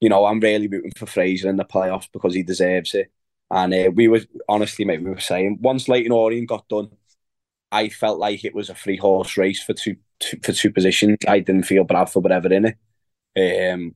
you 0.00 0.08
know, 0.08 0.24
I'm 0.24 0.40
really 0.40 0.68
rooting 0.68 0.92
for 0.96 1.06
Fraser 1.06 1.48
in 1.48 1.56
the 1.56 1.64
playoffs 1.64 2.08
because 2.12 2.34
he 2.34 2.42
deserves 2.42 2.94
it. 2.94 3.10
And 3.50 3.74
uh, 3.74 3.90
we 3.92 4.08
were, 4.08 4.20
honestly, 4.48 4.84
mate, 4.84 5.02
we 5.02 5.10
were 5.10 5.20
saying, 5.20 5.58
once 5.60 5.88
Leyton 5.88 6.12
Orient 6.12 6.48
got 6.48 6.68
done, 6.68 6.90
I 7.72 7.88
felt 7.88 8.18
like 8.18 8.44
it 8.44 8.54
was 8.54 8.70
a 8.70 8.74
free 8.74 8.98
horse 8.98 9.36
race 9.36 9.62
for 9.62 9.72
two, 9.72 9.96
two 10.20 10.38
for 10.42 10.52
two 10.52 10.70
positions. 10.70 11.18
I 11.26 11.40
didn't 11.40 11.64
feel 11.64 11.84
Bradford 11.84 12.24
were 12.24 12.32
ever 12.32 12.52
in 12.52 12.66
it. 12.66 13.72
Um, 13.72 13.94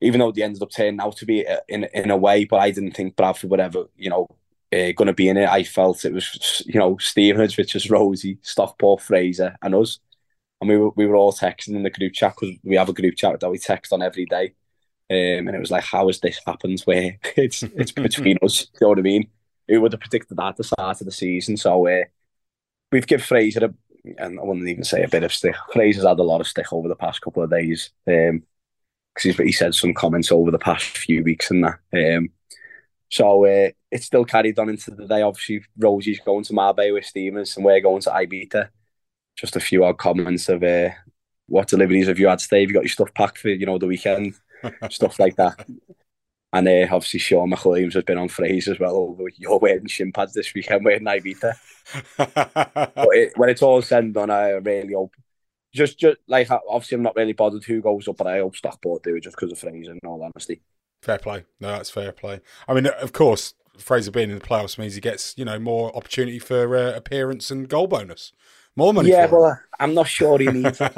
even 0.00 0.20
though 0.20 0.32
they 0.32 0.42
ended 0.42 0.62
up 0.62 0.70
turning 0.70 1.00
out 1.00 1.16
to 1.16 1.26
be 1.26 1.46
uh, 1.46 1.58
in 1.68 1.84
in 1.94 2.10
a 2.10 2.16
way, 2.16 2.44
but 2.44 2.60
I 2.60 2.70
didn't 2.70 2.92
think 2.92 3.16
Bradford 3.16 3.50
would 3.50 3.60
ever, 3.60 3.84
you 3.96 4.10
know, 4.10 4.28
uh, 4.72 4.92
going 4.92 5.06
to 5.06 5.12
be 5.12 5.28
in 5.28 5.36
it. 5.36 5.48
I 5.48 5.64
felt 5.64 6.04
it 6.04 6.12
was, 6.14 6.62
you 6.66 6.78
know, 6.78 6.96
Stevenage, 6.98 7.56
which 7.58 7.74
was 7.74 7.90
Rosie, 7.90 8.38
Stockport, 8.42 9.02
Fraser, 9.02 9.56
and 9.62 9.74
us. 9.74 9.98
And 10.60 10.70
we 10.70 10.78
were, 10.78 10.90
we 10.90 11.06
were 11.06 11.16
all 11.16 11.32
texting 11.32 11.74
in 11.74 11.82
the 11.82 11.90
group 11.90 12.12
chat 12.14 12.34
because 12.38 12.56
we 12.62 12.76
have 12.76 12.88
a 12.88 12.92
group 12.92 13.16
chat 13.16 13.40
that 13.40 13.50
we 13.50 13.58
text 13.58 13.92
on 13.92 14.02
every 14.02 14.26
day. 14.26 14.54
Um, 15.10 15.48
and 15.48 15.54
it 15.54 15.60
was 15.60 15.70
like, 15.70 15.84
how 15.84 16.06
has 16.06 16.20
this 16.20 16.40
happened 16.46 16.80
where 16.84 17.18
it's 17.36 17.62
it's 17.62 17.92
between 18.08 18.38
us? 18.42 18.68
You 18.74 18.78
know 18.82 18.88
what 18.90 18.98
I 18.98 19.02
mean? 19.02 19.28
Who 19.68 19.80
would 19.80 19.92
have 19.92 20.00
predicted 20.00 20.36
that 20.38 20.48
at 20.48 20.56
the 20.56 20.64
start 20.64 21.00
of 21.00 21.04
the 21.04 21.12
season? 21.12 21.56
So 21.56 21.86
uh, 21.86 22.04
we've 22.92 23.06
given 23.06 23.24
Fraser, 23.24 23.64
a, 23.64 23.74
and 24.18 24.38
I 24.38 24.42
wouldn't 24.42 24.68
even 24.68 24.84
say 24.84 25.02
a 25.02 25.08
bit 25.08 25.24
of 25.24 25.32
stick. 25.32 25.56
Fraser's 25.72 26.04
had 26.04 26.18
a 26.18 26.22
lot 26.22 26.40
of 26.40 26.46
stick 26.46 26.72
over 26.72 26.88
the 26.88 26.94
past 26.94 27.20
couple 27.20 27.42
of 27.42 27.50
days. 27.50 27.90
Um, 28.06 28.44
because 29.14 29.36
he 29.36 29.52
said 29.52 29.74
some 29.74 29.94
comments 29.94 30.32
over 30.32 30.50
the 30.50 30.58
past 30.58 30.84
few 30.96 31.22
weeks 31.22 31.50
and 31.50 31.64
that. 31.64 31.78
Um, 32.16 32.30
so 33.10 33.44
uh, 33.44 33.70
it's 33.90 34.06
still 34.06 34.24
carried 34.24 34.58
on 34.58 34.70
into 34.70 34.90
the 34.90 35.06
day. 35.06 35.22
Obviously, 35.22 35.62
Rosie's 35.76 36.20
going 36.20 36.44
to 36.44 36.54
Marbella 36.54 36.94
with 36.94 37.04
Stevens, 37.04 37.56
and 37.56 37.64
we're 37.64 37.80
going 37.80 38.00
to 38.02 38.10
Ibiza. 38.10 38.68
Just 39.36 39.56
a 39.56 39.60
few 39.60 39.84
odd 39.84 39.98
comments 39.98 40.48
of 40.48 40.62
uh, 40.62 40.90
what 41.46 41.68
deliveries 41.68 42.08
have 42.08 42.18
you 42.18 42.28
had 42.28 42.38
today? 42.38 42.60
Have 42.60 42.70
you 42.70 42.74
got 42.74 42.84
your 42.84 42.88
stuff 42.88 43.12
packed 43.14 43.38
for 43.38 43.48
you 43.48 43.66
know 43.66 43.78
the 43.78 43.86
weekend, 43.86 44.34
stuff 44.90 45.18
like 45.18 45.36
that. 45.36 45.66
And 46.52 46.68
uh, 46.68 46.86
obviously, 46.90 47.20
Shaun 47.20 47.50
McWilliams 47.50 47.94
has 47.94 48.04
been 48.04 48.18
on 48.18 48.28
Fraser 48.28 48.72
as 48.72 48.78
well. 48.78 48.94
Over 48.94 49.24
you're 49.36 49.58
wearing 49.58 49.86
shin 49.86 50.12
pads 50.12 50.34
this 50.34 50.52
weekend, 50.52 50.84
wearing 50.84 51.04
Ibiza. 51.04 51.54
but 52.16 53.08
it, 53.12 53.32
when 53.36 53.48
it's 53.48 53.62
all 53.62 53.80
said 53.80 54.04
and 54.04 54.14
done, 54.14 54.30
I 54.30 54.50
really 54.50 54.92
hope 54.92 55.14
just, 55.72 55.98
just 55.98 56.18
like 56.28 56.50
obviously, 56.50 56.96
I'm 56.96 57.02
not 57.02 57.16
really 57.16 57.32
bothered 57.32 57.64
who 57.64 57.80
goes 57.80 58.06
up, 58.06 58.18
but 58.18 58.26
I 58.26 58.38
hope 58.38 58.56
Stockport 58.56 59.02
do 59.02 59.16
it 59.16 59.22
just 59.22 59.36
because 59.36 59.52
of 59.52 59.58
Fraser. 59.58 59.92
In 59.92 60.00
all 60.04 60.22
honesty, 60.22 60.60
fair 61.00 61.18
play. 61.18 61.44
No, 61.60 61.68
that's 61.68 61.90
fair 61.90 62.12
play. 62.12 62.40
I 62.68 62.74
mean, 62.74 62.86
of 62.86 63.12
course, 63.12 63.54
Fraser 63.78 64.10
being 64.10 64.30
in 64.30 64.38
the 64.38 64.44
playoffs 64.44 64.78
means 64.78 64.94
he 64.94 65.00
gets 65.00 65.36
you 65.38 65.46
know 65.46 65.58
more 65.58 65.94
opportunity 65.96 66.38
for 66.38 66.76
uh, 66.76 66.92
appearance 66.92 67.50
and 67.50 67.68
goal 67.68 67.86
bonus, 67.86 68.32
more 68.76 68.94
money. 68.94 69.10
Yeah, 69.10 69.26
well. 69.26 69.58
I'm 69.78 69.94
not 69.94 70.06
sure 70.06 70.38
he 70.38 70.46
needs 70.46 70.78
that. 70.78 70.94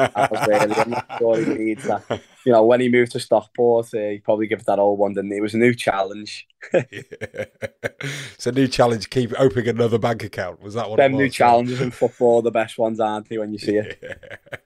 really. 0.46 0.74
I'm 0.74 0.90
not 0.90 1.06
sure 1.18 1.38
he 1.38 1.54
needs 1.54 1.84
that. 1.84 2.20
You 2.44 2.52
know, 2.52 2.64
when 2.64 2.80
he 2.80 2.90
moved 2.90 3.12
to 3.12 3.20
Stockport, 3.20 3.94
uh, 3.94 3.98
he 4.10 4.18
probably 4.18 4.46
give 4.46 4.64
that 4.66 4.78
old 4.78 4.98
one. 4.98 5.14
Didn't 5.14 5.30
he? 5.30 5.38
It 5.38 5.40
was 5.40 5.54
a 5.54 5.58
new 5.58 5.74
challenge. 5.74 6.46
it's 6.72 8.46
a 8.46 8.52
new 8.52 8.68
challenge. 8.68 9.08
Keep 9.08 9.32
opening 9.38 9.68
another 9.68 9.98
bank 9.98 10.22
account. 10.22 10.60
Was 10.60 10.74
that 10.74 10.90
one? 10.90 10.98
Them 10.98 11.12
new 11.12 11.30
challenges 11.30 11.80
in 11.80 11.90
football, 11.92 12.42
the 12.42 12.50
best 12.50 12.76
ones, 12.76 13.00
aren't 13.00 13.28
they? 13.28 13.38
When 13.38 13.52
you 13.52 13.58
see 13.58 13.76
it. 13.76 13.98
Yeah. 14.02 14.36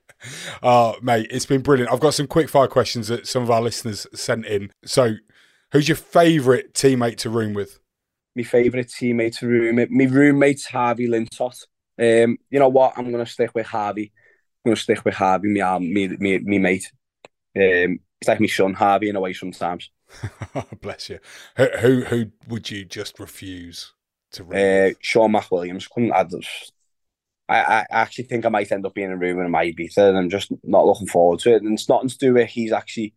Oh, 0.64 0.96
mate, 1.00 1.28
it's 1.30 1.46
been 1.46 1.60
brilliant. 1.62 1.92
I've 1.92 2.00
got 2.00 2.12
some 2.12 2.26
quick 2.26 2.48
fire 2.48 2.66
questions 2.66 3.06
that 3.06 3.28
some 3.28 3.44
of 3.44 3.52
our 3.52 3.62
listeners 3.62 4.04
sent 4.12 4.46
in. 4.46 4.72
So, 4.84 5.14
who's 5.70 5.88
your 5.88 5.96
favourite 5.96 6.74
teammate 6.74 7.18
to 7.18 7.30
room 7.30 7.54
with? 7.54 7.78
My 8.34 8.42
favourite 8.42 8.88
teammate 8.88 9.38
to 9.38 9.46
room 9.46 9.76
with? 9.76 9.90
My 9.90 10.06
roommate's 10.06 10.66
Harvey 10.66 11.06
Lintott. 11.06 11.66
Um, 11.98 12.38
you 12.50 12.58
know 12.58 12.68
what? 12.68 12.94
I'm 12.96 13.10
going 13.10 13.24
to 13.24 13.30
stick 13.30 13.50
with 13.54 13.66
Harvey. 13.66 14.12
I'm 14.64 14.70
going 14.70 14.76
to 14.76 14.82
stick 14.82 15.04
with 15.04 15.14
Harvey, 15.14 15.48
me, 15.48 15.62
me, 15.78 16.08
me, 16.08 16.38
me 16.38 16.58
mate. 16.58 16.90
Um, 17.56 18.00
it's 18.20 18.28
like 18.28 18.40
my 18.40 18.46
son, 18.46 18.74
Harvey, 18.74 19.08
in 19.08 19.16
a 19.16 19.20
way 19.20 19.32
sometimes. 19.32 19.90
Bless 20.80 21.10
you. 21.10 21.18
Who, 21.56 21.66
who, 21.78 22.00
who 22.04 22.26
would 22.48 22.70
you 22.70 22.84
just 22.84 23.18
refuse 23.20 23.92
to 24.32 24.44
room 24.44 24.90
uh, 24.90 24.94
Shaun 25.00 25.32
McWilliams. 25.32 25.88
Couldn't 25.90 26.12
add 26.12 26.32
I, 27.48 27.60
I 27.60 27.86
actually 27.90 28.24
think 28.24 28.44
I 28.44 28.50
might 28.50 28.70
end 28.70 28.84
up 28.84 28.94
being 28.94 29.06
in 29.06 29.14
a 29.14 29.16
room 29.16 29.38
and 29.38 29.46
I 29.46 29.50
might 29.50 29.76
beat 29.76 29.96
it, 29.96 29.98
and 29.98 30.18
I'm 30.18 30.30
just 30.30 30.52
not 30.64 30.86
looking 30.86 31.06
forward 31.06 31.40
to 31.40 31.54
it. 31.54 31.62
And 31.62 31.72
it's 31.72 31.88
nothing 31.88 32.08
to 32.08 32.18
do 32.18 32.34
with 32.34 32.48
he's 32.50 32.72
actually 32.72 33.14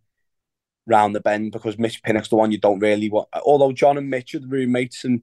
round 0.88 1.16
the 1.16 1.20
bend 1.20 1.52
because 1.52 1.78
Mitch 1.78 2.02
Pinnock's 2.02 2.30
the 2.30 2.38
one 2.38 2.52
you 2.52 2.58
don't 2.58 2.80
really 2.80 3.10
want. 3.10 3.28
Although 3.46 3.74
John 3.74 3.98
and 3.98 4.10
Mitch 4.10 4.34
are 4.36 4.40
the 4.40 4.48
roommates, 4.48 5.04
and 5.04 5.22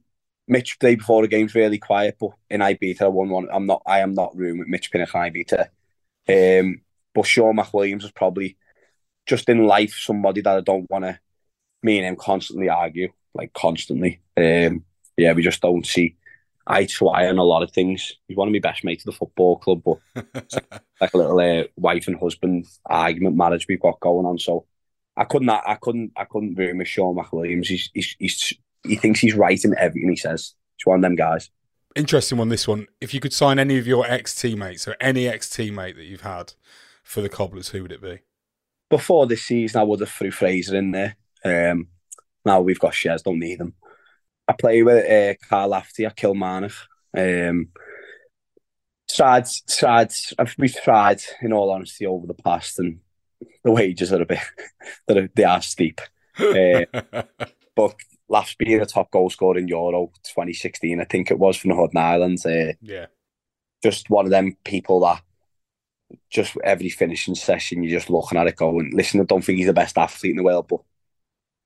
Mitch 0.49 0.77
the 0.79 0.87
day 0.87 0.95
before 0.95 1.21
the 1.21 1.27
game's 1.27 1.55
really 1.55 1.77
quiet, 1.77 2.17
but 2.19 2.31
in 2.49 2.61
Ibiza 2.61 3.03
I 3.03 3.07
won 3.07 3.29
one. 3.29 3.47
I'm 3.51 3.65
not. 3.65 3.81
I 3.85 3.99
am 3.99 4.13
not 4.13 4.35
room 4.35 4.59
with 4.59 4.67
Mitch 4.67 4.91
Pinnock 4.91 5.13
and 5.13 5.33
Ibiza. 5.33 5.69
Um, 6.27 6.81
but 7.13 7.25
Shaun 7.25 7.57
McWilliams 7.57 8.03
is 8.03 8.11
probably 8.11 8.57
just 9.25 9.49
in 9.49 9.65
life 9.65 9.93
somebody 9.93 10.41
that 10.41 10.57
I 10.57 10.61
don't 10.61 10.89
want 10.89 11.05
to. 11.05 11.19
Me 11.81 11.97
and 11.97 12.07
him 12.07 12.15
constantly 12.15 12.69
argue, 12.69 13.13
like 13.33 13.53
constantly. 13.53 14.19
Um, 14.35 14.83
yeah, 15.17 15.33
we 15.33 15.43
just 15.43 15.61
don't 15.61 15.85
see 15.85 16.15
I 16.69 16.85
try 16.85 17.27
on 17.27 17.39
a 17.39 17.43
lot 17.43 17.63
of 17.63 17.71
things. 17.71 18.13
He's 18.27 18.37
one 18.37 18.47
of 18.47 18.51
my 18.51 18.59
best 18.59 18.83
mates 18.83 19.01
at 19.01 19.07
the 19.07 19.17
football 19.17 19.57
club, 19.57 19.81
but 19.83 19.97
like 21.01 21.13
a 21.15 21.17
little 21.17 21.39
uh, 21.39 21.63
wife 21.75 22.07
and 22.07 22.19
husband 22.19 22.67
argument 22.85 23.35
marriage 23.35 23.65
we've 23.67 23.81
got 23.81 23.99
going 23.99 24.27
on. 24.27 24.37
So 24.37 24.67
I 25.17 25.23
couldn't, 25.23 25.49
I 25.49 25.77
couldn't, 25.81 26.11
I 26.15 26.25
couldn't 26.25 26.53
room 26.53 26.77
with 26.77 26.87
Shaun 26.87 27.15
McWilliams. 27.15 27.65
He's, 27.65 27.89
he's, 27.91 28.15
he's, 28.19 28.53
he 28.83 28.95
thinks 28.95 29.19
he's 29.19 29.35
right 29.35 29.63
in 29.63 29.75
everything 29.77 30.09
he 30.09 30.15
says. 30.15 30.53
He's 30.77 30.85
one 30.85 30.97
of 30.97 31.01
them 31.01 31.15
guys. 31.15 31.49
Interesting 31.95 32.37
one. 32.37 32.49
This 32.49 32.67
one. 32.67 32.87
If 33.01 33.13
you 33.13 33.19
could 33.19 33.33
sign 33.33 33.59
any 33.59 33.77
of 33.77 33.87
your 33.87 34.05
ex 34.05 34.35
teammates 34.35 34.87
or 34.87 34.95
any 35.01 35.27
ex 35.27 35.49
teammate 35.49 35.95
that 35.95 36.05
you've 36.05 36.21
had 36.21 36.53
for 37.03 37.21
the 37.21 37.29
Cobblers, 37.29 37.69
who 37.69 37.81
would 37.81 37.91
it 37.91 38.01
be? 38.01 38.19
Before 38.89 39.27
this 39.27 39.43
season, 39.43 39.81
I 39.81 39.83
would 39.83 39.99
have 39.99 40.09
threw 40.09 40.31
Fraser 40.31 40.75
in 40.75 40.91
there. 40.91 41.15
Um, 41.43 41.87
now 42.45 42.61
we've 42.61 42.79
got 42.79 42.93
shares, 42.93 43.21
don't 43.21 43.39
need 43.39 43.59
them. 43.59 43.73
I 44.47 44.53
play 44.53 44.81
with 44.81 45.05
uh, 45.05 45.35
Kyle 45.47 45.67
Lafferty 45.67 46.05
at 46.05 46.15
Kilmarnock. 46.15 46.73
Um, 47.15 47.69
tried, 49.09 49.47
tried, 49.69 50.11
we've 50.57 50.73
tried, 50.73 51.21
in 51.41 51.53
all 51.53 51.69
honesty, 51.69 52.05
over 52.05 52.25
the 52.25 52.33
past, 52.33 52.79
and 52.79 52.99
the 53.63 53.71
wages 53.71 54.11
are 54.11 54.21
a 54.21 54.25
bit, 54.25 54.39
they're, 55.07 55.29
they 55.35 55.43
are 55.43 55.61
steep. 55.61 56.01
Uh, 56.39 56.85
but 57.75 57.95
last 58.29 58.57
being 58.57 58.79
a 58.79 58.85
top 58.85 59.11
goal 59.11 59.29
scorer 59.29 59.57
in 59.57 59.67
Euro 59.67 60.11
2016, 60.23 61.01
I 61.01 61.05
think 61.05 61.31
it 61.31 61.39
was 61.39 61.57
for 61.57 61.67
Northern 61.67 61.97
Ireland. 61.97 62.39
Uh, 62.45 62.73
yeah. 62.81 63.07
Just 63.83 64.09
one 64.09 64.25
of 64.25 64.31
them 64.31 64.57
people 64.63 64.99
that 65.01 65.21
just 66.29 66.57
every 66.63 66.89
finishing 66.89 67.35
session, 67.35 67.83
you're 67.83 67.97
just 67.97 68.09
looking 68.09 68.37
at 68.37 68.47
it 68.47 68.55
going, 68.55 68.91
listen, 68.93 69.21
I 69.21 69.23
don't 69.23 69.43
think 69.43 69.57
he's 69.57 69.67
the 69.67 69.73
best 69.73 69.97
athlete 69.97 70.31
in 70.31 70.37
the 70.37 70.43
world, 70.43 70.67
but 70.67 70.81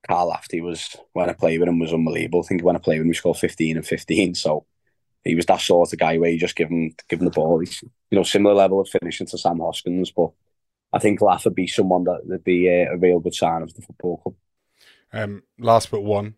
Kyle 0.08 0.28
Lafferty 0.28 0.62
was 0.62 0.96
when 1.14 1.30
I 1.30 1.34
played 1.34 1.60
with 1.60 1.70
him 1.70 1.80
was 1.80 1.94
unbelievable. 1.94 2.42
I 2.44 2.48
think 2.48 2.64
when 2.64 2.76
I 2.76 2.80
played 2.80 3.00
with 3.00 3.06
him, 3.06 3.10
we 3.10 3.14
scored 3.14 3.38
fifteen 3.38 3.78
and 3.78 3.88
fifteen. 3.88 4.36
So 4.36 4.66
he 5.24 5.36
was 5.36 5.46
that 5.46 5.62
sort 5.62 5.94
of 5.94 6.00
guy 6.00 6.18
where 6.18 6.30
you 6.30 6.38
just 6.38 6.56
give 6.56 6.70
him 6.70 6.94
give 7.08 7.20
him 7.20 7.26
the 7.26 7.32
ball. 7.32 7.60
He's 7.60 7.82
you 7.82 8.18
know 8.18 8.24
similar 8.24 8.54
level 8.54 8.82
of 8.82 8.90
finishing 8.90 9.28
to 9.28 9.38
Sam 9.38 9.60
Hoskins, 9.60 10.12
but 10.12 10.32
I 10.92 11.00
think 11.00 11.22
Laff 11.22 11.46
would 11.46 11.56
be 11.56 11.68
someone 11.68 12.04
that 12.04 12.22
would 12.26 12.44
be 12.44 12.70
uh, 12.70 12.94
a 12.94 12.98
real 12.98 13.20
good 13.20 13.34
sign 13.34 13.62
of 13.62 13.74
the 13.74 13.82
football 13.82 14.18
club. 14.18 14.36
Um, 15.14 15.44
last 15.58 15.90
but 15.90 16.02
one, 16.02 16.36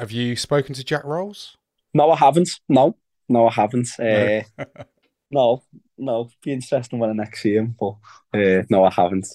have 0.00 0.10
you 0.10 0.34
spoken 0.34 0.74
to 0.74 0.82
Jack 0.82 1.04
Rolls? 1.04 1.58
No, 1.92 2.10
I 2.10 2.16
haven't. 2.16 2.48
No, 2.68 2.96
no, 3.28 3.48
I 3.48 3.52
haven't. 3.52 3.88
Uh, 4.00 4.42
no, 5.30 5.62
no. 5.98 6.30
Be 6.42 6.52
interesting 6.52 6.98
when 6.98 7.10
I 7.10 7.12
next 7.12 7.42
see 7.42 7.54
him, 7.54 7.76
but 7.78 7.96
uh, 8.34 8.62
no, 8.70 8.84
I 8.84 8.90
haven't. 8.90 9.28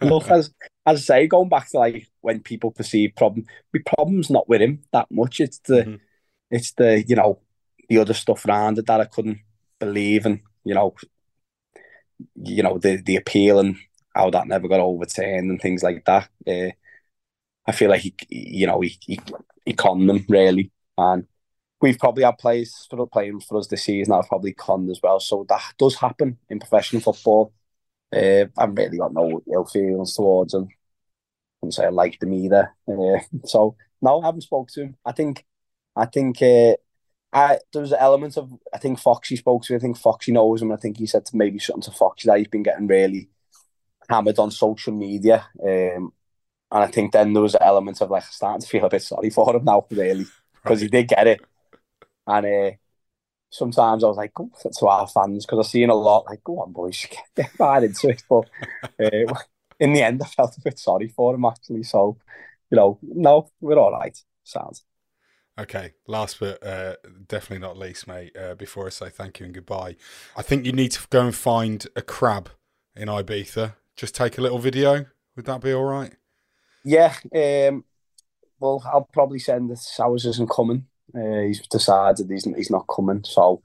Look, 0.00 0.28
as 0.28 0.52
as 0.84 0.98
I 0.98 1.20
say, 1.20 1.26
going 1.28 1.48
back 1.48 1.70
to 1.70 1.78
like 1.78 2.08
when 2.20 2.40
people 2.40 2.72
perceive 2.72 3.14
problem, 3.16 3.46
my 3.72 3.80
problem's 3.86 4.28
not 4.28 4.48
with 4.48 4.60
him 4.60 4.82
that 4.92 5.06
much. 5.08 5.38
It's 5.38 5.60
the, 5.60 5.82
mm-hmm. 5.82 5.94
it's 6.50 6.72
the 6.72 7.04
you 7.06 7.14
know, 7.14 7.38
the 7.88 7.98
other 7.98 8.14
stuff 8.14 8.44
around 8.44 8.78
it 8.78 8.86
that 8.86 9.00
I 9.00 9.04
couldn't 9.04 9.38
believe, 9.78 10.26
and 10.26 10.40
you 10.64 10.74
know, 10.74 10.96
you 12.34 12.64
know 12.64 12.78
the 12.78 12.96
the 12.96 13.14
appeal 13.14 13.60
and 13.60 13.76
how 14.16 14.30
that 14.30 14.48
never 14.48 14.66
got 14.66 14.80
overturned 14.80 15.48
and 15.48 15.60
things 15.60 15.84
like 15.84 16.04
that. 16.06 16.28
Uh, 16.44 16.72
I 17.68 17.72
feel 17.72 17.90
like 17.90 18.00
he, 18.00 18.14
you 18.30 18.66
know, 18.66 18.80
he 18.80 18.98
he, 19.02 19.20
he 19.66 19.74
conned 19.74 20.08
them 20.08 20.24
really, 20.28 20.72
and 20.96 21.26
we've 21.80 21.98
probably 21.98 22.24
had 22.24 22.38
players 22.38 22.86
for 22.90 23.06
playing 23.06 23.40
for 23.40 23.58
us 23.58 23.66
this 23.66 23.84
season 23.84 24.10
that 24.10 24.22
have 24.22 24.28
probably 24.28 24.54
conned 24.54 24.90
as 24.90 25.00
well. 25.02 25.20
So 25.20 25.44
that 25.50 25.62
does 25.78 25.94
happen 25.96 26.38
in 26.48 26.60
professional 26.60 27.02
football. 27.02 27.52
Uh, 28.10 28.46
I've 28.56 28.76
really 28.76 28.96
got 28.96 29.12
no 29.12 29.42
ill 29.52 29.66
feelings 29.66 30.14
towards 30.14 30.54
him. 30.54 30.64
I 30.64 31.56
wouldn't 31.60 31.74
say 31.74 31.84
I 31.84 31.90
liked 31.90 32.22
him 32.22 32.32
either. 32.32 32.74
Uh, 32.88 33.18
so 33.44 33.76
no, 34.00 34.22
I 34.22 34.26
haven't 34.26 34.42
spoke 34.42 34.68
to 34.70 34.84
him. 34.84 34.96
I 35.04 35.12
think, 35.12 35.44
I 35.94 36.06
think, 36.06 36.40
uh, 36.40 36.74
I 37.30 37.58
there's 37.74 37.92
elements 37.92 38.38
of 38.38 38.50
I 38.72 38.78
think 38.78 38.98
Foxy 38.98 39.36
spoke 39.36 39.62
to. 39.64 39.74
Him. 39.74 39.76
I 39.76 39.80
think 39.82 39.98
Foxy 39.98 40.32
knows 40.32 40.62
him. 40.62 40.72
I 40.72 40.76
think 40.76 40.96
he 40.96 41.06
said 41.06 41.28
maybe 41.34 41.58
something 41.58 41.82
to 41.82 41.90
Foxy 41.90 42.26
that 42.26 42.38
he's 42.38 42.48
been 42.48 42.62
getting 42.62 42.86
really 42.86 43.28
hammered 44.08 44.38
on 44.38 44.50
social 44.50 44.94
media. 44.94 45.46
Um, 45.62 46.14
and 46.70 46.84
I 46.84 46.86
think 46.86 47.12
then 47.12 47.32
there 47.32 47.42
was 47.42 47.54
an 47.54 47.88
of 47.88 48.10
like 48.10 48.24
starting 48.24 48.60
to 48.60 48.66
feel 48.66 48.84
a 48.84 48.90
bit 48.90 49.02
sorry 49.02 49.30
for 49.30 49.56
him 49.56 49.64
now, 49.64 49.86
really, 49.90 50.26
because 50.62 50.80
right. 50.80 50.82
he 50.82 50.88
did 50.88 51.08
get 51.08 51.26
it. 51.26 51.40
And 52.26 52.46
uh, 52.46 52.76
sometimes 53.50 54.04
I 54.04 54.08
was 54.08 54.18
like, 54.18 54.34
go 54.34 54.50
to 54.78 54.86
our 54.86 55.06
fans 55.06 55.46
because 55.46 55.66
I've 55.66 55.70
seen 55.70 55.88
a 55.88 55.94
lot 55.94 56.26
like, 56.26 56.44
go 56.44 56.60
on, 56.60 56.72
boys, 56.72 57.06
get 57.36 57.50
right 57.58 57.82
into 57.82 58.08
it. 58.10 58.22
But 58.28 58.50
uh, 59.00 59.34
in 59.80 59.94
the 59.94 60.02
end, 60.02 60.22
I 60.22 60.26
felt 60.26 60.56
a 60.58 60.60
bit 60.60 60.78
sorry 60.78 61.08
for 61.08 61.34
him 61.34 61.44
actually. 61.46 61.84
So, 61.84 62.18
you 62.70 62.76
know, 62.76 62.98
no, 63.02 63.50
we're 63.60 63.78
all 63.78 63.92
right. 63.92 64.20
Sounds. 64.44 64.84
Okay, 65.58 65.94
last 66.06 66.38
but 66.38 66.64
uh, 66.64 66.94
definitely 67.26 67.66
not 67.66 67.76
least, 67.76 68.06
mate. 68.06 68.36
Uh, 68.36 68.54
before 68.54 68.86
I 68.86 68.90
say 68.90 69.08
thank 69.08 69.40
you 69.40 69.46
and 69.46 69.54
goodbye, 69.54 69.96
I 70.36 70.42
think 70.42 70.64
you 70.64 70.72
need 70.72 70.92
to 70.92 71.00
go 71.10 71.22
and 71.22 71.34
find 71.34 71.84
a 71.96 72.02
crab 72.02 72.50
in 72.94 73.08
Ibiza. 73.08 73.74
Just 73.96 74.14
take 74.14 74.38
a 74.38 74.40
little 74.40 74.60
video. 74.60 75.06
Would 75.34 75.46
that 75.46 75.60
be 75.60 75.72
all 75.72 75.84
right? 75.84 76.12
Yeah. 76.84 77.14
Um, 77.34 77.84
well, 78.60 78.82
I'll 78.86 79.08
probably 79.12 79.38
send 79.38 79.70
the 79.70 79.76
Sowers 79.76 80.26
isn't 80.26 80.50
coming. 80.50 80.86
Uh, 81.14 81.42
he's 81.46 81.66
decided 81.66 82.30
he's 82.30 82.44
he's 82.44 82.70
not 82.70 82.86
coming, 82.94 83.24
so 83.24 83.62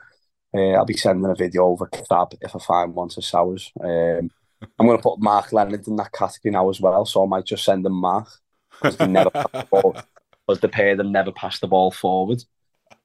uh, 0.55 0.71
I'll 0.71 0.85
be 0.85 0.95
sending 0.95 1.29
a 1.29 1.35
video 1.35 1.65
over 1.65 1.87
crab 1.87 2.33
if 2.41 2.55
I 2.55 2.59
find 2.59 2.93
one 2.93 3.09
to 3.09 3.21
Sowers. 3.21 3.71
Um, 3.81 4.31
I'm 4.79 4.87
going 4.87 4.97
to 4.97 5.03
put 5.03 5.19
Marc 5.19 5.51
Leonard 5.51 5.87
in 5.87 5.97
that 5.97 6.13
category 6.13 6.51
now 6.51 6.69
as 6.69 6.79
well, 6.79 7.05
so 7.05 7.23
I 7.23 7.27
might 7.27 7.45
just 7.45 7.65
send 7.65 7.85
him 7.85 7.93
Marc 7.93 8.29
because 8.71 8.99
never 8.99 9.29
the 9.31 10.69
pair 10.69 10.91
of 10.91 10.97
them 10.97 11.11
never 11.11 11.31
pass 11.31 11.59
the 11.59 11.67
ball 11.67 11.91
forward. 11.91 12.43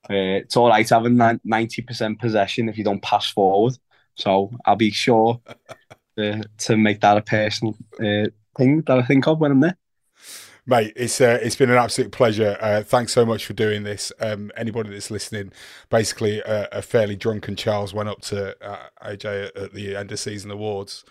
Uh, 0.08 0.38
it's 0.42 0.56
all 0.56 0.68
right 0.68 0.88
having 0.88 1.16
ninety 1.44 1.82
percent 1.82 2.20
possession 2.20 2.68
if 2.68 2.78
you 2.78 2.84
don't 2.84 3.02
pass 3.02 3.30
forward. 3.30 3.76
So 4.14 4.52
I'll 4.64 4.76
be 4.76 4.90
sure 4.90 5.40
uh, 6.18 6.42
to 6.58 6.76
make 6.76 7.00
that 7.00 7.18
a 7.18 7.22
personal 7.22 7.76
uh, 7.94 8.30
thing 8.56 8.82
that 8.82 8.98
I 8.98 9.02
think 9.02 9.26
of 9.26 9.40
when 9.40 9.52
I'm 9.52 9.60
there. 9.60 9.76
Mate, 10.68 10.92
it's 10.96 11.18
uh, 11.22 11.38
it's 11.40 11.56
been 11.56 11.70
an 11.70 11.78
absolute 11.78 12.12
pleasure. 12.12 12.58
Uh, 12.60 12.82
thanks 12.82 13.14
so 13.14 13.24
much 13.24 13.46
for 13.46 13.54
doing 13.54 13.84
this. 13.84 14.12
Um, 14.20 14.52
anybody 14.54 14.90
that's 14.90 15.10
listening, 15.10 15.50
basically, 15.88 16.42
uh, 16.42 16.66
a 16.70 16.82
fairly 16.82 17.16
drunken 17.16 17.56
Charles 17.56 17.94
went 17.94 18.10
up 18.10 18.20
to 18.24 18.54
uh, 18.62 18.88
AJ 19.02 19.56
at 19.56 19.72
the 19.72 19.96
end 19.96 20.12
of 20.12 20.20
season 20.20 20.50
awards, 20.50 21.06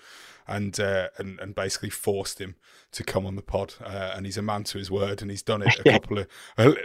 and 0.47 0.79
uh, 0.79 1.07
and 1.17 1.39
and 1.39 1.55
basically 1.55 1.89
forced 1.89 2.39
him 2.39 2.53
to 2.91 3.03
come 3.03 3.25
on 3.25 3.35
the 3.35 3.41
pod. 3.41 3.73
Uh, 3.83 4.13
and 4.15 4.27
he's 4.27 4.37
a 4.37 4.43
man 4.43 4.63
to 4.65 4.77
his 4.77 4.91
word, 4.91 5.23
and 5.23 5.31
he's 5.31 5.41
done 5.41 5.63
it 5.63 5.79
a 5.79 5.83
couple 5.91 6.19
of 6.19 6.27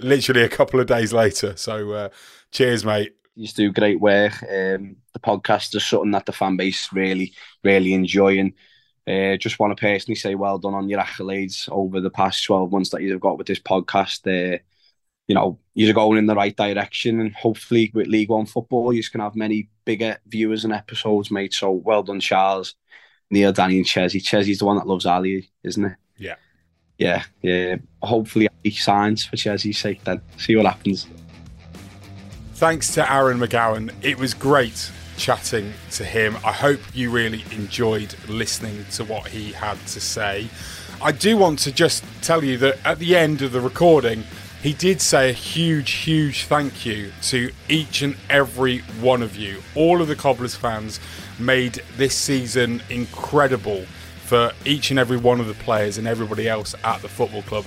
literally 0.00 0.42
a 0.42 0.48
couple 0.48 0.80
of 0.80 0.86
days 0.86 1.12
later. 1.12 1.54
So, 1.58 2.08
cheers, 2.52 2.86
mate. 2.86 3.14
You 3.34 3.48
do 3.48 3.70
great 3.70 4.00
work. 4.00 4.32
Um, 4.44 4.96
the 5.12 5.20
podcast 5.22 5.74
is 5.74 5.84
something 5.84 6.12
that 6.12 6.24
the 6.24 6.32
fan 6.32 6.56
base 6.56 6.90
really, 6.90 7.34
really 7.62 7.92
enjoying. 7.92 8.54
Uh, 9.06 9.36
just 9.36 9.58
want 9.58 9.76
to 9.76 9.80
personally 9.80 10.14
say 10.14 10.34
well 10.34 10.58
done 10.58 10.74
on 10.74 10.88
your 10.88 11.00
accolades 11.00 11.68
over 11.70 12.00
the 12.00 12.10
past 12.10 12.44
12 12.44 12.70
months 12.70 12.90
that 12.90 13.02
you've 13.02 13.20
got 13.20 13.36
with 13.36 13.48
this 13.48 13.58
podcast. 13.58 14.26
Uh, 14.26 14.58
you 15.26 15.34
know, 15.34 15.58
you're 15.74 15.94
going 15.94 16.18
in 16.18 16.26
the 16.26 16.34
right 16.34 16.56
direction, 16.56 17.20
and 17.20 17.34
hopefully 17.34 17.90
with 17.94 18.06
League 18.06 18.28
One 18.28 18.46
football, 18.46 18.92
you 18.92 19.02
can 19.02 19.20
have 19.20 19.34
many 19.34 19.68
bigger 19.84 20.18
viewers 20.26 20.64
and 20.64 20.72
episodes, 20.72 21.30
made. 21.30 21.52
So 21.52 21.70
well 21.70 22.02
done, 22.02 22.20
Charles, 22.20 22.74
Neil, 23.30 23.52
Danny, 23.52 23.78
and 23.78 23.86
Chessie. 23.86 24.22
Chessie's 24.22 24.58
the 24.58 24.66
one 24.66 24.76
that 24.76 24.86
loves 24.86 25.06
Ali, 25.06 25.50
isn't 25.64 25.84
it? 25.84 25.96
Yeah. 26.16 26.36
Yeah, 26.98 27.24
yeah. 27.40 27.76
Hopefully 28.02 28.48
he 28.62 28.70
signs 28.70 29.24
for 29.24 29.36
Chessie's 29.36 29.78
sake 29.78 30.04
then. 30.04 30.20
See 30.36 30.54
what 30.54 30.66
happens. 30.66 31.06
Thanks 32.54 32.94
to 32.94 33.12
Aaron 33.12 33.38
McGowan. 33.38 33.92
It 34.02 34.18
was 34.18 34.34
great 34.34 34.90
chatting 35.16 35.72
to 35.92 36.04
him. 36.04 36.36
I 36.44 36.52
hope 36.52 36.80
you 36.94 37.10
really 37.10 37.44
enjoyed 37.52 38.14
listening 38.28 38.84
to 38.92 39.04
what 39.04 39.28
he 39.28 39.52
had 39.52 39.78
to 39.88 40.00
say. 40.00 40.48
I 41.00 41.12
do 41.12 41.36
want 41.36 41.58
to 41.60 41.72
just 41.72 42.04
tell 42.22 42.44
you 42.44 42.56
that 42.58 42.78
at 42.84 42.98
the 42.98 43.16
end 43.16 43.42
of 43.42 43.52
the 43.52 43.60
recording, 43.60 44.24
he 44.62 44.72
did 44.72 45.00
say 45.00 45.30
a 45.30 45.32
huge, 45.32 45.90
huge 45.90 46.44
thank 46.44 46.86
you 46.86 47.10
to 47.22 47.50
each 47.68 48.02
and 48.02 48.16
every 48.30 48.78
one 49.00 49.22
of 49.22 49.34
you. 49.34 49.62
All 49.74 50.00
of 50.00 50.06
the 50.06 50.14
Cobblers 50.14 50.54
fans 50.54 51.00
made 51.38 51.82
this 51.96 52.14
season 52.14 52.82
incredible 52.88 53.84
for 54.24 54.52
each 54.64 54.90
and 54.90 55.00
every 55.00 55.16
one 55.16 55.40
of 55.40 55.48
the 55.48 55.54
players 55.54 55.98
and 55.98 56.06
everybody 56.06 56.48
else 56.48 56.74
at 56.84 57.02
the 57.02 57.08
football 57.08 57.42
club. 57.42 57.64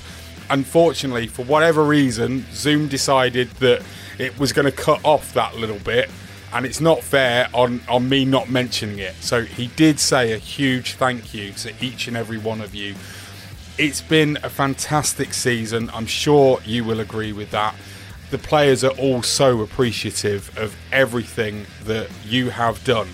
Unfortunately, 0.50 1.28
for 1.28 1.44
whatever 1.44 1.84
reason, 1.84 2.46
Zoom 2.54 2.88
decided 2.88 3.50
that 3.60 3.84
it 4.18 4.40
was 4.40 4.54
going 4.54 4.66
to 4.66 4.72
cut 4.72 5.04
off 5.04 5.34
that 5.34 5.58
little 5.58 5.80
bit 5.80 6.10
and 6.56 6.66
it's 6.66 6.80
not 6.80 7.04
fair 7.04 7.50
on, 7.54 7.82
on 7.90 8.08
me 8.08 8.24
not 8.24 8.50
mentioning 8.50 9.00
it. 9.00 9.14
So 9.16 9.44
he 9.44 9.68
did 9.68 10.00
say 10.00 10.32
a 10.32 10.38
huge 10.38 10.94
thank 10.94 11.34
you 11.34 11.52
to 11.52 11.74
each 11.84 12.08
and 12.08 12.16
every 12.16 12.38
one 12.38 12.62
of 12.62 12.74
you. 12.74 12.96
It's 13.78 14.00
been 14.00 14.38
a 14.42 14.50
fantastic 14.50 15.34
season. 15.34 15.92
I'm 15.94 16.06
sure 16.06 16.62
you 16.64 16.86
will 16.86 17.02
agree 17.02 17.34
with 17.34 17.52
that. 17.52 17.76
The 18.32 18.38
players 18.38 18.86
are 18.86 18.92
all 18.92 19.22
so 19.22 19.62
appreciative 19.64 20.58
of 20.58 20.74
everything 20.94 21.66
that 21.84 22.10
you 22.24 22.52
have 22.52 22.82
done, 22.86 23.10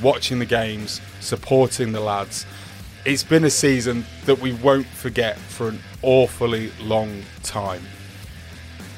watching 0.00 0.38
the 0.38 0.46
games, 0.46 1.02
supporting 1.20 1.92
the 1.92 2.00
lads. 2.00 2.46
It's 3.04 3.22
been 3.22 3.44
a 3.44 3.50
season 3.50 4.06
that 4.24 4.38
we 4.38 4.54
won't 4.54 4.86
forget 4.86 5.36
for 5.36 5.68
an 5.68 5.80
awfully 6.00 6.72
long 6.80 7.24
time. 7.42 7.82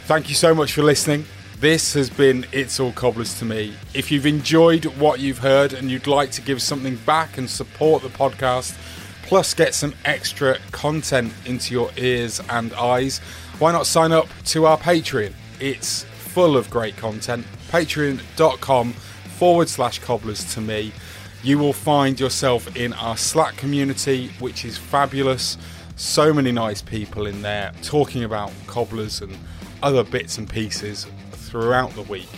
Thank 0.04 0.28
you 0.28 0.36
so 0.36 0.54
much 0.54 0.72
for 0.72 0.82
listening. 0.84 1.24
This 1.60 1.94
has 1.94 2.08
been 2.08 2.46
It's 2.52 2.78
All 2.78 2.92
Cobblers 2.92 3.36
to 3.40 3.44
me. 3.44 3.74
If 3.92 4.12
you've 4.12 4.26
enjoyed 4.26 4.84
what 4.84 5.18
you've 5.18 5.38
heard 5.38 5.72
and 5.72 5.90
you'd 5.90 6.06
like 6.06 6.30
to 6.32 6.40
give 6.40 6.62
something 6.62 6.94
back 6.98 7.36
and 7.36 7.50
support 7.50 8.04
the 8.04 8.10
podcast, 8.10 8.78
plus 9.24 9.54
get 9.54 9.74
some 9.74 9.92
extra 10.04 10.58
content 10.70 11.32
into 11.46 11.74
your 11.74 11.90
ears 11.96 12.40
and 12.48 12.72
eyes, 12.74 13.18
why 13.58 13.72
not 13.72 13.88
sign 13.88 14.12
up 14.12 14.28
to 14.44 14.66
our 14.66 14.78
Patreon? 14.78 15.32
It's 15.58 16.04
full 16.04 16.56
of 16.56 16.70
great 16.70 16.96
content. 16.96 17.44
Patreon.com 17.72 18.92
forward 18.92 19.68
slash 19.68 19.98
cobblers 19.98 20.54
to 20.54 20.60
me. 20.60 20.92
You 21.42 21.58
will 21.58 21.72
find 21.72 22.20
yourself 22.20 22.76
in 22.76 22.92
our 22.92 23.16
Slack 23.16 23.56
community, 23.56 24.28
which 24.38 24.64
is 24.64 24.78
fabulous. 24.78 25.58
So 25.96 26.32
many 26.32 26.52
nice 26.52 26.82
people 26.82 27.26
in 27.26 27.42
there 27.42 27.72
talking 27.82 28.22
about 28.22 28.52
cobblers 28.68 29.22
and 29.22 29.36
other 29.82 30.04
bits 30.04 30.38
and 30.38 30.48
pieces 30.48 31.08
throughout 31.48 31.94
the 31.94 32.02
week. 32.02 32.28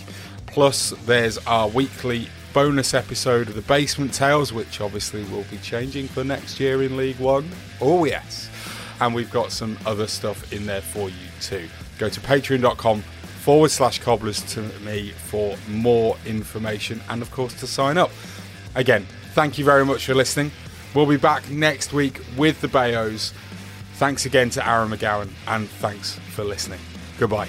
Plus, 0.47 0.91
there's 1.05 1.39
our 1.47 1.69
weekly 1.69 2.29
bonus 2.53 2.95
episode 2.95 3.49
of 3.49 3.55
the 3.55 3.63
Basement 3.63 4.13
Tales, 4.13 4.53
which 4.53 4.81
obviously 4.81 5.25
will 5.25 5.45
be 5.51 5.59
changing 5.59 6.09
for 6.09 6.25
next 6.25 6.59
year 6.59 6.83
in 6.83 6.97
League 6.97 7.19
One. 7.19 7.49
Oh, 7.81 8.05
yes. 8.05 8.51
And 9.01 9.15
we've 9.15 9.31
got 9.31 9.53
some 9.53 9.79
other 9.87 10.07
stuff 10.07 10.53
in 10.53 10.67
there 10.67 10.83
for 10.83 11.09
you 11.09 11.29
too. 11.41 11.69
Go 11.99 12.09
to 12.09 12.21
patreon.com 12.21 13.03
forward 13.03 13.71
slash 13.71 13.99
cobblers 14.01 14.43
to 14.55 14.63
me 14.81 15.11
for 15.11 15.57
more 15.69 16.17
information 16.27 17.01
and, 17.09 17.23
of 17.23 17.31
course, 17.31 17.55
to 17.61 17.67
sign 17.67 17.97
up. 17.97 18.11
Again, 18.75 19.07
thank 19.33 19.59
you 19.59 19.65
very 19.65 19.85
much 19.85 20.07
for 20.07 20.15
listening. 20.15 20.51
We'll 20.95 21.07
be 21.07 21.17
back 21.17 21.49
next 21.51 21.93
week 21.93 22.21
with 22.37 22.61
the 22.61 22.69
Bayos. 22.69 23.33
Thanks 23.95 24.27
again 24.27 24.51
to 24.51 24.69
Aaron 24.69 24.91
McGowan 24.91 25.31
and 25.47 25.69
thanks 25.69 26.15
for 26.31 26.43
listening. 26.43 26.81
Goodbye. 27.19 27.49